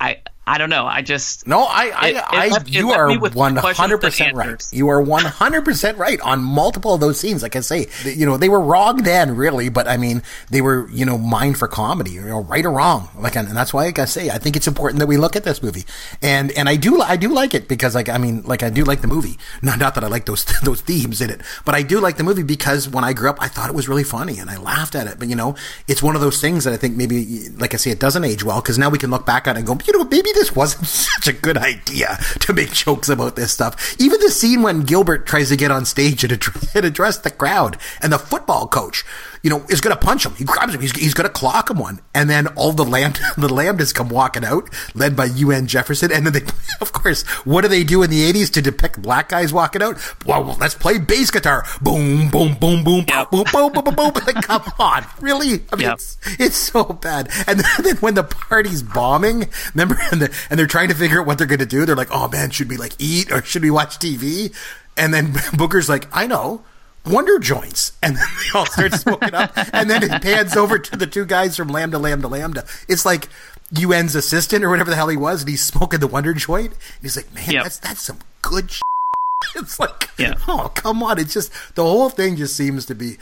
I 0.00 0.18
I 0.46 0.58
don't 0.58 0.70
know. 0.70 0.86
I 0.86 1.02
just 1.02 1.46
no. 1.46 1.62
I, 1.62 1.92
I, 1.94 2.08
it, 2.08 2.16
it 2.16 2.24
I 2.28 2.48
left, 2.48 2.68
you 2.68 2.90
are 2.90 3.16
one 3.16 3.56
hundred 3.56 3.98
percent 3.98 4.34
right. 4.34 4.60
You 4.72 4.88
are 4.88 5.00
one 5.00 5.24
hundred 5.24 5.64
percent 5.64 5.96
right 5.98 6.20
on 6.22 6.42
multiple 6.42 6.94
of 6.94 7.00
those 7.00 7.20
scenes. 7.20 7.42
Like 7.42 7.54
I 7.54 7.60
say, 7.60 7.86
you 8.04 8.26
know, 8.26 8.36
they 8.36 8.48
were 8.48 8.60
wrong 8.60 9.02
then, 9.02 9.36
really, 9.36 9.68
but 9.68 9.86
I 9.86 9.96
mean, 9.96 10.22
they 10.50 10.60
were 10.60 10.88
you 10.90 11.04
know 11.04 11.18
mined 11.18 11.58
for 11.58 11.68
comedy, 11.68 12.12
you 12.12 12.22
know, 12.22 12.40
right 12.40 12.64
or 12.64 12.72
wrong. 12.72 13.10
Like, 13.16 13.36
and 13.36 13.48
that's 13.48 13.72
why, 13.72 13.84
like 13.84 13.98
I 14.00 14.06
say, 14.06 14.30
I 14.30 14.38
think 14.38 14.56
it's 14.56 14.66
important 14.66 14.98
that 14.98 15.06
we 15.06 15.18
look 15.18 15.36
at 15.36 15.44
this 15.44 15.62
movie, 15.62 15.84
and 16.20 16.50
and 16.52 16.68
I 16.68 16.76
do 16.76 17.00
I 17.00 17.16
do 17.16 17.28
like 17.32 17.54
it 17.54 17.68
because 17.68 17.94
like 17.94 18.08
I 18.08 18.18
mean, 18.18 18.42
like 18.42 18.62
I 18.62 18.70
do 18.70 18.82
like 18.82 19.02
the 19.02 19.08
movie. 19.08 19.38
Not 19.62 19.78
not 19.78 19.94
that 19.94 20.02
I 20.02 20.08
like 20.08 20.26
those 20.26 20.44
those 20.64 20.80
themes 20.80 21.20
in 21.20 21.30
it, 21.30 21.42
but 21.64 21.76
I 21.76 21.82
do 21.82 22.00
like 22.00 22.16
the 22.16 22.24
movie 22.24 22.42
because 22.42 22.88
when 22.88 23.04
I 23.04 23.12
grew 23.12 23.30
up, 23.30 23.40
I 23.40 23.46
thought 23.46 23.68
it 23.68 23.76
was 23.76 23.88
really 23.88 24.04
funny 24.04 24.38
and 24.38 24.50
I 24.50 24.56
laughed 24.56 24.96
at 24.96 25.06
it. 25.06 25.18
But 25.18 25.28
you 25.28 25.36
know, 25.36 25.54
it's 25.86 26.02
one 26.02 26.16
of 26.16 26.22
those 26.22 26.40
things 26.40 26.64
that 26.64 26.72
I 26.72 26.76
think 26.76 26.96
maybe, 26.96 27.50
like 27.50 27.72
I 27.72 27.76
say, 27.76 27.90
it 27.90 28.00
doesn't 28.00 28.24
age 28.24 28.42
well 28.42 28.60
because 28.60 28.78
now 28.78 28.88
we 28.88 28.98
can 28.98 29.10
look 29.10 29.24
back 29.24 29.46
at 29.46 29.54
it 29.54 29.60
and 29.60 29.66
go, 29.66 29.78
you 29.86 29.92
know, 29.96 30.04
maybe 30.04 30.29
this 30.32 30.54
wasn't 30.54 30.86
such 30.86 31.28
a 31.28 31.32
good 31.32 31.56
idea 31.56 32.18
to 32.40 32.52
make 32.52 32.72
jokes 32.72 33.08
about 33.08 33.36
this 33.36 33.52
stuff. 33.52 33.96
Even 34.00 34.20
the 34.20 34.30
scene 34.30 34.62
when 34.62 34.82
Gilbert 34.82 35.26
tries 35.26 35.48
to 35.48 35.56
get 35.56 35.70
on 35.70 35.84
stage 35.84 36.24
and 36.24 36.32
address 36.74 37.18
the 37.18 37.30
crowd 37.30 37.76
and 38.00 38.12
the 38.12 38.18
football 38.18 38.66
coach 38.66 39.04
you 39.42 39.50
know, 39.50 39.64
is 39.68 39.80
going 39.80 39.96
to 39.96 40.00
punch 40.00 40.26
him. 40.26 40.34
He 40.34 40.44
grabs 40.44 40.74
him. 40.74 40.80
He's, 40.80 40.92
he's 40.92 41.14
going 41.14 41.28
to 41.28 41.32
clock 41.32 41.70
him 41.70 41.78
one. 41.78 42.00
And 42.14 42.28
then 42.28 42.46
all 42.48 42.72
the 42.72 42.84
lamb, 42.84 43.12
the 43.36 43.48
lambdas 43.48 43.94
come 43.94 44.08
walking 44.08 44.44
out, 44.44 44.68
led 44.94 45.16
by 45.16 45.26
UN 45.26 45.66
Jefferson. 45.66 46.12
And 46.12 46.26
then 46.26 46.32
they, 46.32 46.42
of 46.80 46.92
course, 46.92 47.22
what 47.44 47.62
do 47.62 47.68
they 47.68 47.84
do 47.84 48.02
in 48.02 48.10
the 48.10 48.30
80s 48.30 48.52
to 48.52 48.62
depict 48.62 49.00
black 49.00 49.28
guys 49.28 49.52
walking 49.52 49.82
out? 49.82 49.98
Well, 50.26 50.56
let's 50.60 50.74
play 50.74 50.98
bass 50.98 51.30
guitar. 51.30 51.64
Boom, 51.80 52.30
boom, 52.30 52.54
boom, 52.54 52.84
boom, 52.84 53.04
yep. 53.08 53.30
boom, 53.30 53.44
boom, 53.52 53.72
boom, 53.72 53.84
boom, 53.84 53.94
boom. 53.94 54.12
Like, 54.20 54.44
come 54.44 54.62
on. 54.78 55.04
Really? 55.20 55.62
I 55.72 55.76
mean, 55.76 55.88
yep. 55.88 55.94
it's, 55.94 56.18
it's 56.38 56.56
so 56.56 56.84
bad. 56.84 57.30
And 57.46 57.60
then 57.60 57.96
when 57.96 58.14
the 58.14 58.22
party's 58.22 58.82
bombing, 58.82 59.48
remember, 59.74 59.98
and, 60.12 60.20
the, 60.20 60.34
and 60.50 60.58
they're 60.58 60.66
trying 60.66 60.88
to 60.88 60.94
figure 60.94 61.20
out 61.20 61.26
what 61.26 61.38
they're 61.38 61.46
going 61.46 61.60
to 61.60 61.66
do. 61.66 61.86
They're 61.86 61.96
like, 61.96 62.10
oh 62.10 62.28
man, 62.28 62.50
should 62.50 62.68
we 62.68 62.76
like 62.76 62.92
eat 62.98 63.32
or 63.32 63.42
should 63.42 63.62
we 63.62 63.70
watch 63.70 63.98
TV? 63.98 64.54
And 64.96 65.14
then 65.14 65.32
Booger's 65.32 65.88
like, 65.88 66.06
I 66.12 66.26
know 66.26 66.62
Wonder 67.06 67.38
joints, 67.38 67.92
and 68.02 68.16
then 68.16 68.26
they 68.38 68.58
all 68.58 68.66
start 68.66 68.92
smoking 68.92 69.34
up, 69.34 69.52
and 69.72 69.88
then 69.88 70.02
it 70.02 70.22
pans 70.22 70.54
over 70.56 70.78
to 70.78 70.96
the 70.96 71.06
two 71.06 71.24
guys 71.24 71.56
from 71.56 71.68
Lambda, 71.68 71.98
Lambda, 71.98 72.28
Lambda. 72.28 72.66
It's 72.88 73.06
like 73.06 73.28
UN's 73.76 74.14
assistant 74.14 74.64
or 74.64 74.70
whatever 74.70 74.90
the 74.90 74.96
hell 74.96 75.08
he 75.08 75.16
was, 75.16 75.42
and 75.42 75.48
he's 75.48 75.64
smoking 75.64 76.00
the 76.00 76.06
Wonder 76.06 76.34
joint. 76.34 76.72
And 76.72 77.02
he's 77.02 77.16
like, 77.16 77.32
man, 77.34 77.50
yep. 77.50 77.62
that's 77.64 77.78
that's 77.78 78.02
some 78.02 78.18
good. 78.42 78.70
Shit. 78.70 78.82
It's 79.56 79.80
like, 79.80 80.10
yeah. 80.18 80.34
oh 80.46 80.70
come 80.74 81.02
on! 81.02 81.18
It's 81.18 81.32
just 81.32 81.50
the 81.74 81.82
whole 81.82 82.08
thing 82.10 82.36
just 82.36 82.54
seems 82.54 82.86
to 82.86 82.94
be 82.94 83.16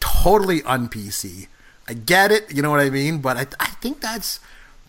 totally 0.00 0.62
un 0.62 0.88
PC. 0.88 1.48
I 1.88 1.94
get 1.94 2.32
it, 2.32 2.54
you 2.54 2.62
know 2.62 2.70
what 2.70 2.80
I 2.80 2.90
mean, 2.90 3.18
but 3.18 3.36
I 3.36 3.46
I 3.60 3.66
think 3.82 4.00
that's 4.00 4.40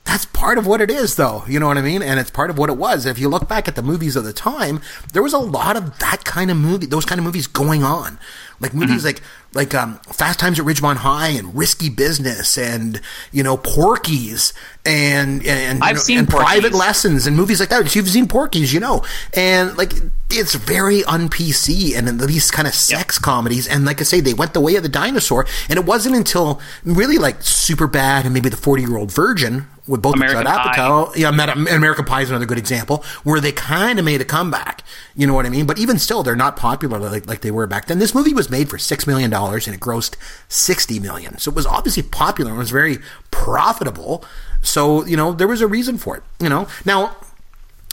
that's 0.05 0.25
part 0.25 0.57
of 0.57 0.67
what 0.67 0.81
it 0.81 0.91
is, 0.91 1.15
though. 1.15 1.43
You 1.47 1.59
know 1.59 1.67
what 1.67 1.77
I 1.77 1.81
mean? 1.81 2.01
And 2.01 2.19
it's 2.19 2.29
part 2.29 2.49
of 2.49 2.57
what 2.57 2.69
it 2.69 2.77
was. 2.77 3.05
If 3.05 3.19
you 3.19 3.27
look 3.27 3.49
back 3.49 3.67
at 3.67 3.75
the 3.75 3.81
movies 3.81 4.15
of 4.15 4.23
the 4.23 4.33
time, 4.33 4.79
there 5.13 5.23
was 5.23 5.33
a 5.33 5.39
lot 5.39 5.75
of 5.75 5.97
that 5.99 6.23
kind 6.23 6.51
of 6.51 6.57
movie, 6.57 6.85
those 6.85 7.05
kind 7.05 7.19
of 7.19 7.25
movies 7.25 7.47
going 7.47 7.83
on. 7.83 8.19
Like 8.59 8.73
movies 8.73 8.97
mm-hmm. 8.97 9.05
like 9.05 9.21
like 9.53 9.73
um, 9.73 9.95
Fast 10.11 10.39
Times 10.39 10.59
at 10.59 10.65
Ridgemont 10.65 10.97
High 10.97 11.29
and 11.29 11.55
Risky 11.55 11.89
Business 11.89 12.57
and 12.57 13.01
you 13.31 13.43
know 13.43 13.57
Porky's 13.57 14.53
and 14.85 15.45
and 15.45 15.83
I've 15.83 15.95
know, 15.95 16.01
seen 16.01 16.19
and 16.19 16.29
Private 16.29 16.73
Lessons 16.73 17.25
and 17.25 17.35
movies 17.35 17.59
like 17.59 17.69
that. 17.69 17.95
You've 17.95 18.09
seen 18.09 18.27
Porky's, 18.27 18.73
you 18.73 18.79
know, 18.79 19.03
and 19.33 19.75
like 19.77 19.93
it's 20.29 20.55
very 20.55 21.03
un 21.05 21.29
PC 21.29 21.95
and 21.97 22.19
these 22.19 22.51
kind 22.51 22.67
of 22.67 22.73
sex 22.73 23.17
yep. 23.17 23.21
comedies. 23.21 23.67
And 23.67 23.85
like 23.85 24.01
I 24.01 24.03
say, 24.03 24.19
they 24.19 24.33
went 24.33 24.53
the 24.53 24.61
way 24.61 24.75
of 24.75 24.83
the 24.83 24.89
dinosaur. 24.89 25.45
And 25.69 25.77
it 25.77 25.85
wasn't 25.85 26.15
until 26.15 26.59
really 26.83 27.17
like 27.17 27.39
Superbad 27.39 28.25
and 28.25 28.33
maybe 28.33 28.49
the 28.49 28.57
Forty 28.57 28.83
Year 28.83 28.97
Old 28.97 29.11
Virgin 29.11 29.67
with 29.87 30.01
both 30.01 30.15
American 30.15 30.43
Judd 30.43 30.75
Apatow. 30.75 31.15
Yeah, 31.15 31.29
American 31.29 32.05
Pie 32.05 32.21
is 32.21 32.29
another 32.29 32.45
good 32.45 32.57
example 32.57 33.03
where 33.23 33.39
they 33.39 33.51
kind 33.51 33.99
of 33.99 34.05
made 34.05 34.21
a 34.21 34.25
comeback. 34.25 34.83
You 35.15 35.25
know 35.25 35.33
what 35.33 35.45
I 35.45 35.49
mean? 35.49 35.65
But 35.65 35.79
even 35.79 35.97
still, 35.97 36.23
they're 36.23 36.35
not 36.35 36.57
popular 36.57 36.99
like, 36.99 37.25
like 37.25 37.41
they 37.41 37.51
were 37.51 37.67
back 37.67 37.85
then. 37.87 37.99
This 37.99 38.13
movie 38.13 38.33
was 38.33 38.49
made 38.49 38.69
for 38.69 38.77
six 38.77 39.07
million 39.07 39.29
dollars 39.31 39.65
and 39.65 39.75
it 39.75 39.79
grossed 39.79 40.15
60 40.49 40.99
million. 40.99 41.37
so 41.37 41.49
it 41.51 41.55
was 41.55 41.65
obviously 41.65 42.03
popular 42.03 42.51
and 42.51 42.59
was 42.59 42.71
very 42.71 42.97
profitable. 43.31 44.25
So 44.61 45.05
you 45.05 45.15
know 45.15 45.31
there 45.31 45.47
was 45.47 45.61
a 45.61 45.67
reason 45.67 45.97
for 45.97 46.17
it. 46.17 46.23
You 46.39 46.49
know 46.49 46.67
now. 46.85 47.15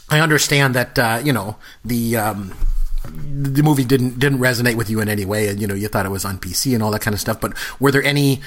I 0.09 0.19
understand 0.19 0.75
that 0.75 0.99
uh, 0.99 1.21
you 1.23 1.31
know 1.33 1.55
the 1.83 2.17
um, 2.17 2.53
the 3.05 3.63
movie 3.63 3.85
didn't 3.85 4.19
didn't 4.19 4.39
resonate 4.39 4.75
with 4.75 4.89
you 4.89 4.99
in 4.99 5.09
any 5.09 5.25
way, 5.25 5.47
and 5.47 5.59
you 5.59 5.65
know 5.65 5.73
you 5.73 5.87
thought 5.87 6.05
it 6.05 6.09
was 6.09 6.25
on 6.25 6.37
PC 6.37 6.73
and 6.73 6.83
all 6.83 6.91
that 6.91 7.01
kind 7.01 7.13
of 7.13 7.21
stuff. 7.21 7.39
But 7.39 7.53
were 7.79 7.89
there 7.89 8.03
any 8.03 8.41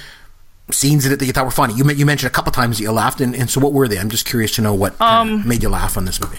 scenes 0.71 1.07
in 1.07 1.13
it 1.13 1.19
that 1.19 1.27
you 1.27 1.33
thought 1.33 1.45
were 1.47 1.51
funny? 1.51 1.75
You 1.75 1.91
you 1.91 2.07
mentioned 2.07 2.31
a 2.31 2.35
couple 2.35 2.53
times 2.53 2.77
that 2.77 2.85
you 2.85 2.93
laughed, 2.93 3.21
and, 3.21 3.35
and 3.35 3.51
so 3.51 3.61
what 3.61 3.73
were 3.73 3.89
they? 3.89 3.99
I'm 3.99 4.11
just 4.11 4.27
curious 4.27 4.55
to 4.57 4.63
know 4.63 4.75
what 4.75 5.01
um, 5.01 5.49
made 5.49 5.63
you 5.63 5.71
laugh 5.71 5.97
on 5.97 6.05
this 6.05 6.21
movie. 6.21 6.39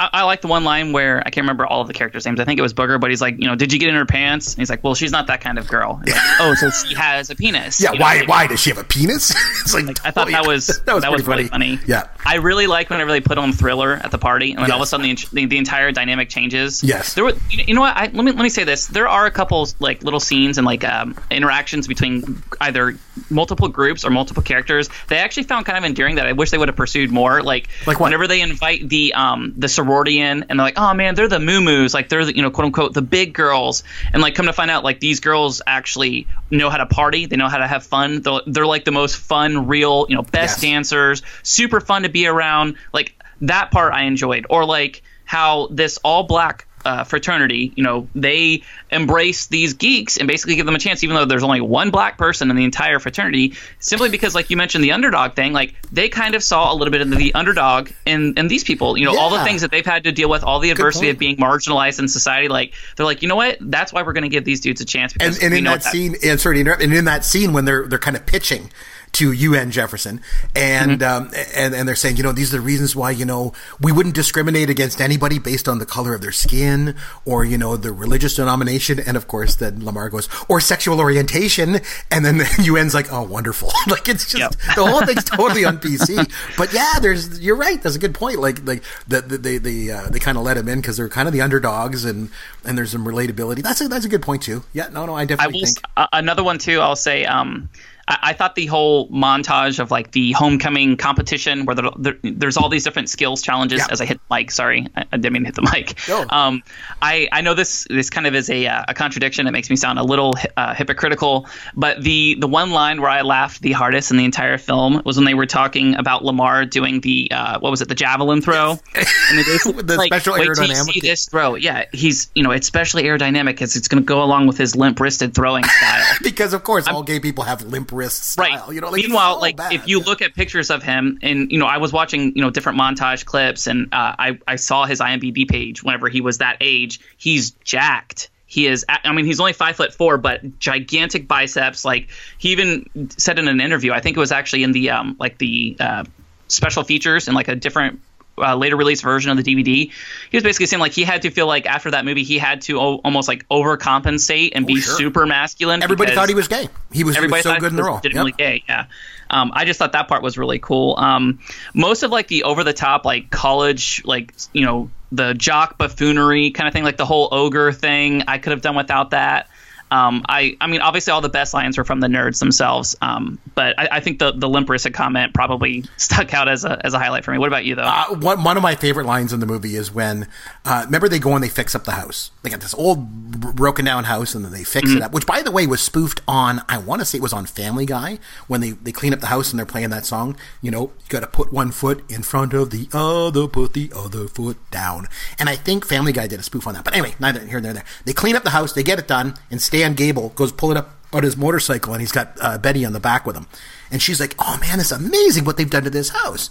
I, 0.00 0.10
I, 0.12 0.22
like 0.24 0.40
the 0.40 0.48
one 0.48 0.64
line 0.64 0.92
where 0.92 1.20
I 1.20 1.30
can't 1.30 1.44
remember 1.44 1.64
all 1.64 1.80
of 1.80 1.86
the 1.86 1.94
characters' 1.94 2.26
names. 2.26 2.40
I 2.40 2.44
think 2.44 2.58
it 2.58 2.62
was 2.62 2.74
Booger, 2.74 3.00
but 3.00 3.10
he's 3.10 3.20
like, 3.20 3.36
you 3.38 3.46
know, 3.46 3.54
did 3.54 3.72
you 3.72 3.78
get 3.78 3.88
in 3.88 3.94
her 3.94 4.04
pants? 4.04 4.52
And 4.52 4.58
he's 4.58 4.68
like, 4.68 4.82
well, 4.82 4.94
she's 4.94 5.12
not 5.12 5.28
that 5.28 5.40
kind 5.40 5.56
of 5.56 5.68
girl. 5.68 6.00
Like, 6.04 6.14
oh, 6.40 6.54
so 6.54 6.70
she 6.70 6.94
has 6.94 7.30
a 7.30 7.36
penis. 7.36 7.80
Yeah, 7.80 7.92
you 7.92 7.98
know, 7.98 8.04
why? 8.04 8.18
Like, 8.18 8.28
why 8.28 8.46
does 8.48 8.60
she 8.60 8.70
have 8.70 8.78
a 8.78 8.84
penis? 8.84 9.30
it's 9.62 9.72
like, 9.72 9.86
like 9.86 10.04
I 10.04 10.10
thought 10.10 10.30
that 10.30 10.46
was 10.46 10.66
that 10.84 10.94
was, 10.94 11.02
that 11.02 11.12
was 11.12 11.22
funny. 11.22 11.36
really 11.36 11.48
funny. 11.48 11.78
Yeah, 11.86 12.08
I 12.24 12.36
really 12.36 12.66
like 12.66 12.90
whenever 12.90 13.12
they 13.12 13.20
put 13.20 13.38
on 13.38 13.52
Thriller 13.52 13.94
at 13.94 14.10
the 14.10 14.18
party, 14.18 14.50
and 14.50 14.58
then 14.58 14.66
yes. 14.66 14.72
all 14.72 14.78
of 14.78 14.82
a 14.82 14.86
sudden 14.86 15.06
the, 15.06 15.28
the, 15.32 15.46
the 15.46 15.58
entire 15.58 15.92
dynamic 15.92 16.28
changes. 16.28 16.82
Yes, 16.82 17.14
there 17.14 17.24
were. 17.24 17.34
You 17.50 17.74
know 17.74 17.82
what? 17.82 17.96
I, 17.96 18.06
let 18.06 18.14
me 18.14 18.32
let 18.32 18.42
me 18.42 18.48
say 18.48 18.64
this. 18.64 18.88
There 18.88 19.08
are 19.08 19.26
a 19.26 19.30
couple 19.30 19.68
like 19.78 20.02
little 20.02 20.20
scenes 20.20 20.58
and 20.58 20.66
like 20.66 20.82
um, 20.82 21.16
interactions 21.30 21.86
between 21.86 22.42
either 22.60 22.98
multiple 23.30 23.68
groups 23.68 24.04
or 24.04 24.10
multiple 24.10 24.42
characters. 24.42 24.88
They 25.08 25.18
actually 25.18 25.44
found 25.44 25.66
kind 25.66 25.78
of 25.78 25.84
endearing 25.84 26.16
that 26.16 26.26
I 26.26 26.32
wish 26.32 26.50
they 26.50 26.58
would 26.58 26.68
have 26.68 26.76
pursued 26.76 27.12
more. 27.12 27.42
Like, 27.42 27.68
like 27.86 28.00
whenever 28.00 28.26
they 28.26 28.40
invite 28.40 28.88
the 28.88 29.14
um 29.14 29.54
the 29.56 29.68
sorority 29.84 30.20
in 30.20 30.44
and 30.44 30.58
they're 30.58 30.64
like, 30.64 30.78
oh 30.78 30.94
man, 30.94 31.14
they're 31.14 31.28
the 31.28 31.40
moo 31.40 31.64
like 31.94 32.08
they're 32.08 32.24
the, 32.24 32.34
you 32.34 32.42
know, 32.42 32.50
quote 32.50 32.66
unquote, 32.66 32.94
the 32.94 33.02
big 33.02 33.32
girls, 33.34 33.84
and 34.12 34.22
like 34.22 34.34
come 34.34 34.46
to 34.46 34.52
find 34.52 34.70
out, 34.70 34.84
like 34.84 35.00
these 35.00 35.20
girls 35.20 35.62
actually 35.66 36.26
know 36.50 36.70
how 36.70 36.76
to 36.76 36.86
party, 36.86 37.26
they 37.26 37.36
know 37.36 37.48
how 37.48 37.58
to 37.58 37.66
have 37.66 37.84
fun. 37.84 38.22
They're, 38.22 38.40
they're 38.46 38.66
like 38.66 38.84
the 38.84 38.92
most 38.92 39.16
fun, 39.16 39.66
real, 39.66 40.06
you 40.08 40.16
know, 40.16 40.22
best 40.22 40.62
yes. 40.62 40.72
dancers, 40.72 41.22
super 41.42 41.80
fun 41.80 42.02
to 42.02 42.08
be 42.08 42.26
around. 42.26 42.76
Like 42.92 43.14
that 43.42 43.70
part 43.70 43.92
I 43.92 44.04
enjoyed, 44.04 44.46
or 44.50 44.64
like 44.64 45.02
how 45.24 45.68
this 45.70 45.98
all 45.98 46.24
black 46.24 46.66
uh, 46.84 47.04
fraternity, 47.04 47.72
you 47.76 47.82
know, 47.82 48.08
they 48.14 48.62
embrace 48.90 49.46
these 49.46 49.74
geeks 49.74 50.16
and 50.16 50.28
basically 50.28 50.56
give 50.56 50.66
them 50.66 50.74
a 50.74 50.78
chance, 50.78 51.02
even 51.02 51.16
though 51.16 51.24
there's 51.24 51.42
only 51.42 51.60
one 51.60 51.90
black 51.90 52.18
person 52.18 52.50
in 52.50 52.56
the 52.56 52.64
entire 52.64 52.98
fraternity, 52.98 53.54
simply 53.78 54.08
because, 54.08 54.34
like 54.34 54.50
you 54.50 54.56
mentioned, 54.56 54.84
the 54.84 54.92
underdog 54.92 55.34
thing, 55.34 55.52
like 55.52 55.74
they 55.90 56.08
kind 56.08 56.34
of 56.34 56.42
saw 56.42 56.72
a 56.72 56.74
little 56.74 56.92
bit 56.92 57.00
of 57.00 57.10
the 57.10 57.34
underdog 57.34 57.90
in, 58.06 58.34
in 58.36 58.48
these 58.48 58.64
people, 58.64 58.96
you 58.96 59.04
know, 59.04 59.14
yeah. 59.14 59.20
all 59.20 59.30
the 59.30 59.42
things 59.44 59.62
that 59.62 59.70
they've 59.70 59.86
had 59.86 60.04
to 60.04 60.12
deal 60.12 60.28
with, 60.28 60.44
all 60.44 60.60
the 60.60 60.70
adversity 60.70 61.10
of 61.10 61.18
being 61.18 61.36
marginalized 61.36 61.98
in 61.98 62.08
society. 62.08 62.48
Like 62.48 62.74
they're 62.96 63.06
like, 63.06 63.22
you 63.22 63.28
know 63.28 63.36
what? 63.36 63.58
That's 63.60 63.92
why 63.92 64.02
we're 64.02 64.12
going 64.12 64.22
to 64.22 64.28
give 64.28 64.44
these 64.44 64.60
dudes 64.60 64.80
a 64.80 64.84
chance. 64.84 65.14
And, 65.20 65.36
and 65.42 65.54
in 65.54 65.64
that, 65.64 65.82
that 65.82 65.90
scene, 65.90 66.16
and 66.22 66.40
sorry 66.40 66.56
to 66.56 66.60
interrupt, 66.60 66.82
and 66.82 66.92
in 66.92 67.04
that 67.06 67.24
scene 67.24 67.52
when 67.52 67.64
they're 67.64 67.86
they're 67.86 67.98
kind 67.98 68.16
of 68.16 68.26
pitching 68.26 68.70
to 69.14 69.32
UN 69.32 69.70
Jefferson, 69.70 70.20
and 70.54 71.00
mm-hmm. 71.00 71.26
um, 71.26 71.30
and 71.54 71.74
and 71.74 71.88
they're 71.88 71.94
saying, 71.94 72.16
you 72.16 72.22
know, 72.22 72.32
these 72.32 72.52
are 72.52 72.58
the 72.58 72.62
reasons 72.62 72.94
why 72.94 73.10
you 73.10 73.24
know 73.24 73.52
we 73.80 73.92
wouldn't 73.92 74.14
discriminate 74.14 74.70
against 74.70 75.00
anybody 75.00 75.38
based 75.38 75.68
on 75.68 75.78
the 75.78 75.86
color 75.86 76.14
of 76.14 76.20
their 76.20 76.32
skin 76.32 76.96
or 77.24 77.44
you 77.44 77.58
know 77.58 77.76
the 77.76 77.92
religious 77.92 78.36
denomination, 78.36 78.98
and 79.00 79.16
of 79.16 79.28
course 79.28 79.54
then 79.56 79.84
Lamar 79.84 80.10
goes 80.10 80.28
or 80.48 80.60
sexual 80.60 81.00
orientation, 81.00 81.80
and 82.10 82.24
then 82.24 82.38
the 82.38 82.66
UN's 82.68 82.94
like, 82.94 83.12
oh, 83.12 83.22
wonderful, 83.22 83.70
like 83.88 84.08
it's 84.08 84.30
just 84.30 84.38
yep. 84.38 84.76
the 84.76 84.84
whole 84.84 85.04
thing's 85.06 85.24
totally 85.24 85.64
on 85.64 85.78
PC. 85.78 86.30
But 86.56 86.72
yeah, 86.72 86.98
there's 87.00 87.40
you're 87.40 87.56
right. 87.56 87.82
That's 87.82 87.96
a 87.96 88.00
good 88.00 88.14
point. 88.14 88.38
Like 88.38 88.66
like 88.66 88.82
the, 89.06 89.20
the, 89.20 89.38
they 89.38 89.58
they 89.58 89.90
uh, 89.90 90.08
they 90.10 90.18
kind 90.18 90.36
of 90.36 90.44
let 90.44 90.56
him 90.56 90.68
in 90.68 90.80
because 90.80 90.96
they're 90.96 91.08
kind 91.08 91.28
of 91.28 91.32
the 91.32 91.40
underdogs 91.40 92.04
and 92.04 92.30
and 92.64 92.76
there's 92.76 92.90
some 92.90 93.04
relatability. 93.04 93.62
That's 93.62 93.80
a 93.80 93.88
that's 93.88 94.04
a 94.04 94.08
good 94.08 94.22
point 94.22 94.42
too. 94.42 94.64
Yeah, 94.72 94.88
no, 94.88 95.06
no, 95.06 95.14
I 95.14 95.24
definitely 95.24 95.58
I 95.58 95.60
will, 95.60 95.66
think 95.66 95.78
uh, 95.96 96.06
another 96.12 96.44
one 96.44 96.58
too. 96.58 96.80
I'll 96.80 96.96
say. 96.96 97.24
Um, 97.24 97.68
I, 98.08 98.18
I, 98.22 98.32
thought 98.32 98.54
the 98.54 98.66
whole 98.66 99.08
montage 99.08 99.78
of 99.78 99.90
like 99.90 100.12
the 100.12 100.32
homecoming 100.32 100.96
competition 100.96 101.64
where 101.64 101.74
there, 101.74 101.90
there, 101.96 102.18
there's 102.22 102.56
all 102.56 102.68
these 102.68 102.84
different 102.84 103.08
skills 103.08 103.42
challenges. 103.42 103.80
Yeah. 103.80 103.86
As 103.90 104.00
I 104.00 104.06
hit 104.06 104.20
the 104.28 104.34
mic, 104.34 104.50
sorry, 104.50 104.86
I, 104.96 105.04
I, 105.12 105.16
didn't 105.16 105.32
mean 105.32 105.42
to 105.42 105.48
hit 105.48 105.54
the 105.54 105.70
mic. 105.72 105.98
Oh. 106.08 106.26
Um, 106.28 106.62
I 107.02 107.28
I 107.32 107.40
know 107.40 107.54
this 107.54 107.86
this 107.88 108.10
kind 108.10 108.26
of 108.26 108.34
is 108.34 108.50
a 108.50 108.66
uh, 108.66 108.84
a 108.88 108.94
contradiction. 108.94 109.46
It 109.46 109.52
makes 109.52 109.70
me 109.70 109.76
sound 109.76 109.98
a 109.98 110.04
little 110.04 110.34
uh, 110.56 110.74
hypocritical. 110.74 111.46
But 111.74 112.02
the 112.02 112.36
the 112.38 112.48
one 112.48 112.70
line 112.70 113.00
where 113.00 113.10
I 113.10 113.22
laughed 113.22 113.62
the 113.62 113.72
hardest 113.72 114.10
in 114.10 114.16
the 114.16 114.24
entire 114.24 114.58
film 114.58 115.02
was 115.04 115.16
when 115.16 115.24
they 115.24 115.34
were 115.34 115.46
talking 115.46 115.94
about 115.96 116.24
Lamar 116.24 116.64
doing 116.64 117.00
the 117.00 117.30
uh, 117.30 117.58
what 117.60 117.70
was 117.70 117.80
it 117.80 117.88
the 117.88 117.94
javelin 117.94 118.40
throw 118.40 118.78
and 118.94 119.38
they 119.38 119.42
the 119.82 119.94
like, 119.96 120.08
special 120.08 120.34
wait 120.34 120.48
till 120.54 120.66
you 120.66 120.74
see 120.74 121.00
this 121.00 121.26
throw. 121.26 121.54
Yeah, 121.54 121.84
he's 121.92 122.30
you 122.34 122.42
know 122.42 122.50
it's 122.50 122.66
specially 122.66 123.04
aerodynamic 123.04 123.46
because 123.46 123.76
it's 123.76 123.88
going 123.88 124.02
to 124.02 124.06
go 124.06 124.22
along 124.22 124.46
with 124.46 124.58
his 124.58 124.76
limp 124.76 125.00
wristed 125.00 125.34
throwing 125.34 125.64
style. 125.64 126.04
because 126.22 126.52
of 126.52 126.64
course 126.64 126.86
I'm, 126.86 126.96
all 126.96 127.02
gay 127.02 127.20
people 127.20 127.44
have 127.44 127.62
limp 127.62 127.92
wrist 127.94 128.24
style. 128.24 128.66
Right. 128.66 128.74
You 128.74 128.80
know, 128.80 128.90
like, 128.90 129.02
meanwhile, 129.02 129.36
so 129.36 129.40
like 129.40 129.56
bad. 129.56 129.72
if 129.72 129.88
you 129.88 130.00
look 130.00 130.22
at 130.22 130.34
pictures 130.34 130.70
of 130.70 130.82
him, 130.82 131.18
and 131.22 131.50
you 131.50 131.58
know, 131.58 131.66
I 131.66 131.78
was 131.78 131.92
watching 131.92 132.36
you 132.36 132.42
know 132.42 132.50
different 132.50 132.78
montage 132.78 133.24
clips, 133.24 133.66
and 133.66 133.86
uh, 133.92 134.14
I 134.18 134.38
I 134.46 134.56
saw 134.56 134.86
his 134.86 135.00
IMDb 135.00 135.48
page 135.48 135.82
whenever 135.82 136.08
he 136.08 136.20
was 136.20 136.38
that 136.38 136.58
age. 136.60 137.00
He's 137.16 137.52
jacked. 137.64 138.30
He 138.46 138.66
is. 138.66 138.84
I 138.88 139.12
mean, 139.12 139.24
he's 139.24 139.40
only 139.40 139.52
five 139.52 139.76
foot 139.76 139.94
four, 139.94 140.18
but 140.18 140.58
gigantic 140.58 141.26
biceps. 141.26 141.84
Like 141.84 142.08
he 142.38 142.50
even 142.50 143.10
said 143.16 143.38
in 143.38 143.48
an 143.48 143.60
interview, 143.60 143.92
I 143.92 144.00
think 144.00 144.16
it 144.16 144.20
was 144.20 144.32
actually 144.32 144.62
in 144.62 144.72
the 144.72 144.90
um 144.90 145.16
like 145.18 145.38
the 145.38 145.76
uh, 145.80 146.04
special 146.48 146.84
features 146.84 147.28
and 147.28 147.34
like 147.34 147.48
a 147.48 147.54
different 147.54 148.00
uh, 148.38 148.56
later 148.56 148.76
release 148.76 149.00
version 149.00 149.30
of 149.30 149.42
the 149.42 149.54
DVD, 149.54 149.90
he 150.30 150.36
was 150.36 150.42
basically 150.42 150.66
saying 150.66 150.80
like 150.80 150.92
he 150.92 151.04
had 151.04 151.22
to 151.22 151.30
feel 151.30 151.46
like 151.46 151.66
after 151.66 151.90
that 151.90 152.04
movie 152.04 152.22
he 152.24 152.38
had 152.38 152.60
to 152.62 152.78
o- 152.80 152.96
almost 153.04 153.28
like 153.28 153.46
overcompensate 153.48 154.52
and 154.54 154.66
be 154.66 154.74
Oh, 154.74 154.80
sure. 154.80 154.96
super 154.96 155.26
masculine. 155.26 155.82
Everybody 155.82 156.14
thought 156.14 156.28
he 156.28 156.34
was 156.34 156.48
gay. 156.48 156.68
He 156.92 157.04
was, 157.04 157.16
he 157.16 157.26
was 157.26 157.42
so 157.42 157.54
good 157.58 157.70
in 157.70 157.76
the 157.76 157.82
was 157.82 157.86
role. 157.86 157.96
legitimately 157.96 158.32
Yep. 158.32 158.38
gay. 158.38 158.64
Yeah. 158.68 158.86
Um, 159.30 159.50
I 159.54 159.64
just 159.64 159.78
thought 159.78 159.92
that 159.92 160.08
part 160.08 160.22
was 160.22 160.36
really 160.38 160.58
cool. 160.58 160.96
Um, 160.98 161.38
most 161.74 162.02
of 162.02 162.10
like 162.10 162.28
the 162.28 162.44
over 162.44 162.62
the 162.62 162.72
top 162.74 163.04
like 163.04 163.30
college 163.30 164.02
like 164.04 164.34
you 164.52 164.64
know 164.64 164.90
the 165.12 165.32
jock 165.34 165.78
buffoonery 165.78 166.50
kind 166.50 166.66
of 166.68 166.72
thing 166.74 166.84
like 166.84 166.96
the 166.96 167.06
whole 167.06 167.28
ogre 167.32 167.72
thing 167.72 168.22
I 168.28 168.38
could 168.38 168.50
have 168.50 168.62
done 168.62 168.76
without 168.76 169.10
that. 169.10 169.48
Um, 169.94 170.24
I, 170.28 170.56
I 170.60 170.66
mean, 170.66 170.80
obviously, 170.80 171.12
all 171.12 171.20
the 171.20 171.28
best 171.28 171.54
lines 171.54 171.78
were 171.78 171.84
from 171.84 172.00
the 172.00 172.08
nerds 172.08 172.40
themselves, 172.40 172.96
um, 173.00 173.38
but 173.54 173.78
I, 173.78 173.88
I 173.92 174.00
think 174.00 174.18
the 174.18 174.32
the 174.32 174.48
Limperissa 174.48 174.92
comment 174.92 175.32
probably 175.34 175.84
stuck 175.96 176.34
out 176.34 176.48
as 176.48 176.64
a 176.64 176.84
as 176.84 176.94
a 176.94 176.98
highlight 176.98 177.24
for 177.24 177.30
me. 177.30 177.38
What 177.38 177.46
about 177.48 177.64
you, 177.64 177.74
though? 177.76 177.82
Uh, 177.82 178.14
one, 178.16 178.42
one 178.42 178.56
of 178.56 178.62
my 178.62 178.74
favorite 178.74 179.06
lines 179.06 179.32
in 179.32 179.40
the 179.40 179.46
movie 179.46 179.76
is 179.76 179.92
when, 179.92 180.26
uh, 180.64 180.82
remember 180.86 181.08
they 181.08 181.18
go 181.20 181.34
and 181.34 181.44
they 181.44 181.48
fix 181.48 181.74
up 181.74 181.84
the 181.84 181.92
house. 181.92 182.30
They 182.42 182.50
got 182.50 182.60
this 182.60 182.74
old 182.74 183.08
broken 183.54 183.84
down 183.84 184.04
house 184.04 184.34
and 184.34 184.44
then 184.44 184.52
they 184.52 184.64
fix 184.64 184.84
Mm-hmm. 184.88 184.96
it 184.98 185.02
up, 185.02 185.12
which 185.12 185.26
by 185.26 185.40
the 185.42 185.50
way 185.50 185.66
was 185.66 185.80
spoofed 185.80 186.20
on, 186.28 186.60
I 186.68 186.76
want 186.78 187.00
to 187.00 187.06
say 187.06 187.16
it 187.18 187.22
was 187.22 187.32
on 187.32 187.46
Family 187.46 187.86
Guy 187.86 188.18
when 188.48 188.60
they, 188.60 188.70
they 188.72 188.92
clean 188.92 189.14
up 189.14 189.20
the 189.20 189.28
house 189.28 189.50
and 189.50 189.58
they're 189.58 189.64
playing 189.64 189.90
that 189.90 190.04
song. 190.04 190.36
You 190.60 190.70
know, 190.70 190.82
you 190.82 191.08
got 191.08 191.20
to 191.20 191.26
put 191.26 191.52
one 191.52 191.70
foot 191.70 192.04
in 192.10 192.22
front 192.22 192.52
of 192.52 192.70
the 192.70 192.88
other, 192.92 193.46
put 193.48 193.72
the 193.72 193.90
other 193.96 194.28
foot 194.28 194.58
down. 194.70 195.06
And 195.38 195.48
I 195.48 195.56
think 195.56 195.86
Family 195.86 196.12
Guy 196.12 196.26
did 196.26 196.38
a 196.40 196.42
spoof 196.42 196.66
on 196.66 196.74
that. 196.74 196.84
But 196.84 196.92
anyway, 196.94 197.14
neither 197.20 197.40
here 197.46 197.60
nor 197.60 197.72
there. 197.72 197.84
They 198.04 198.12
clean 198.12 198.36
up 198.36 198.42
the 198.42 198.50
house, 198.50 198.72
they 198.74 198.82
get 198.82 198.98
it 198.98 199.06
done, 199.08 199.34
and 199.50 199.62
Stan 199.84 199.94
Gable 199.94 200.30
goes 200.30 200.50
pull 200.50 200.70
it 200.70 200.78
up 200.78 200.94
on 201.12 201.22
his 201.22 201.36
motorcycle 201.36 201.92
and 201.92 202.00
he's 202.00 202.10
got 202.10 202.38
uh, 202.40 202.56
Betty 202.56 202.86
on 202.86 202.94
the 202.94 203.00
back 203.00 203.26
with 203.26 203.36
him. 203.36 203.46
And 203.90 204.00
she's 204.00 204.18
like, 204.18 204.34
"Oh 204.38 204.56
man, 204.62 204.80
it's 204.80 204.92
amazing 204.92 205.44
what 205.44 205.58
they've 205.58 205.68
done 205.68 205.84
to 205.84 205.90
this 205.90 206.08
house." 206.08 206.48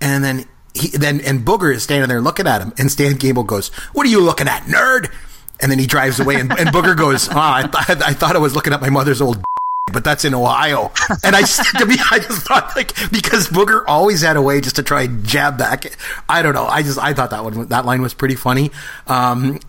And 0.00 0.22
then 0.22 0.44
he 0.72 0.88
then 0.96 1.20
and 1.22 1.44
Booger 1.44 1.74
is 1.74 1.82
standing 1.82 2.08
there 2.08 2.20
looking 2.20 2.46
at 2.46 2.62
him, 2.62 2.72
and 2.78 2.90
Stan 2.90 3.16
Gable 3.16 3.42
goes, 3.42 3.68
"What 3.92 4.06
are 4.06 4.10
you 4.10 4.20
looking 4.20 4.46
at, 4.46 4.62
nerd?" 4.62 5.10
And 5.58 5.72
then 5.72 5.80
he 5.80 5.86
drives 5.86 6.20
away, 6.20 6.36
and, 6.36 6.52
and 6.52 6.68
Booger 6.68 6.96
goes, 6.96 7.28
"Ah, 7.28 7.56
I, 7.56 7.62
th- 7.62 8.02
I 8.02 8.12
thought 8.12 8.36
I 8.36 8.38
was 8.38 8.54
looking 8.54 8.72
at 8.72 8.80
my 8.80 8.90
mother's 8.90 9.20
old." 9.20 9.42
But 9.92 10.02
that's 10.02 10.24
in 10.24 10.34
Ohio, 10.34 10.92
and 11.22 11.36
I 11.36 11.42
to 11.42 11.86
me, 11.86 11.96
I 12.10 12.18
just 12.18 12.42
thought 12.42 12.74
like 12.76 12.94
because 13.10 13.48
Booger 13.48 13.84
always 13.86 14.20
had 14.20 14.36
a 14.36 14.42
way 14.42 14.60
just 14.60 14.76
to 14.76 14.82
try 14.82 15.02
and 15.02 15.24
jab 15.24 15.56
back. 15.56 15.96
I 16.28 16.42
don't 16.42 16.54
know. 16.54 16.66
I 16.66 16.82
just 16.82 16.98
I 16.98 17.14
thought 17.14 17.30
that 17.30 17.44
one 17.44 17.68
that 17.68 17.86
line 17.86 18.02
was 18.02 18.12
pretty 18.12 18.34
funny. 18.34 18.72
Um, 19.06 19.60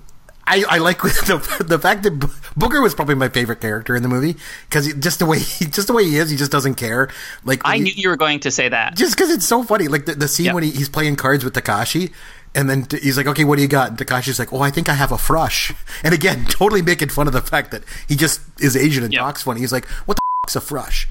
I, 0.47 0.63
I 0.69 0.77
like 0.79 1.01
the 1.01 1.65
the 1.67 1.77
fact 1.77 2.03
that 2.03 2.13
Booger 2.57 2.81
was 2.81 2.95
probably 2.95 3.15
my 3.15 3.29
favorite 3.29 3.60
character 3.62 3.95
in 3.95 4.01
the 4.03 4.10
movie 4.10 4.36
because 4.69 4.91
just 4.95 5.19
the 5.19 5.25
way 5.25 5.39
he 5.39 5.65
just 5.77 5.88
the 5.88 5.93
way 5.93 6.05
he 6.05 6.17
is, 6.17 6.29
he 6.29 6.38
just 6.38 6.51
doesn't 6.51 6.75
care. 6.75 7.10
Like 7.43 7.62
I 7.65 7.77
he- 7.77 7.83
knew 7.83 7.91
you 7.93 8.10
were 8.10 8.17
going 8.17 8.39
to 8.41 8.51
say 8.51 8.69
that. 8.69 8.95
just 8.95 9.15
because 9.15 9.29
it's 9.29 9.45
so 9.45 9.63
funny. 9.63 9.88
Like 9.88 10.05
the, 10.05 10.15
the 10.15 10.27
scene 10.27 10.47
Yep. 10.47 10.55
when 10.55 10.63
he, 10.63 10.71
he's 10.71 10.89
playing 10.89 11.17
cards 11.17 11.43
with 11.43 11.53
Takashi, 11.53 12.12
and 12.55 12.69
then 12.69 12.86
t- 12.86 12.99
he's 12.99 13.17
like, 13.17 13.27
"Okay, 13.27 13.43
what 13.43 13.57
do 13.57 13.62
you 13.62 13.67
got?" 13.67 13.89
And 13.89 13.97
Takashi's 13.97 14.39
like, 14.39 14.53
"Oh, 14.53 14.62
I 14.62 14.71
think 14.71 14.88
I 14.89 14.93
have 14.93 15.12
a 15.12 15.17
frush." 15.17 15.75
And 16.03 16.13
again, 16.13 16.45
totally 16.45 16.81
making 16.81 17.10
fun 17.10 17.27
of 17.27 17.33
the 17.33 17.41
fact 17.41 17.71
that 17.71 17.83
he 18.07 18.15
just 18.15 18.39
is 18.60 18.75
Asian 18.77 19.03
and 19.03 19.12
Yep. 19.13 19.19
talks 19.21 19.43
funny. 19.43 19.60
He's 19.60 19.71
like, 19.73 19.86
"What 20.05 20.17
the 20.17 20.21
f- 20.45 20.51
is 20.51 20.55
a 20.55 20.73
frush?" 20.73 21.07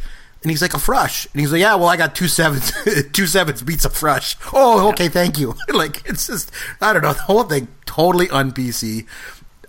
And 0.47 0.51
he's 0.53 0.63
like, 0.63 0.75
"A 0.75 0.77
frush." 0.77 1.27
And 1.33 1.41
he's 1.41 1.51
like, 1.51 1.61
"Yeah, 1.61 1.75
well, 1.75 1.89
I 1.89 1.97
got 1.97 2.15
two 2.15 2.29
sevens. 2.29 2.71
two 3.13 3.27
sevens 3.27 3.63
beats 3.63 3.85
a 3.85 3.91
frush." 3.91 4.37
Oh, 4.53 4.91
okay, 4.91 5.09
thank 5.09 5.41
you. 5.41 5.57
like 5.75 6.09
it's 6.09 6.29
just, 6.29 6.53
I 6.81 6.93
don't 6.93 7.03
know, 7.03 7.15
the 7.15 7.23
whole 7.23 7.43
thing 7.43 7.67
totally 7.85 8.31
un 8.31 8.53
PC. 8.53 9.07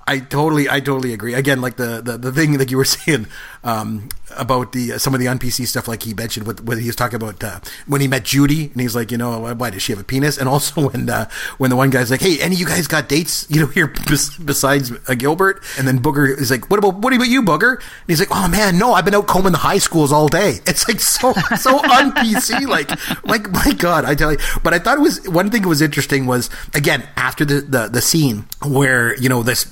I 0.06 0.20
totally, 0.20 0.70
I 0.70 0.80
totally 0.80 1.14
agree. 1.14 1.34
Again, 1.34 1.62
like 1.62 1.78
the, 1.78 2.00
the, 2.00 2.16
the 2.16 2.32
thing 2.32 2.60
that 2.60 2.70
you 2.70 2.78
were 2.78 2.86
saying 2.96 3.26
um, 3.68 4.08
about 4.38 4.72
the 4.72 4.98
some 4.98 5.14
of 5.14 5.20
the 5.20 5.28
un 5.28 5.40
PC 5.40 5.68
stuff, 5.68 5.90
like 5.90 6.04
he 6.04 6.14
mentioned 6.14 6.48
with 6.48 6.64
when 6.64 6.80
he 6.80 6.88
was 6.88 6.96
talking 6.96 7.18
about 7.18 7.44
uh, 7.44 7.60
when 7.86 8.00
he 8.00 8.08
met 8.08 8.24
Judy, 8.24 8.70
and 8.72 8.80
he's 8.80 8.96
like, 8.96 9.12
you 9.12 9.18
know, 9.18 9.40
why, 9.40 9.52
why 9.52 9.70
does 9.70 9.82
she 9.82 9.92
have 9.92 10.00
a 10.00 10.06
penis? 10.06 10.38
And 10.38 10.48
also 10.48 10.90
when 10.90 11.10
uh, 11.10 11.30
when 11.58 11.70
the 11.70 11.76
one 11.76 11.90
guy's 11.90 12.10
like, 12.10 12.22
hey, 12.22 12.40
any 12.40 12.56
of 12.56 12.60
you 12.62 12.66
guys 12.66 12.88
got 12.88 13.10
dates, 13.10 13.46
you 13.50 13.60
know, 13.60 13.68
here 13.78 13.88
bes- 13.88 14.38
besides 14.38 14.94
uh, 15.10 15.16
Gilbert? 15.16 15.62
And 15.78 15.86
then 15.86 16.00
Booger 16.00 16.30
is 16.30 16.50
like, 16.50 16.70
what 16.70 16.80
about 16.80 16.96
what 16.96 17.14
about 17.14 17.28
you, 17.28 17.44
Booger? 17.44 17.76
And 17.76 18.08
he's 18.08 18.20
like, 18.20 18.32
oh 18.32 18.48
man, 18.48 18.80
no, 18.80 18.94
I've 18.94 19.04
been 19.04 19.16
out 19.16 19.28
combing 19.28 19.52
the 19.52 19.58
high 19.58 19.80
schools 19.80 20.12
all 20.12 20.28
day. 20.30 20.60
It's 20.78 20.88
like 20.88 21.00
so 21.00 21.34
so 21.58 21.80
un 21.80 22.12
PC, 22.12 22.68
like 22.68 22.90
like 23.26 23.52
my 23.52 23.74
god, 23.74 24.06
I 24.06 24.16
tell 24.16 24.32
you. 24.32 24.38
But 24.64 24.74
I 24.74 24.80
thought 24.80 24.98
it 24.98 25.02
was 25.02 25.28
one 25.28 25.50
thing 25.50 25.64
that 25.64 25.68
was 25.68 25.82
interesting 25.82 26.26
was 26.26 26.50
again 26.74 27.08
after 27.16 27.44
the 27.44 27.62
the, 27.62 27.88
the 27.88 28.02
scene 28.02 28.46
where 28.64 29.18
you 29.18 29.28
know 29.28 29.44
this 29.44 29.66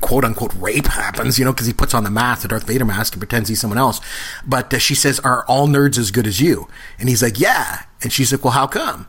quote 0.00 0.24
unquote 0.24 0.52
rape 0.54 0.86
happens, 0.86 1.38
you 1.38 1.44
know, 1.44 1.52
because 1.52 1.66
he 1.66 1.72
puts 1.72 1.94
on 1.94 2.04
the 2.04 2.10
mask, 2.10 2.42
the 2.42 2.48
Darth 2.48 2.66
Vader 2.66 2.84
mask, 2.84 3.18
pretends 3.26 3.48
he's 3.48 3.60
someone 3.60 3.78
else. 3.78 4.00
But 4.46 4.72
uh, 4.72 4.78
she 4.78 4.94
says, 4.94 5.18
"Are 5.20 5.44
all 5.46 5.66
nerds 5.66 5.98
as 5.98 6.10
good 6.10 6.26
as 6.26 6.40
you?" 6.40 6.68
And 6.98 7.08
he's 7.08 7.22
like, 7.22 7.40
"Yeah." 7.40 7.82
And 8.02 8.12
she's 8.12 8.32
like, 8.32 8.44
"Well, 8.44 8.52
how 8.52 8.66
come?" 8.66 9.06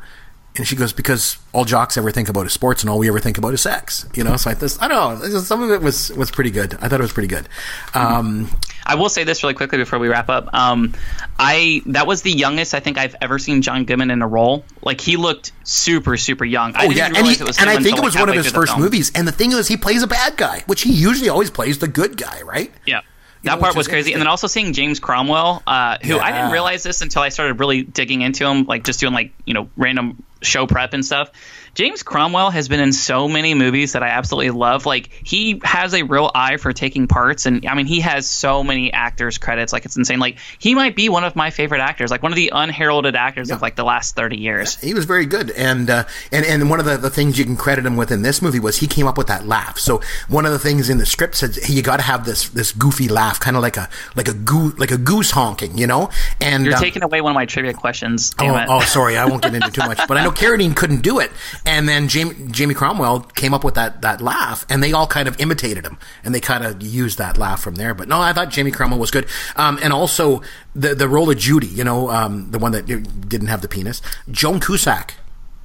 And 0.58 0.66
she 0.66 0.78
goes, 0.78 0.94
"Because 0.94 1.38
all 1.52 1.66
jocks 1.66 1.98
ever 1.98 2.12
think 2.12 2.30
about 2.30 2.46
is 2.46 2.54
sports, 2.54 2.82
and 2.82 2.90
all 2.90 2.98
we 2.98 3.10
ever 3.10 3.20
think 3.20 3.38
about 3.38 3.54
is 3.54 3.60
sex." 3.62 4.06
You 4.14 4.24
know, 4.24 4.38
so 4.38 4.52
I, 4.52 4.54
this, 4.54 4.82
I 4.82 4.88
don't 4.88 5.20
know. 5.20 5.40
Some 5.40 5.62
of 5.62 5.70
it 5.70 5.82
was 5.82 6.12
was 6.14 6.32
pretty 6.32 6.50
good. 6.50 6.76
I 6.76 6.88
thought 6.88 7.02
it 7.02 7.04
was 7.04 7.12
pretty 7.12 7.28
good. 7.28 7.50
Um, 7.94 8.50
I 8.86 8.96
will 8.96 9.10
say 9.10 9.26
this 9.26 9.44
really 9.44 9.56
quickly 9.56 9.80
before 9.80 10.00
we 10.00 10.08
wrap 10.08 10.30
up. 10.30 10.48
Um, 10.54 10.94
I 11.38 11.82
that 11.88 12.08
was 12.08 12.22
the 12.22 12.32
youngest 12.32 12.74
I 12.74 12.80
think 12.80 12.98
I've 12.98 13.16
ever 13.22 13.38
seen 13.38 13.62
John 13.64 13.84
Goodman 13.84 14.12
in 14.12 14.22
a 14.22 14.28
role. 14.28 14.64
Like 14.82 15.02
he 15.02 15.18
looked 15.18 15.52
super 15.66 16.16
super 16.16 16.46
young. 16.46 16.74
I 16.76 16.86
Oh 16.86 16.88
didn't 16.88 16.98
yeah, 16.98 17.20
and, 17.20 17.28
he, 17.28 17.36
and 17.38 17.70
I 17.70 17.84
think 17.84 17.98
it 17.98 18.04
was 18.04 18.16
like, 18.16 18.22
one 18.22 18.30
of 18.30 18.36
his 18.36 18.50
first 18.54 18.78
movies. 18.78 19.12
And 19.14 19.28
the 19.28 19.34
thing 19.34 19.52
is, 19.52 19.68
he 19.68 19.76
plays 19.76 20.04
a 20.04 20.08
bad 20.08 20.38
guy, 20.38 20.64
which 20.68 20.84
he 20.84 20.94
usually 20.94 21.28
always 21.28 21.52
plays 21.52 21.80
the 21.80 21.90
good 21.90 22.16
guy, 22.16 22.42
right? 22.44 22.72
Yeah. 22.86 23.02
That 23.46 23.60
part 23.60 23.76
was 23.76 23.88
crazy, 23.88 24.14
and 24.14 24.22
then 24.22 24.28
also 24.28 24.48
seeing 24.48 24.74
James 24.74 25.00
Cromwell, 25.00 25.64
uh, 25.66 25.98
who 26.04 26.20
I 26.20 26.32
didn't 26.32 26.52
realize 26.52 26.84
this 26.84 27.02
until 27.02 27.22
I 27.22 27.30
started 27.30 27.60
really 27.60 27.84
digging 27.84 28.22
into 28.22 28.46
him, 28.46 28.66
like 28.66 28.84
just 28.84 29.00
doing 29.00 29.14
like 29.14 29.32
you 29.46 29.54
know 29.54 29.70
random 29.78 30.24
show 30.42 30.68
prep 30.68 30.94
and 30.94 31.06
stuff. 31.06 31.32
James 31.76 32.04
Cromwell 32.04 32.52
has 32.52 32.70
been 32.70 32.80
in 32.80 32.94
so 32.94 33.28
many 33.28 33.54
movies 33.54 33.94
that 33.94 34.02
I 34.02 34.08
absolutely 34.08 34.52
love. 34.52 34.86
Like 34.86 35.10
he 35.26 35.60
has 35.66 35.94
a 35.94 36.04
real 36.04 36.32
eye 36.34 36.56
for 36.56 36.72
taking 36.72 37.08
parts, 37.08 37.46
and 37.46 37.66
I 37.68 37.76
mean 37.76 37.86
he 37.86 38.00
has 38.00 38.26
so 38.26 38.64
many 38.64 38.94
actors 38.94 39.38
credits. 39.38 39.74
Like 39.74 39.84
it's 39.84 39.98
insane. 39.98 40.20
Like 40.20 40.38
he 40.58 40.74
might 40.74 40.96
be 40.96 41.10
one 41.10 41.26
of 41.26 41.36
my 41.36 41.50
favorite 41.50 41.82
actors, 41.82 42.12
like 42.12 42.24
one 42.24 42.32
of 42.32 42.38
the 42.38 42.52
unheralded 42.56 43.16
actors 43.16 43.52
of 43.52 43.62
like 43.62 43.76
the 43.76 43.84
last 43.84 44.16
thirty 44.16 44.38
years. 44.38 44.78
He 44.78 44.94
was 44.94 45.04
very 45.04 45.26
good, 45.26 45.52
and 45.52 45.90
uh, 45.90 46.06
and 46.32 46.46
and 46.46 46.70
one 46.70 46.80
of 46.80 46.86
the, 46.86 46.96
the 46.96 47.10
things 47.10 47.38
you 47.38 47.44
can 47.44 47.58
credit 47.58 47.86
him 47.86 47.98
with 47.98 48.10
in 48.10 48.22
this 48.22 48.42
movie 48.42 48.60
was 48.60 48.78
he 48.78 48.88
came 48.88 49.06
up 49.06 49.18
with 49.18 49.28
that 49.28 49.46
laugh. 49.46 49.78
So 49.78 50.02
one 50.30 50.46
of 50.46 50.54
the 50.54 50.60
things 50.60 50.90
in 50.90 50.98
the 50.98 51.06
script 51.06 51.36
said 51.36 51.56
hey, 51.62 51.74
you 51.74 51.82
got 51.82 51.98
to 51.98 52.04
have 52.04 52.26
this 52.26 52.48
this 52.48 52.72
goofy 52.72 53.10
laugh, 53.10 53.42
kind 53.42 53.58
of 53.58 53.62
like 53.62 53.76
a 53.76 53.90
like 54.16 54.30
a 54.30 54.34
goo 54.34 54.70
like 54.78 54.92
a 54.92 54.98
goose 54.98 55.32
honking, 55.32 55.78
you 55.78 55.88
know. 55.88 56.10
And 56.40 56.64
You're 56.66 56.76
um, 56.76 56.82
taking 56.82 57.04
away 57.04 57.20
one 57.20 57.32
of 57.32 57.36
my 57.36 57.46
trivia 57.46 57.74
questions. 57.74 58.34
Oh, 58.40 58.66
oh, 58.70 58.80
sorry, 58.82 59.18
I 59.18 59.26
won't 59.26 59.42
get 59.42 59.54
into 59.54 59.72
too 59.72 59.86
much. 59.86 60.00
But 60.08 60.16
I 60.16 60.24
know 60.24 60.32
Carradine 60.46 60.74
couldn't 60.74 61.02
do 61.02 61.20
it, 61.20 61.32
and 61.66 61.88
then 61.90 62.08
Jamie, 62.08 62.36
Jamie 62.52 62.74
Cromwell 62.74 63.22
came 63.22 63.54
up 63.54 63.64
with 63.64 63.76
that 63.76 64.02
that 64.02 64.22
laugh, 64.22 64.66
and 64.70 64.84
they 64.84 64.94
all 64.94 65.08
kind 65.08 65.28
of 65.28 65.40
imitated 65.40 65.86
him, 65.86 65.98
and 66.24 66.34
they 66.34 66.40
kind 66.40 66.64
of 66.64 66.82
used 66.82 67.18
that 67.18 67.38
laugh 67.38 67.62
from 67.62 67.76
there. 67.76 67.94
But 67.94 68.08
no, 68.08 68.22
I 68.22 68.34
thought 68.34 68.50
Jamie 68.50 68.72
Cromwell 68.72 69.00
was 69.00 69.12
good, 69.12 69.28
um, 69.56 69.80
and 69.82 69.92
also 69.92 70.42
the 70.76 70.96
the 70.96 71.08
role 71.08 71.30
of 71.30 71.38
Judy, 71.38 71.68
you 71.68 71.84
know, 71.84 72.10
um, 72.10 72.52
the 72.52 72.60
one 72.60 72.72
that 72.72 72.86
didn't 72.86 73.48
have 73.48 73.62
the 73.62 73.68
penis, 73.68 74.02
Joan 74.30 74.60
Cusack 74.60 75.16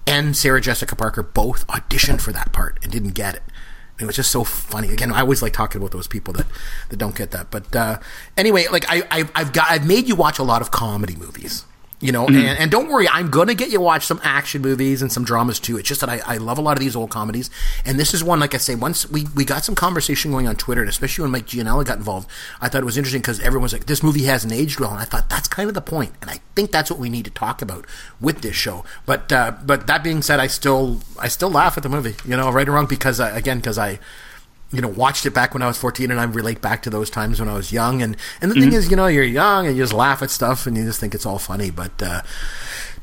and 0.06 0.36
Sarah 0.36 0.60
Jessica 0.60 0.96
Parker 0.96 1.22
both 1.22 1.66
auditioned 1.68 2.20
for 2.20 2.32
that 2.32 2.52
part 2.52 2.78
and 2.82 2.90
didn't 2.90 3.14
get 3.14 3.36
it. 3.36 3.42
It 4.00 4.06
was 4.06 4.16
just 4.16 4.30
so 4.30 4.44
funny. 4.44 4.88
Again, 4.88 5.12
I 5.12 5.20
always 5.20 5.42
like 5.42 5.52
talking 5.52 5.80
about 5.80 5.92
those 5.92 6.08
people 6.08 6.32
that, 6.34 6.46
that 6.88 6.96
don't 6.96 7.14
get 7.14 7.32
that. 7.32 7.50
But 7.50 7.76
uh, 7.76 7.98
anyway, 8.36 8.66
like 8.72 8.86
I, 8.88 9.02
I, 9.10 9.28
I've 9.34 9.52
got, 9.52 9.70
I've 9.70 9.86
made 9.86 10.08
you 10.08 10.16
watch 10.16 10.38
a 10.38 10.42
lot 10.42 10.62
of 10.62 10.70
comedy 10.70 11.16
movies, 11.16 11.64
you 12.00 12.12
know, 12.12 12.26
and, 12.26 12.36
and 12.36 12.70
don't 12.70 12.88
worry, 12.88 13.06
I'm 13.08 13.30
gonna 13.30 13.54
get 13.54 13.70
you 13.70 13.80
watch 13.80 14.06
some 14.06 14.20
action 14.24 14.62
movies 14.62 15.02
and 15.02 15.12
some 15.12 15.22
dramas 15.22 15.60
too. 15.60 15.76
It's 15.76 15.86
just 15.86 16.00
that 16.00 16.08
I, 16.08 16.20
I 16.24 16.36
love 16.38 16.56
a 16.56 16.62
lot 16.62 16.78
of 16.78 16.80
these 16.80 16.96
old 16.96 17.10
comedies, 17.10 17.50
and 17.84 17.98
this 17.98 18.14
is 18.14 18.24
one. 18.24 18.40
Like 18.40 18.54
I 18.54 18.58
say, 18.58 18.74
once 18.74 19.08
we, 19.10 19.26
we 19.34 19.44
got 19.44 19.64
some 19.64 19.74
conversation 19.74 20.30
going 20.30 20.48
on 20.48 20.56
Twitter, 20.56 20.80
and 20.80 20.88
especially 20.88 21.22
when 21.22 21.32
Mike 21.32 21.46
Gianella 21.46 21.84
got 21.84 21.98
involved, 21.98 22.28
I 22.60 22.68
thought 22.68 22.80
it 22.80 22.86
was 22.86 22.96
interesting 22.96 23.20
because 23.20 23.38
everyone's 23.40 23.74
like, 23.74 23.84
"This 23.84 24.02
movie 24.02 24.24
hasn't 24.24 24.52
aged 24.52 24.80
well," 24.80 24.90
and 24.90 24.98
I 24.98 25.04
thought 25.04 25.28
that's 25.28 25.46
kind 25.46 25.68
of 25.68 25.74
the 25.74 25.82
point, 25.82 26.12
and 26.22 26.30
I 26.30 26.40
think 26.54 26.72
that's 26.72 26.90
what 26.90 26.98
we 26.98 27.10
need 27.10 27.26
to 27.26 27.30
talk 27.30 27.60
about 27.60 27.86
with 28.18 28.40
this 28.40 28.56
show. 28.56 28.82
But 29.04 29.30
uh, 29.30 29.52
but 29.64 29.86
that 29.86 30.02
being 30.02 30.22
said, 30.22 30.40
I 30.40 30.46
still 30.46 31.00
I 31.18 31.28
still 31.28 31.50
laugh 31.50 31.76
at 31.76 31.82
the 31.82 31.90
movie, 31.90 32.14
you 32.24 32.36
know, 32.36 32.50
right 32.50 32.66
or 32.66 32.72
wrong, 32.72 32.86
because 32.86 33.20
I, 33.20 33.36
again, 33.36 33.58
because 33.58 33.76
I 33.76 33.98
you 34.72 34.80
know, 34.80 34.88
watched 34.88 35.26
it 35.26 35.34
back 35.34 35.52
when 35.52 35.62
I 35.62 35.66
was 35.66 35.76
14 35.78 36.10
and 36.10 36.20
I 36.20 36.24
relate 36.24 36.60
back 36.60 36.82
to 36.82 36.90
those 36.90 37.10
times 37.10 37.40
when 37.40 37.48
I 37.48 37.54
was 37.54 37.72
young. 37.72 38.02
And, 38.02 38.16
and 38.40 38.50
the 38.50 38.54
thing 38.54 38.72
is, 38.72 38.90
you 38.90 38.96
know, 38.96 39.08
you're 39.08 39.24
young 39.24 39.66
and 39.66 39.76
you 39.76 39.82
just 39.82 39.92
laugh 39.92 40.22
at 40.22 40.30
stuff 40.30 40.66
and 40.66 40.76
you 40.76 40.84
just 40.84 41.00
think 41.00 41.14
it's 41.14 41.26
all 41.26 41.38
funny. 41.38 41.70
But, 41.70 42.00
uh, 42.00 42.22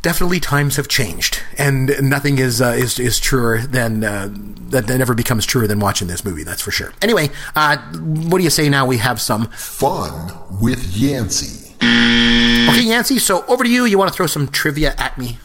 definitely 0.02 0.40
times 0.40 0.78
have 0.78 0.88
changed 0.88 1.42
and 1.58 1.92
nothing 2.02 2.38
is, 2.38 2.62
uh, 2.62 2.70
is, 2.78 3.00
is 3.00 3.20
truer 3.20 3.60
than, 3.60 4.04
uh, 4.04 4.30
that, 4.70 4.88
that 4.88 4.98
never 4.98 5.14
becomes 5.14 5.46
truer 5.46 5.68
than 5.68 5.80
watching 5.80 6.08
this 6.08 6.24
movie. 6.24 6.44
That's 6.44 6.62
for 6.62 6.72
sure. 6.72 6.94
Anyway, 7.02 7.30
uh, 7.56 7.78
what 7.78 8.38
do 8.38 8.44
you 8.46 8.50
say 8.50 8.70
now 8.70 8.86
we 8.86 8.98
have 8.98 9.20
some 9.20 9.48
Fun 9.48 10.32
with 10.62 10.96
Yancey. 10.96 11.74
Okay, 11.82 12.84
Yancey, 12.84 13.20
so 13.20 13.46
over 13.48 13.64
to 13.64 13.70
you. 13.70 13.86
You 13.86 13.98
want 13.98 14.12
to 14.12 14.16
throw 14.16 14.28
some 14.28 14.48
trivia 14.48 14.96
at 14.98 15.18
me? 15.18 15.38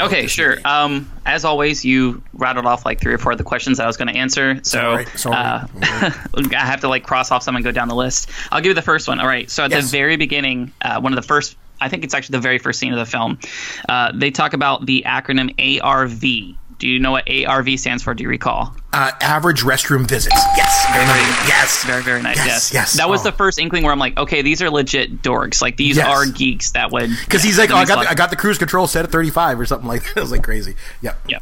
Okay, 0.00 0.26
sure. 0.26 0.56
Um, 0.64 1.10
as 1.24 1.44
always, 1.44 1.84
you 1.84 2.22
rattled 2.34 2.66
off 2.66 2.84
like 2.84 3.00
three 3.00 3.14
or 3.14 3.18
four 3.18 3.32
of 3.32 3.38
the 3.38 3.44
questions 3.44 3.78
that 3.78 3.84
I 3.84 3.86
was 3.86 3.96
going 3.96 4.08
to 4.08 4.16
answer. 4.18 4.56
So 4.62 4.78
Sorry, 4.78 5.06
sorry. 5.16 5.36
Uh, 5.36 5.66
I 6.52 6.66
have 6.66 6.80
to 6.80 6.88
like 6.88 7.04
cross 7.04 7.30
off 7.30 7.42
some 7.42 7.56
and 7.56 7.64
go 7.64 7.72
down 7.72 7.88
the 7.88 7.94
list. 7.94 8.30
I'll 8.52 8.60
give 8.60 8.70
you 8.70 8.74
the 8.74 8.82
first 8.82 9.06
one. 9.08 9.20
All 9.20 9.26
right. 9.26 9.50
So 9.50 9.64
at 9.64 9.70
Yes. 9.70 9.84
the 9.90 9.96
very 9.96 10.16
beginning, 10.16 10.72
uh, 10.82 11.00
one 11.00 11.12
of 11.12 11.16
the 11.16 11.26
first 11.26 11.56
I 11.80 11.88
think 11.90 12.04
it's 12.04 12.14
actually 12.14 12.32
the 12.38 12.40
very 12.40 12.58
first 12.58 12.78
scene 12.78 12.92
of 12.92 12.98
the 12.98 13.04
film. 13.04 13.38
Uh, 13.88 14.10
they 14.14 14.30
talk 14.30 14.54
about 14.54 14.86
the 14.86 15.04
acronym 15.06 15.52
ARV. 15.82 16.56
Do 16.78 16.88
you 16.88 16.98
know 16.98 17.10
what 17.10 17.28
ARV 17.30 17.78
stands 17.78 18.02
for? 18.02 18.14
Do 18.14 18.22
you 18.22 18.28
recall? 18.30 18.74
Uh, 18.96 19.10
average 19.20 19.60
restroom 19.60 20.08
visits. 20.08 20.34
Yes. 20.56 20.86
Very, 20.90 21.04
very, 21.04 21.18
yes. 21.48 21.84
Very, 21.84 22.02
very 22.02 22.22
nice. 22.22 22.36
Yes, 22.38 22.46
Yes. 22.46 22.72
yes. 22.72 22.92
That 22.94 23.10
was 23.10 23.20
Oh. 23.20 23.24
the 23.24 23.32
first 23.36 23.58
inkling 23.58 23.82
where 23.82 23.92
I'm 23.92 23.98
like, 23.98 24.16
okay, 24.16 24.40
these 24.40 24.62
are 24.62 24.70
legit 24.70 25.20
dorks. 25.20 25.60
Like 25.60 25.76
these 25.76 25.98
Yes. 25.98 26.06
are 26.06 26.24
geeks 26.24 26.70
that 26.70 26.90
would. 26.92 27.10
Because 27.24 27.42
he's 27.42 27.58
like, 27.58 27.70
oh, 27.70 27.76
I 27.76 27.84
got, 27.84 28.02
the, 28.04 28.10
I 28.10 28.14
got 28.14 28.30
the 28.30 28.36
cruise 28.36 28.56
control 28.56 28.86
set 28.86 29.04
at 29.04 29.12
35 29.12 29.60
or 29.60 29.66
something 29.66 29.86
like 29.86 30.02
that. 30.04 30.16
It 30.16 30.20
was 30.20 30.30
like 30.32 30.42
crazy. 30.42 30.76
Yeah. 31.02 31.12
Yeah. 31.28 31.40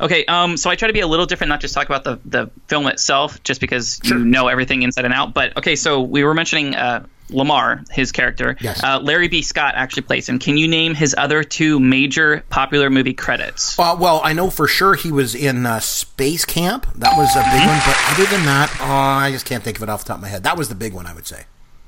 Okay, 0.00 0.24
um, 0.24 0.56
so 0.56 0.68
I 0.68 0.74
try 0.74 0.88
to 0.88 0.92
be 0.92 0.98
a 0.98 1.06
little 1.06 1.26
different, 1.26 1.48
not 1.50 1.60
just 1.60 1.74
talk 1.74 1.86
about 1.86 2.02
the, 2.02 2.18
the 2.24 2.50
film 2.66 2.88
itself, 2.88 3.40
just 3.44 3.60
because 3.60 4.00
you 4.02 4.18
know 4.18 4.48
everything 4.48 4.82
inside 4.82 5.04
and 5.04 5.14
out. 5.14 5.32
But 5.32 5.56
okay, 5.56 5.76
so 5.76 6.00
we 6.00 6.24
were 6.24 6.34
mentioning 6.34 6.74
uh, 6.74 7.06
Lamar, 7.30 7.82
his 7.90 8.12
character. 8.12 8.56
Yes. 8.60 8.82
Uh, 8.82 9.00
Larry 9.00 9.28
B. 9.28 9.42
Scott 9.42 9.74
actually 9.76 10.02
plays 10.02 10.28
him. 10.28 10.38
Can 10.38 10.56
you 10.56 10.68
name 10.68 10.94
his 10.94 11.14
other 11.16 11.42
two 11.42 11.80
major 11.80 12.44
popular 12.50 12.90
movie 12.90 13.14
credits? 13.14 13.78
Uh, 13.78 13.96
well, 13.98 14.20
I 14.22 14.32
know 14.32 14.50
for 14.50 14.68
sure 14.68 14.94
he 14.94 15.10
was 15.10 15.34
in 15.34 15.66
uh, 15.66 15.80
Space 15.80 16.44
Camp. 16.44 16.86
That 16.96 17.16
was 17.16 17.34
a 17.34 17.42
big 17.50 17.66
one. 17.66 17.80
But 17.86 17.96
other 18.12 18.36
than 18.36 18.44
that, 18.46 18.76
oh, 18.80 18.84
I 18.84 19.30
just 19.30 19.46
can't 19.46 19.62
think 19.62 19.78
of 19.78 19.82
it 19.82 19.88
off 19.88 20.04
the 20.04 20.08
top 20.08 20.16
of 20.18 20.22
my 20.22 20.28
head. 20.28 20.42
That 20.44 20.56
was 20.56 20.68
the 20.68 20.74
big 20.74 20.92
one, 20.92 21.06
I 21.06 21.14
would 21.14 21.26
say. 21.26 21.44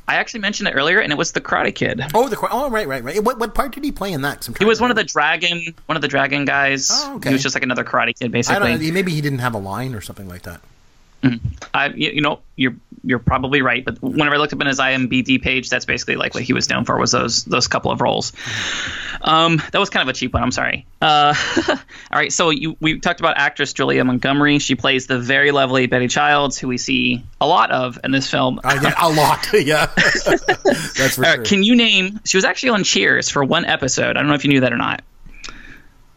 I 0.08 0.16
actually 0.16 0.40
mentioned 0.40 0.68
it 0.68 0.72
earlier, 0.72 1.00
and 1.00 1.12
it 1.12 1.18
was 1.18 1.32
The 1.32 1.40
Karate 1.40 1.74
Kid. 1.74 2.00
Oh, 2.14 2.28
the 2.28 2.38
oh, 2.50 2.70
right, 2.70 2.86
right, 2.86 3.02
right. 3.02 3.22
What, 3.24 3.40
what 3.40 3.56
part 3.56 3.72
did 3.72 3.82
he 3.82 3.90
play 3.90 4.12
in 4.12 4.22
that? 4.22 4.48
He 4.56 4.64
was 4.64 4.80
one 4.80 4.90
of 4.90 4.96
the 4.96 5.02
dragon, 5.02 5.74
one 5.86 5.96
of 5.96 6.02
the 6.02 6.08
dragon 6.08 6.44
guys. 6.44 6.90
Oh, 6.92 7.16
okay. 7.16 7.30
He 7.30 7.32
was 7.32 7.42
just 7.42 7.56
like 7.56 7.64
another 7.64 7.82
Karate 7.82 8.16
Kid, 8.16 8.26
I 8.26 8.28
basically. 8.28 8.68
don't 8.70 8.82
know. 8.82 8.92
Maybe 8.92 9.12
he 9.12 9.20
didn't 9.20 9.40
have 9.40 9.54
a 9.54 9.58
line 9.58 9.94
or 9.94 10.00
something 10.00 10.28
like 10.28 10.42
that. 10.42 10.60
I, 11.74 11.88
you, 11.88 12.10
you 12.10 12.20
know, 12.20 12.40
you're 12.54 12.76
you're 13.04 13.18
probably 13.18 13.62
right. 13.62 13.84
But 13.84 14.00
whenever 14.02 14.34
I 14.34 14.38
looked 14.38 14.52
up 14.52 14.60
in 14.60 14.66
his 14.66 14.78
IMDb 14.78 15.40
page, 15.40 15.68
that's 15.70 15.84
basically 15.84 16.16
like 16.16 16.34
what 16.34 16.42
he 16.42 16.52
was 16.52 16.68
known 16.68 16.84
for 16.84 16.98
was 16.98 17.12
those 17.12 17.44
those 17.44 17.68
couple 17.68 17.90
of 17.90 18.00
roles. 18.00 18.32
Um, 19.22 19.62
that 19.72 19.78
was 19.78 19.90
kind 19.90 20.08
of 20.08 20.14
a 20.14 20.16
cheap 20.18 20.34
one. 20.34 20.42
I'm 20.42 20.50
sorry. 20.52 20.86
Uh, 21.00 21.34
all 21.68 21.76
right, 22.12 22.32
so 22.32 22.50
you, 22.50 22.76
we 22.80 23.00
talked 23.00 23.20
about 23.20 23.36
actress 23.38 23.72
Julia 23.72 24.04
Montgomery. 24.04 24.58
She 24.58 24.74
plays 24.74 25.06
the 25.06 25.18
very 25.18 25.50
lovely 25.50 25.86
Betty 25.86 26.08
Childs, 26.08 26.58
who 26.58 26.68
we 26.68 26.78
see 26.78 27.24
a 27.40 27.46
lot 27.46 27.70
of 27.70 27.98
in 28.04 28.10
this 28.12 28.30
film. 28.30 28.60
Uh, 28.62 28.78
yeah, 28.82 28.94
a 29.00 29.08
lot. 29.10 29.46
yeah. 29.54 29.86
That's 29.96 31.14
for 31.16 31.24
Uh, 31.24 31.34
sure. 31.36 31.44
can 31.44 31.62
you 31.62 31.74
name? 31.76 32.20
She 32.24 32.36
was 32.36 32.44
actually 32.44 32.70
on 32.70 32.84
Cheers 32.84 33.28
for 33.28 33.44
one 33.44 33.64
episode. 33.64 34.16
I 34.16 34.20
don't 34.20 34.28
know 34.28 34.34
if 34.34 34.44
you 34.44 34.50
knew 34.50 34.60
that 34.60 34.72
or 34.72 34.76
not. 34.78 35.02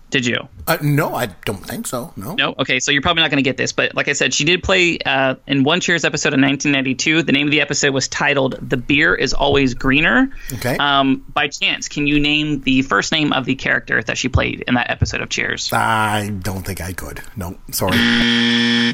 Did 0.10 0.26
you? 0.26 0.48
uh, 0.68 0.78
no, 0.82 1.14
I 1.16 1.28
don't 1.46 1.64
think 1.66 1.86
so. 1.88 2.12
No. 2.16 2.34
No. 2.36 2.56
Okay, 2.60 2.80
so 2.80 2.92
you're 2.92 3.02
probably 3.02 3.22
not 3.22 3.30
going 3.30 3.38
to 3.44 3.48
get 3.48 3.58
this, 3.58 3.72
but 3.72 3.94
like 3.96 4.08
I 4.08 4.14
said, 4.14 4.34
she 4.34 4.44
did 4.44 4.64
play 4.64 4.98
uh, 5.06 5.36
in 5.48 5.64
one 5.64 5.80
Cheers 5.82 6.04
episode 6.04 6.34
in 6.34 6.42
1992. 6.42 7.22
The 7.24 7.32
name 7.32 7.48
of 7.48 7.52
the 7.52 7.62
episode 7.62 7.94
was 7.94 8.08
titled 8.08 8.58
"The 8.62 8.78
Beer 8.78 9.14
Is 9.14 9.34
Always 9.34 9.74
Greener." 9.76 10.32
Okay. 10.54 10.78
Um, 10.78 11.24
by 11.34 11.48
chance, 11.48 11.88
can 11.88 12.08
you 12.08 12.20
name 12.20 12.62
the 12.62 12.82
first 12.84 13.12
name 13.12 13.34
of 13.34 13.46
the 13.46 13.56
character 13.56 14.02
that 14.04 14.18
she 14.18 14.30
played 14.30 14.62
in 14.68 14.74
that 14.76 14.90
episode 14.90 15.22
of 15.22 15.30
Cheers? 15.30 15.72
I 15.74 16.30
don't 16.42 16.66
think 16.66 16.82
I 16.82 16.94
could. 16.94 17.22
No, 17.36 17.58
sorry. 17.72 17.98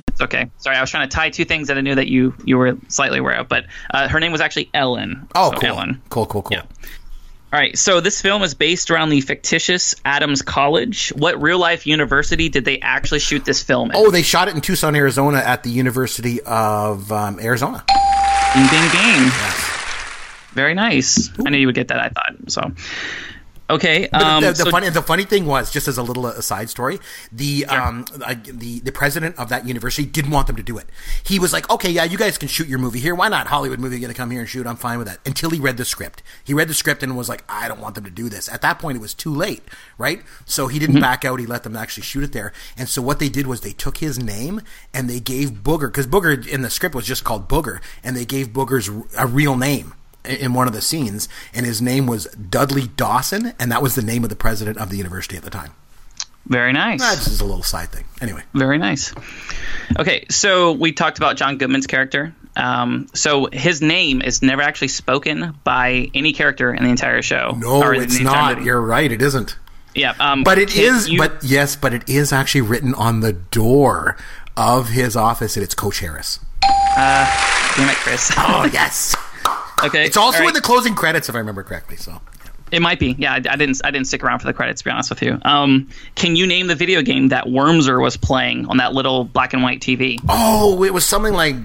It's 0.07 0.21
okay. 0.21 0.49
Sorry, 0.57 0.75
I 0.77 0.81
was 0.81 0.89
trying 0.91 1.07
to 1.09 1.15
tie 1.15 1.29
two 1.29 1.45
things 1.45 1.67
that 1.69 1.77
I 1.77 1.81
knew 1.81 1.95
that 1.95 2.07
you 2.07 2.33
you 2.45 2.57
were 2.57 2.77
slightly 2.89 3.19
aware 3.19 3.35
of, 3.35 3.47
but 3.49 3.65
uh, 3.91 4.07
her 4.09 4.19
name 4.19 4.31
was 4.31 4.41
actually 4.41 4.69
Ellen. 4.73 5.27
Oh, 5.35 5.51
So 5.51 5.57
cool. 5.59 5.69
Ellen. 5.69 6.01
Cool, 6.09 6.25
cool, 6.25 6.41
cool. 6.41 6.57
Yeah. 6.57 6.63
All 7.55 7.61
right, 7.61 7.77
so 7.77 8.01
this 8.01 8.21
film 8.21 8.43
is 8.43 8.53
based 8.53 8.91
around 8.91 9.11
the 9.11 9.21
fictitious 9.21 9.95
Adams 10.03 10.41
College. 10.41 11.13
What 11.15 11.41
real 11.41 11.57
life 11.57 11.87
university 11.87 12.49
did 12.49 12.65
they 12.65 12.81
actually 12.81 13.21
shoot 13.21 13.45
this 13.45 13.63
film 13.63 13.91
in? 13.91 13.95
Oh, 13.95 14.11
they 14.11 14.23
shot 14.23 14.49
it 14.49 14.55
in 14.55 14.59
Tucson, 14.59 14.93
Arizona 14.93 15.37
at 15.37 15.63
the 15.63 15.69
University 15.69 16.41
of 16.41 17.09
um, 17.13 17.39
Arizona. 17.39 17.85
Ding, 18.53 18.67
ding, 18.67 18.91
bing. 18.91 19.31
Very 20.51 20.73
nice. 20.73 21.29
I 21.45 21.49
knew 21.49 21.57
you 21.57 21.67
would 21.67 21.75
get 21.75 21.87
that. 21.87 22.01
I 22.01 22.09
thought 22.09 22.51
so. 22.51 22.71
Okay. 23.69 24.07
Um, 24.09 24.43
the, 24.43 24.49
the 24.49 24.55
so- 24.55 24.71
funny, 24.71 24.89
the 24.89 25.01
funny 25.01 25.23
thing 25.23 25.45
was, 25.45 25.71
just 25.71 25.87
as 25.87 25.97
a 25.97 26.03
little 26.03 26.27
aside 26.27 26.69
story, 26.69 26.99
the 27.31 27.65
um, 27.65 28.05
the 28.13 28.79
the 28.79 28.91
president 28.91 29.37
of 29.39 29.49
that 29.49 29.67
university 29.67 30.07
didn't 30.07 30.31
want 30.31 30.47
them 30.47 30.55
to 30.55 30.63
do 30.63 30.77
it. 30.77 30.85
He 31.23 31.39
was 31.39 31.51
like, 31.51 31.69
"Okay, 31.69 31.89
yeah, 31.89 32.03
you 32.03 32.17
guys 32.17 32.37
can 32.37 32.47
shoot 32.47 32.67
your 32.67 32.77
movie 32.79 32.99
here. 32.99 33.15
Why 33.15 33.27
not? 33.27 33.47
Hollywood 33.47 33.79
movie 33.79 33.99
going 33.99 34.11
to 34.11 34.17
come 34.17 34.29
here 34.29 34.41
and 34.41 34.49
shoot? 34.49 34.67
I'm 34.67 34.75
fine 34.75 34.99
with 34.99 35.07
that." 35.07 35.19
Until 35.25 35.49
he 35.49 35.59
read 35.59 35.77
the 35.77 35.85
script, 35.85 36.21
he 36.43 36.53
read 36.53 36.67
the 36.67 36.75
script 36.75 37.01
and 37.01 37.17
was 37.17 37.27
like, 37.27 37.43
"I 37.49 37.67
don't 37.67 37.79
want 37.79 37.95
them 37.95 38.03
to 38.03 38.11
do 38.11 38.29
this." 38.29 38.47
At 38.49 38.61
that 38.61 38.77
point, 38.77 38.97
it 38.97 39.01
was 39.01 39.15
too 39.15 39.33
late, 39.33 39.63
right? 39.97 40.21
So 40.45 40.67
he 40.67 40.77
didn't 40.77 41.01
back 41.01 41.25
out. 41.25 41.39
He 41.39 41.47
let 41.47 41.63
them 41.63 41.75
actually 41.75 42.03
shoot 42.03 42.23
it 42.23 42.33
there. 42.33 42.53
And 42.77 42.87
so 42.87 43.01
what 43.01 43.19
they 43.19 43.29
did 43.29 43.47
was 43.47 43.61
they 43.61 43.73
took 43.73 43.97
his 43.97 44.19
name 44.19 44.61
and 44.93 45.09
they 45.09 45.19
gave 45.19 45.51
Booger 45.51 45.87
because 45.87 46.05
Booger 46.07 46.45
in 46.47 46.61
the 46.61 46.69
script 46.69 46.93
was 46.93 47.05
just 47.05 47.23
called 47.23 47.49
Booger, 47.49 47.81
and 48.03 48.15
they 48.15 48.25
gave 48.25 48.49
Booger's 48.49 48.89
a 49.17 49.25
real 49.25 49.57
name 49.57 49.93
in 50.27 50.53
one 50.53 50.67
of 50.67 50.73
the 50.73 50.81
scenes, 50.81 51.27
and 51.53 51.65
his 51.65 51.81
name 51.81 52.07
was 52.07 52.25
Dudley 52.49 52.87
Dawson, 52.95 53.53
and 53.59 53.71
that 53.71 53.81
was 53.81 53.95
the 53.95 54.01
name 54.01 54.23
of 54.23 54.29
the 54.29 54.35
president 54.35 54.77
of 54.77 54.89
the 54.89 54.97
university 54.97 55.37
at 55.37 55.43
the 55.43 55.49
time. 55.49 55.71
very 56.47 56.73
nice. 56.73 56.99
That's 57.01 57.25
just 57.25 57.41
a 57.41 57.45
little 57.45 57.63
side 57.63 57.89
thing. 57.89 58.05
Anyway, 58.21 58.43
Very 58.53 58.77
nice. 58.77 59.13
Okay, 59.99 60.25
so 60.29 60.73
we 60.73 60.91
talked 60.91 61.17
about 61.17 61.37
John 61.37 61.57
Goodman's 61.57 61.87
character. 61.87 62.33
Um, 62.57 63.07
so 63.13 63.49
his 63.51 63.81
name 63.81 64.21
is 64.21 64.41
never 64.41 64.61
actually 64.61 64.87
spoken 64.89 65.53
by 65.63 66.09
any 66.13 66.31
character 66.33 66.73
in 66.73 66.83
the 66.83 66.89
entire 66.89 67.21
show. 67.21 67.55
no, 67.59 67.81
it's 67.91 68.19
not. 68.19 68.55
movie. 68.57 68.65
You're 68.67 68.81
right. 68.81 69.11
It 69.11 69.21
isn't. 69.21 69.57
Yeah, 69.93 70.13
um, 70.19 70.43
But 70.43 70.57
it 70.57 70.75
is. 70.75 71.09
you- 71.09 71.17
But 71.19 71.43
yes, 71.43 71.75
but 71.75 71.93
it 71.93 72.07
is 72.09 72.31
actually 72.31 72.61
written 72.61 72.93
on 72.95 73.19
the 73.21 73.33
door 73.33 74.15
of 74.57 74.89
his 74.89 75.15
office, 75.15 75.55
and 75.57 75.63
it's 75.63 75.73
Coach 75.75 75.99
Harris. 75.99 76.39
damn 76.95 77.89
it, 77.89 77.95
Chris. 77.97 78.31
Oh 78.37 78.69
yes, 78.73 79.15
okay, 79.83 80.05
it's 80.05 80.17
also 80.17 80.39
right. 80.39 80.47
in 80.49 80.53
the 80.53 80.61
closing 80.61 80.95
credits, 80.95 81.29
if 81.29 81.35
I 81.35 81.39
remember 81.39 81.63
correctly. 81.63 81.97
So. 81.97 82.21
It 82.71 82.81
might 82.81 82.99
be. 82.99 83.15
Yeah, 83.17 83.33
I, 83.33 83.35
I 83.35 83.55
didn't. 83.55 83.79
I 83.83 83.91
didn't 83.91 84.07
stick 84.07 84.23
around 84.23 84.39
for 84.39 84.47
the 84.47 84.53
credits. 84.53 84.81
To 84.81 84.85
be 84.85 84.91
honest 84.91 85.09
with 85.11 85.21
you. 85.21 85.39
Um, 85.43 85.89
can 86.15 86.35
you 86.35 86.47
name 86.47 86.67
the 86.67 86.75
video 86.75 87.01
game 87.03 87.27
that 87.29 87.45
Wormser 87.45 88.01
was 88.01 88.17
playing 88.17 88.65
on 88.67 88.77
that 88.77 88.93
little 88.93 89.23
black 89.23 89.53
and 89.53 89.61
white 89.61 89.81
TV? 89.81 90.19
Oh, 90.27 90.83
it 90.83 90.93
was 90.93 91.05
something 91.05 91.33
like 91.33 91.55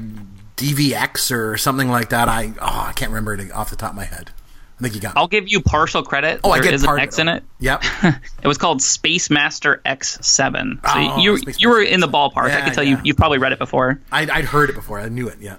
DVX 0.56 1.32
or 1.34 1.56
something 1.56 1.88
like 1.88 2.10
that. 2.10 2.28
I 2.28 2.52
oh, 2.60 2.86
I 2.88 2.92
can't 2.94 3.10
remember 3.10 3.34
it 3.34 3.50
off 3.52 3.70
the 3.70 3.76
top 3.76 3.90
of 3.90 3.96
my 3.96 4.04
head. 4.04 4.30
I 4.78 4.82
think 4.82 4.94
you 4.94 5.00
got. 5.00 5.16
I'll 5.16 5.26
give 5.28 5.48
you 5.48 5.60
partial 5.60 6.02
credit. 6.02 6.40
oh, 6.44 6.50
I 6.50 6.56
There 6.56 6.64
get 6.64 6.74
is 6.74 6.84
part 6.84 6.98
an 6.98 7.02
X 7.04 7.18
in 7.18 7.28
it. 7.28 7.42
Yep. 7.58 7.82
It 8.42 8.48
was 8.48 8.56
called 8.56 8.80
Space 8.80 9.28
Master 9.28 9.82
X7. 9.84 10.76
So 10.76 10.80
Oh, 10.84 11.18
you 11.18 11.36
Space 11.38 11.60
you 11.60 11.68
were 11.68 11.82
in 11.82 12.00
the 12.00 12.08
ballpark. 12.08 12.44
I 12.44 12.48
Yeah, 12.48 12.64
can 12.64 12.74
tell 12.74 12.84
yeah. 12.84 12.96
you 12.96 13.00
you 13.04 13.14
probably 13.14 13.38
read 13.38 13.52
it 13.52 13.58
before. 13.58 14.00
I'd, 14.10 14.30
I'd 14.30 14.44
heard 14.46 14.70
it 14.70 14.74
before. 14.74 14.98
I 14.98 15.08
knew 15.08 15.28
it. 15.28 15.38
Yeah. 15.40 15.56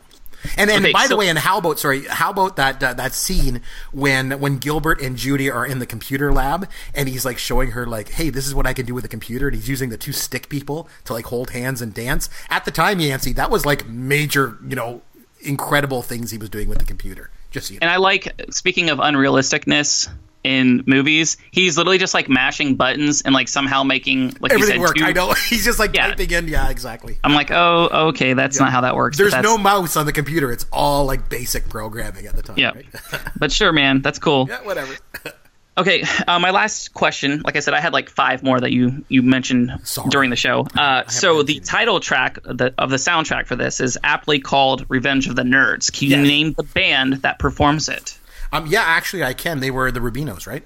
And 0.57 0.69
and 0.69 0.83
Okay, 0.83 0.91
by 0.91 1.07
the 1.07 1.17
way, 1.17 1.29
and 1.29 1.39
how 1.39 1.57
about 1.57 1.79
sorry, 1.79 2.05
how 2.05 2.31
about 2.31 2.55
that 2.55 2.81
uh, 2.81 2.93
that 2.93 3.13
scene 3.13 3.61
when 3.91 4.39
when 4.39 4.57
Gilbert 4.57 5.01
and 5.01 5.17
Judy 5.17 5.49
are 5.49 5.65
in 5.65 5.79
the 5.79 5.85
computer 5.85 6.31
lab 6.33 6.69
and 6.93 7.07
he's 7.09 7.25
like 7.25 7.37
showing 7.37 7.71
her 7.71 7.85
like, 7.85 8.09
hey, 8.09 8.29
this 8.29 8.47
is 8.47 8.55
what 8.55 8.65
I 8.65 8.73
can 8.73 8.85
do 8.85 8.93
with 8.93 9.05
a 9.05 9.09
computer, 9.09 9.47
and 9.47 9.55
he's 9.55 9.69
using 9.69 9.89
the 9.89 9.97
two 9.97 10.11
stick 10.11 10.49
people 10.49 10.87
to 11.05 11.13
like 11.13 11.25
hold 11.25 11.51
hands 11.51 11.81
and 11.81 11.93
dance. 11.93 12.29
At 12.49 12.65
the 12.65 12.71
time, 12.71 12.99
Yancey, 12.99 13.33
that 13.33 13.51
was 13.51 13.65
like 13.65 13.87
major, 13.87 14.57
you 14.67 14.75
know, 14.75 15.01
incredible 15.41 16.01
things 16.01 16.31
he 16.31 16.37
was 16.37 16.49
doing 16.49 16.69
with 16.69 16.79
the 16.79 16.85
computer. 16.85 17.29
Just 17.51 17.67
so 17.67 17.73
you 17.73 17.79
know. 17.79 17.85
And 17.85 17.91
I 17.91 17.97
like 17.97 18.33
speaking 18.51 18.89
of 18.89 18.99
unrealisticness 18.99 20.09
in 20.43 20.83
movies, 20.87 21.37
he's 21.51 21.77
literally 21.77 21.97
just 21.97 22.13
like 22.13 22.27
mashing 22.29 22.75
buttons 22.75 23.21
and 23.21 23.33
like 23.33 23.47
somehow 23.47 23.83
making 23.83 24.35
like 24.39 24.51
everything 24.51 24.59
you 24.59 24.65
said 24.67 24.79
worked. 24.79 24.97
two- 24.99 25.05
I 25.05 25.11
know 25.13 25.33
he's 25.49 25.63
just 25.65 25.77
like 25.79 25.95
Yeah. 25.95 26.07
typing 26.07 26.31
in. 26.31 26.47
Yeah, 26.47 26.69
exactly. 26.69 27.17
I'm 27.23 27.33
like, 27.33 27.51
oh, 27.51 28.07
okay, 28.09 28.33
that's 28.33 28.59
not 28.59 28.71
how 28.71 28.81
that 28.81 28.95
works. 28.95 29.17
There's 29.17 29.35
no 29.35 29.57
mouse 29.57 29.95
on 29.95 30.05
the 30.05 30.13
computer. 30.13 30.51
It's 30.51 30.65
all 30.71 31.05
like 31.05 31.29
basic 31.29 31.69
programming 31.69 32.25
at 32.25 32.35
the 32.35 32.41
time. 32.41 32.57
Yeah, 32.57 32.71
Right? 32.71 32.85
but 33.39 33.51
sure, 33.51 33.71
man, 33.71 34.01
that's 34.01 34.19
cool. 34.19 34.47
yeah. 34.49 34.61
Whatever. 34.63 34.95
Okay, 35.77 36.03
uh, 36.27 36.37
my 36.37 36.51
last 36.51 36.93
question. 36.93 37.41
Like 37.45 37.55
I 37.55 37.61
said, 37.61 37.73
I 37.73 37.79
had 37.79 37.93
like 37.93 38.09
five 38.09 38.43
more 38.43 38.59
that 38.59 38.73
you 38.73 39.05
you 39.07 39.21
mentioned 39.23 39.71
Sorry. 39.85 40.09
during 40.09 40.29
the 40.29 40.35
show. 40.35 40.67
Uh, 40.77 41.07
so 41.07 41.43
the 41.43 41.61
title 41.61 42.01
track 42.01 42.39
of 42.45 42.57
the, 42.57 42.73
of 42.77 42.89
the 42.89 42.97
soundtrack 42.97 43.47
for 43.47 43.55
this 43.55 43.79
is 43.79 43.97
aptly 44.03 44.37
called 44.39 44.85
"Revenge 44.89 45.27
of 45.29 45.37
the 45.37 45.43
Nerds." 45.43 45.89
Can 45.91 46.09
you 46.09 46.17
Yes. 46.17 46.27
name 46.27 46.53
the 46.57 46.63
band 46.63 47.13
that 47.21 47.39
performs 47.39 47.87
it? 47.87 48.19
Um. 48.51 48.67
Yeah. 48.67 48.83
Actually, 48.83 49.23
I 49.23 49.33
can. 49.33 49.59
They 49.59 49.71
were 49.71 49.91
the 49.91 49.99
Rubinoos, 49.99 50.47
right? 50.47 50.63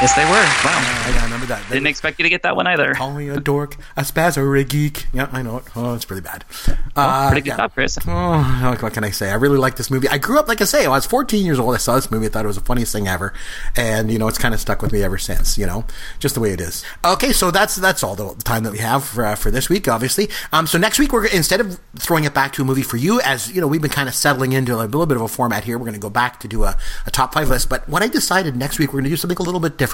Yes, 0.00 0.14
they 0.14 0.24
were. 0.24 0.30
Wow, 0.30 0.78
I, 0.78 1.18
I 1.20 1.24
remember 1.24 1.46
that. 1.46 1.60
They- 1.68 1.74
didn't 1.74 1.88
expect 1.88 2.20
you 2.20 2.22
to 2.22 2.28
get 2.28 2.44
that 2.44 2.54
one 2.54 2.68
either. 2.68 2.94
Call 2.94 3.12
me 3.14 3.28
a 3.30 3.40
dork, 3.40 3.74
a 3.96 4.02
spaz, 4.02 4.36
or 4.38 4.54
a 4.54 4.62
geek. 4.62 5.06
Yeah, 5.12 5.28
I 5.32 5.42
know 5.42 5.56
it. 5.56 5.64
Oh, 5.74 5.94
it's 5.94 6.04
pretty 6.04 6.22
bad. 6.22 6.44
Uh, 6.94 7.28
Pretty 7.30 7.40
good 7.42 7.48
yeah. 7.50 7.56
job, 7.56 7.74
Chris. 7.74 7.98
Oh, 8.06 8.60
what 8.62 8.80
what 8.80 8.92
can 8.92 9.02
I 9.02 9.10
say? 9.10 9.28
I 9.30 9.34
really 9.34 9.58
like 9.58 9.74
this 9.74 9.90
movie. 9.90 10.08
I 10.08 10.18
grew 10.18 10.38
up, 10.38 10.46
like 10.46 10.60
I 10.60 10.66
say, 10.66 10.86
I 10.86 10.88
was 10.88 11.04
14 11.04 11.44
years 11.44 11.58
old. 11.58 11.74
I 11.74 11.78
saw 11.78 11.96
this 11.96 12.12
movie. 12.12 12.26
I 12.26 12.28
thought 12.28 12.44
it 12.44 12.46
was 12.46 12.56
the 12.58 12.64
funniest 12.64 12.92
thing 12.92 13.08
ever, 13.08 13.34
and 13.76 14.08
you 14.12 14.20
know, 14.20 14.28
it's 14.28 14.38
kind 14.38 14.54
of 14.54 14.60
stuck 14.60 14.82
with 14.82 14.92
me 14.92 15.02
ever 15.02 15.18
since. 15.18 15.58
You 15.58 15.66
know, 15.66 15.84
just 16.20 16.36
the 16.36 16.40
way 16.40 16.52
it 16.52 16.60
is. 16.60 16.84
Okay, 17.04 17.32
so 17.32 17.50
that's 17.50 17.74
that's 17.74 18.04
all 18.04 18.14
the 18.14 18.34
time 18.44 18.62
that 18.62 18.72
we 18.72 18.78
have 18.78 19.02
for, 19.04 19.24
uh, 19.24 19.34
for 19.34 19.50
this 19.50 19.68
week, 19.68 19.88
obviously. 19.88 20.28
Um, 20.52 20.68
so 20.68 20.78
next 20.78 21.00
week 21.00 21.12
we're 21.12 21.26
instead 21.26 21.60
of 21.60 21.80
throwing 21.96 22.22
it 22.22 22.34
back 22.34 22.52
to 22.52 22.62
a 22.62 22.64
movie 22.64 22.82
for 22.82 22.98
you, 22.98 23.20
as 23.22 23.52
you 23.52 23.60
know, 23.60 23.66
we've 23.66 23.82
been 23.82 23.90
kind 23.90 24.08
of 24.08 24.14
settling 24.14 24.52
into 24.52 24.74
a 24.74 24.78
little 24.78 25.06
bit 25.06 25.16
of 25.16 25.22
a 25.24 25.28
format 25.28 25.64
here. 25.64 25.76
We're 25.76 25.86
going 25.86 25.94
to 25.94 25.98
go 26.00 26.10
back 26.10 26.38
to 26.40 26.46
do 26.48 26.62
a, 26.62 26.76
a 27.04 27.10
top 27.10 27.34
five 27.34 27.48
list. 27.48 27.68
But 27.68 27.88
what 27.88 28.02
I 28.04 28.06
decided 28.06 28.54
next 28.54 28.78
week 28.78 28.90
we're 28.92 29.00
going 29.00 29.04
to 29.04 29.10
do 29.10 29.16
something 29.16 29.36
a 29.38 29.42
little 29.42 29.58
bit 29.60 29.72
different. 29.76 29.87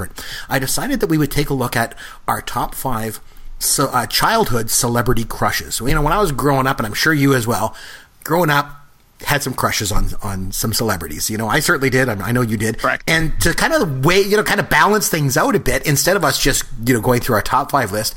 I 0.48 0.58
decided 0.58 1.00
that 1.00 1.08
we 1.08 1.18
would 1.18 1.30
take 1.30 1.50
a 1.50 1.54
look 1.54 1.76
at 1.76 1.94
our 2.26 2.40
top 2.40 2.74
five 2.74 3.20
so, 3.58 3.86
uh, 3.86 4.06
childhood 4.06 4.70
celebrity 4.70 5.24
crushes. 5.24 5.76
So, 5.76 5.86
you 5.86 5.94
know, 5.94 6.02
when 6.02 6.12
I 6.12 6.20
was 6.20 6.32
growing 6.32 6.66
up, 6.66 6.78
and 6.78 6.86
I'm 6.86 6.94
sure 6.94 7.14
you 7.14 7.34
as 7.34 7.46
well, 7.46 7.74
growing 8.22 8.50
up, 8.50 8.84
had 9.20 9.42
some 9.42 9.54
crushes 9.54 9.90
on 9.90 10.08
on 10.22 10.52
some 10.52 10.72
celebrities. 10.74 11.30
You 11.30 11.38
know, 11.38 11.48
I 11.48 11.60
certainly 11.60 11.88
did. 11.88 12.08
I, 12.08 12.28
I 12.28 12.32
know 12.32 12.42
you 12.42 12.56
did. 12.56 12.78
Correct. 12.78 13.04
And 13.08 13.32
to 13.40 13.54
kind 13.54 13.72
of 13.72 14.04
weigh, 14.04 14.20
you 14.20 14.36
know, 14.36 14.42
kind 14.42 14.60
of 14.60 14.68
balance 14.68 15.08
things 15.08 15.36
out 15.36 15.54
a 15.54 15.60
bit, 15.60 15.86
instead 15.86 16.16
of 16.16 16.24
us 16.24 16.38
just 16.38 16.64
you 16.84 16.94
know 16.94 17.00
going 17.00 17.20
through 17.20 17.36
our 17.36 17.42
top 17.42 17.70
five 17.70 17.92
list, 17.92 18.14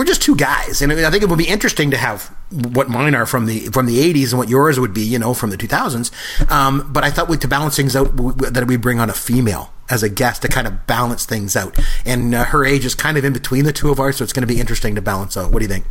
we're 0.00 0.06
just 0.06 0.22
two 0.22 0.34
guys, 0.34 0.80
and 0.80 0.90
I 0.90 1.10
think 1.10 1.22
it 1.22 1.28
would 1.28 1.38
be 1.38 1.46
interesting 1.46 1.90
to 1.90 1.98
have 1.98 2.34
what 2.48 2.88
mine 2.88 3.14
are 3.14 3.26
from 3.26 3.44
the 3.44 3.66
from 3.66 3.84
the 3.84 3.98
'80s 3.98 4.30
and 4.30 4.38
what 4.38 4.48
yours 4.48 4.80
would 4.80 4.94
be, 4.94 5.02
you 5.02 5.18
know, 5.18 5.34
from 5.34 5.50
the 5.50 5.58
2000s. 5.58 6.10
Um, 6.50 6.90
but 6.90 7.04
I 7.04 7.10
thought 7.10 7.28
we, 7.28 7.36
to 7.36 7.46
balance 7.46 7.76
things 7.76 7.94
out 7.94 8.16
that 8.16 8.64
we 8.66 8.78
bring 8.78 8.98
on 8.98 9.10
a 9.10 9.12
female 9.12 9.74
as 9.90 10.02
a 10.02 10.08
guest 10.08 10.40
to 10.40 10.48
kind 10.48 10.66
of 10.66 10.86
balance 10.86 11.26
things 11.26 11.54
out, 11.54 11.78
and 12.06 12.34
uh, 12.34 12.44
her 12.44 12.64
age 12.64 12.86
is 12.86 12.94
kind 12.94 13.18
of 13.18 13.26
in 13.26 13.34
between 13.34 13.66
the 13.66 13.74
two 13.74 13.90
of 13.90 14.00
ours, 14.00 14.16
so 14.16 14.24
it's 14.24 14.32
going 14.32 14.40
to 14.40 14.46
be 14.46 14.58
interesting 14.58 14.94
to 14.94 15.02
balance 15.02 15.36
out. 15.36 15.52
What 15.52 15.58
do 15.58 15.66
you 15.66 15.68
think? 15.68 15.84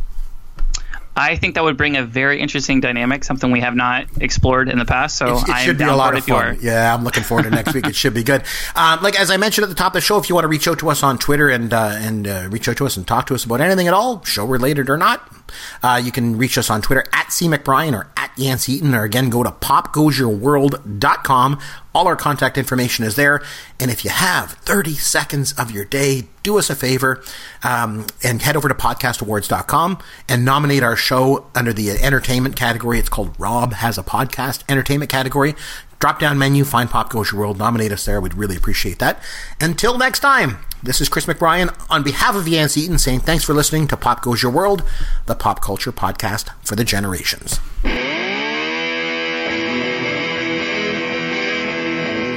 I 1.16 1.34
think 1.36 1.56
that 1.56 1.64
would 1.64 1.76
bring 1.76 1.96
a 1.96 2.04
very 2.04 2.40
interesting 2.40 2.80
dynamic, 2.80 3.24
something 3.24 3.50
we 3.50 3.60
have 3.60 3.74
not 3.74 4.06
explored 4.20 4.68
in 4.68 4.78
the 4.78 4.84
past. 4.84 5.18
So 5.18 5.36
it, 5.36 5.42
it 5.42 5.48
I 5.50 5.62
should 5.62 5.70
am 5.70 5.76
be 5.76 5.84
down 5.84 5.94
a 5.94 5.96
lot 5.96 6.12
for 6.12 6.16
it 6.16 6.20
of 6.20 6.26
fun. 6.26 6.58
Yeah, 6.62 6.94
I'm 6.94 7.02
looking 7.04 7.24
forward 7.24 7.42
to 7.44 7.50
next 7.50 7.74
week. 7.74 7.86
It 7.86 7.96
should 7.96 8.14
be 8.14 8.22
good. 8.22 8.42
Um, 8.76 9.02
like 9.02 9.18
as 9.18 9.30
I 9.30 9.36
mentioned 9.36 9.64
at 9.64 9.68
the 9.68 9.74
top 9.74 9.88
of 9.88 9.94
the 9.94 10.00
show, 10.00 10.16
if 10.18 10.28
you 10.28 10.34
want 10.34 10.44
to 10.44 10.48
reach 10.48 10.68
out 10.68 10.78
to 10.78 10.88
us 10.90 11.02
on 11.02 11.18
Twitter 11.18 11.50
and 11.50 11.72
uh, 11.72 11.96
and 11.98 12.26
uh, 12.26 12.48
reach 12.50 12.68
out 12.68 12.76
to 12.78 12.86
us 12.86 12.96
and 12.96 13.06
talk 13.06 13.26
to 13.26 13.34
us 13.34 13.44
about 13.44 13.60
anything 13.60 13.88
at 13.88 13.94
all, 13.94 14.24
show 14.24 14.46
related 14.46 14.88
or 14.88 14.96
not, 14.96 15.28
uh, 15.82 16.00
you 16.02 16.12
can 16.12 16.38
reach 16.38 16.56
us 16.56 16.70
on 16.70 16.80
Twitter 16.80 17.04
at 17.12 17.30
C 17.32 17.46
McBrien 17.46 17.92
or 17.92 18.08
at 18.16 18.30
Yancey 18.38 18.72
Eaton, 18.74 18.94
or 18.94 19.02
again 19.02 19.28
go 19.28 19.42
to 19.42 19.50
popgoesyourworld.com. 19.50 21.58
All 21.94 22.06
our 22.06 22.16
contact 22.16 22.56
information 22.56 23.04
is 23.04 23.16
there. 23.16 23.42
And 23.78 23.90
if 23.90 24.04
you 24.04 24.10
have 24.10 24.52
30 24.52 24.94
seconds 24.94 25.52
of 25.54 25.70
your 25.70 25.84
day, 25.84 26.24
do 26.42 26.58
us 26.58 26.70
a 26.70 26.76
favor 26.76 27.22
um, 27.62 28.06
and 28.22 28.42
head 28.42 28.56
over 28.56 28.68
to 28.68 28.74
podcastawards.com 28.74 29.98
and 30.28 30.44
nominate 30.44 30.82
our 30.82 30.96
show 30.96 31.46
under 31.54 31.72
the 31.72 31.90
entertainment 31.90 32.56
category. 32.56 32.98
It's 32.98 33.08
called 33.08 33.34
Rob 33.38 33.72
Has 33.74 33.98
a 33.98 34.02
Podcast 34.02 34.62
Entertainment 34.68 35.10
category. 35.10 35.54
Drop 35.98 36.18
down 36.18 36.38
menu, 36.38 36.64
find 36.64 36.88
Pop 36.88 37.10
Goes 37.10 37.30
Your 37.30 37.40
World, 37.42 37.58
nominate 37.58 37.92
us 37.92 38.06
there. 38.06 38.22
We'd 38.22 38.34
really 38.34 38.56
appreciate 38.56 39.00
that. 39.00 39.22
Until 39.60 39.98
next 39.98 40.20
time, 40.20 40.58
this 40.82 40.98
is 41.00 41.10
Chris 41.10 41.26
McBrien 41.26 41.76
on 41.90 42.02
behalf 42.02 42.34
of 42.34 42.48
Yancey 42.48 42.80
Eaton 42.80 42.98
saying 42.98 43.20
thanks 43.20 43.44
for 43.44 43.52
listening 43.52 43.86
to 43.88 43.98
Pop 43.98 44.22
Goes 44.22 44.42
Your 44.42 44.50
World, 44.50 44.82
the 45.26 45.34
pop 45.34 45.60
culture 45.60 45.92
podcast 45.92 46.48
for 46.64 46.74
the 46.74 46.84
generations. 46.84 47.60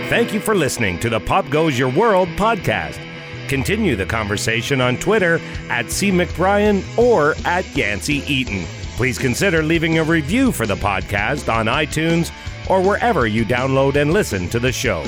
Thank 0.09 0.33
you 0.33 0.39
for 0.39 0.53
listening 0.53 0.99
to 0.99 1.09
the 1.09 1.19
Pop 1.19 1.49
Goes 1.49 1.79
Your 1.79 1.89
World 1.89 2.27
podcast. 2.29 2.99
Continue 3.47 3.95
the 3.95 4.05
conversation 4.05 4.81
on 4.81 4.97
Twitter 4.97 5.39
at 5.69 5.89
C. 5.89 6.11
McBrien 6.11 6.83
or 6.97 7.35
at 7.45 7.65
Yancey 7.75 8.15
Eaton. 8.31 8.65
Please 8.95 9.17
consider 9.17 9.63
leaving 9.63 9.97
a 9.97 10.03
review 10.03 10.51
for 10.51 10.67
the 10.67 10.75
podcast 10.75 11.51
on 11.51 11.65
iTunes 11.65 12.31
or 12.69 12.81
wherever 12.81 13.25
you 13.25 13.43
download 13.45 13.95
and 13.95 14.13
listen 14.13 14.49
to 14.49 14.59
the 14.59 14.71
show. 14.71 15.03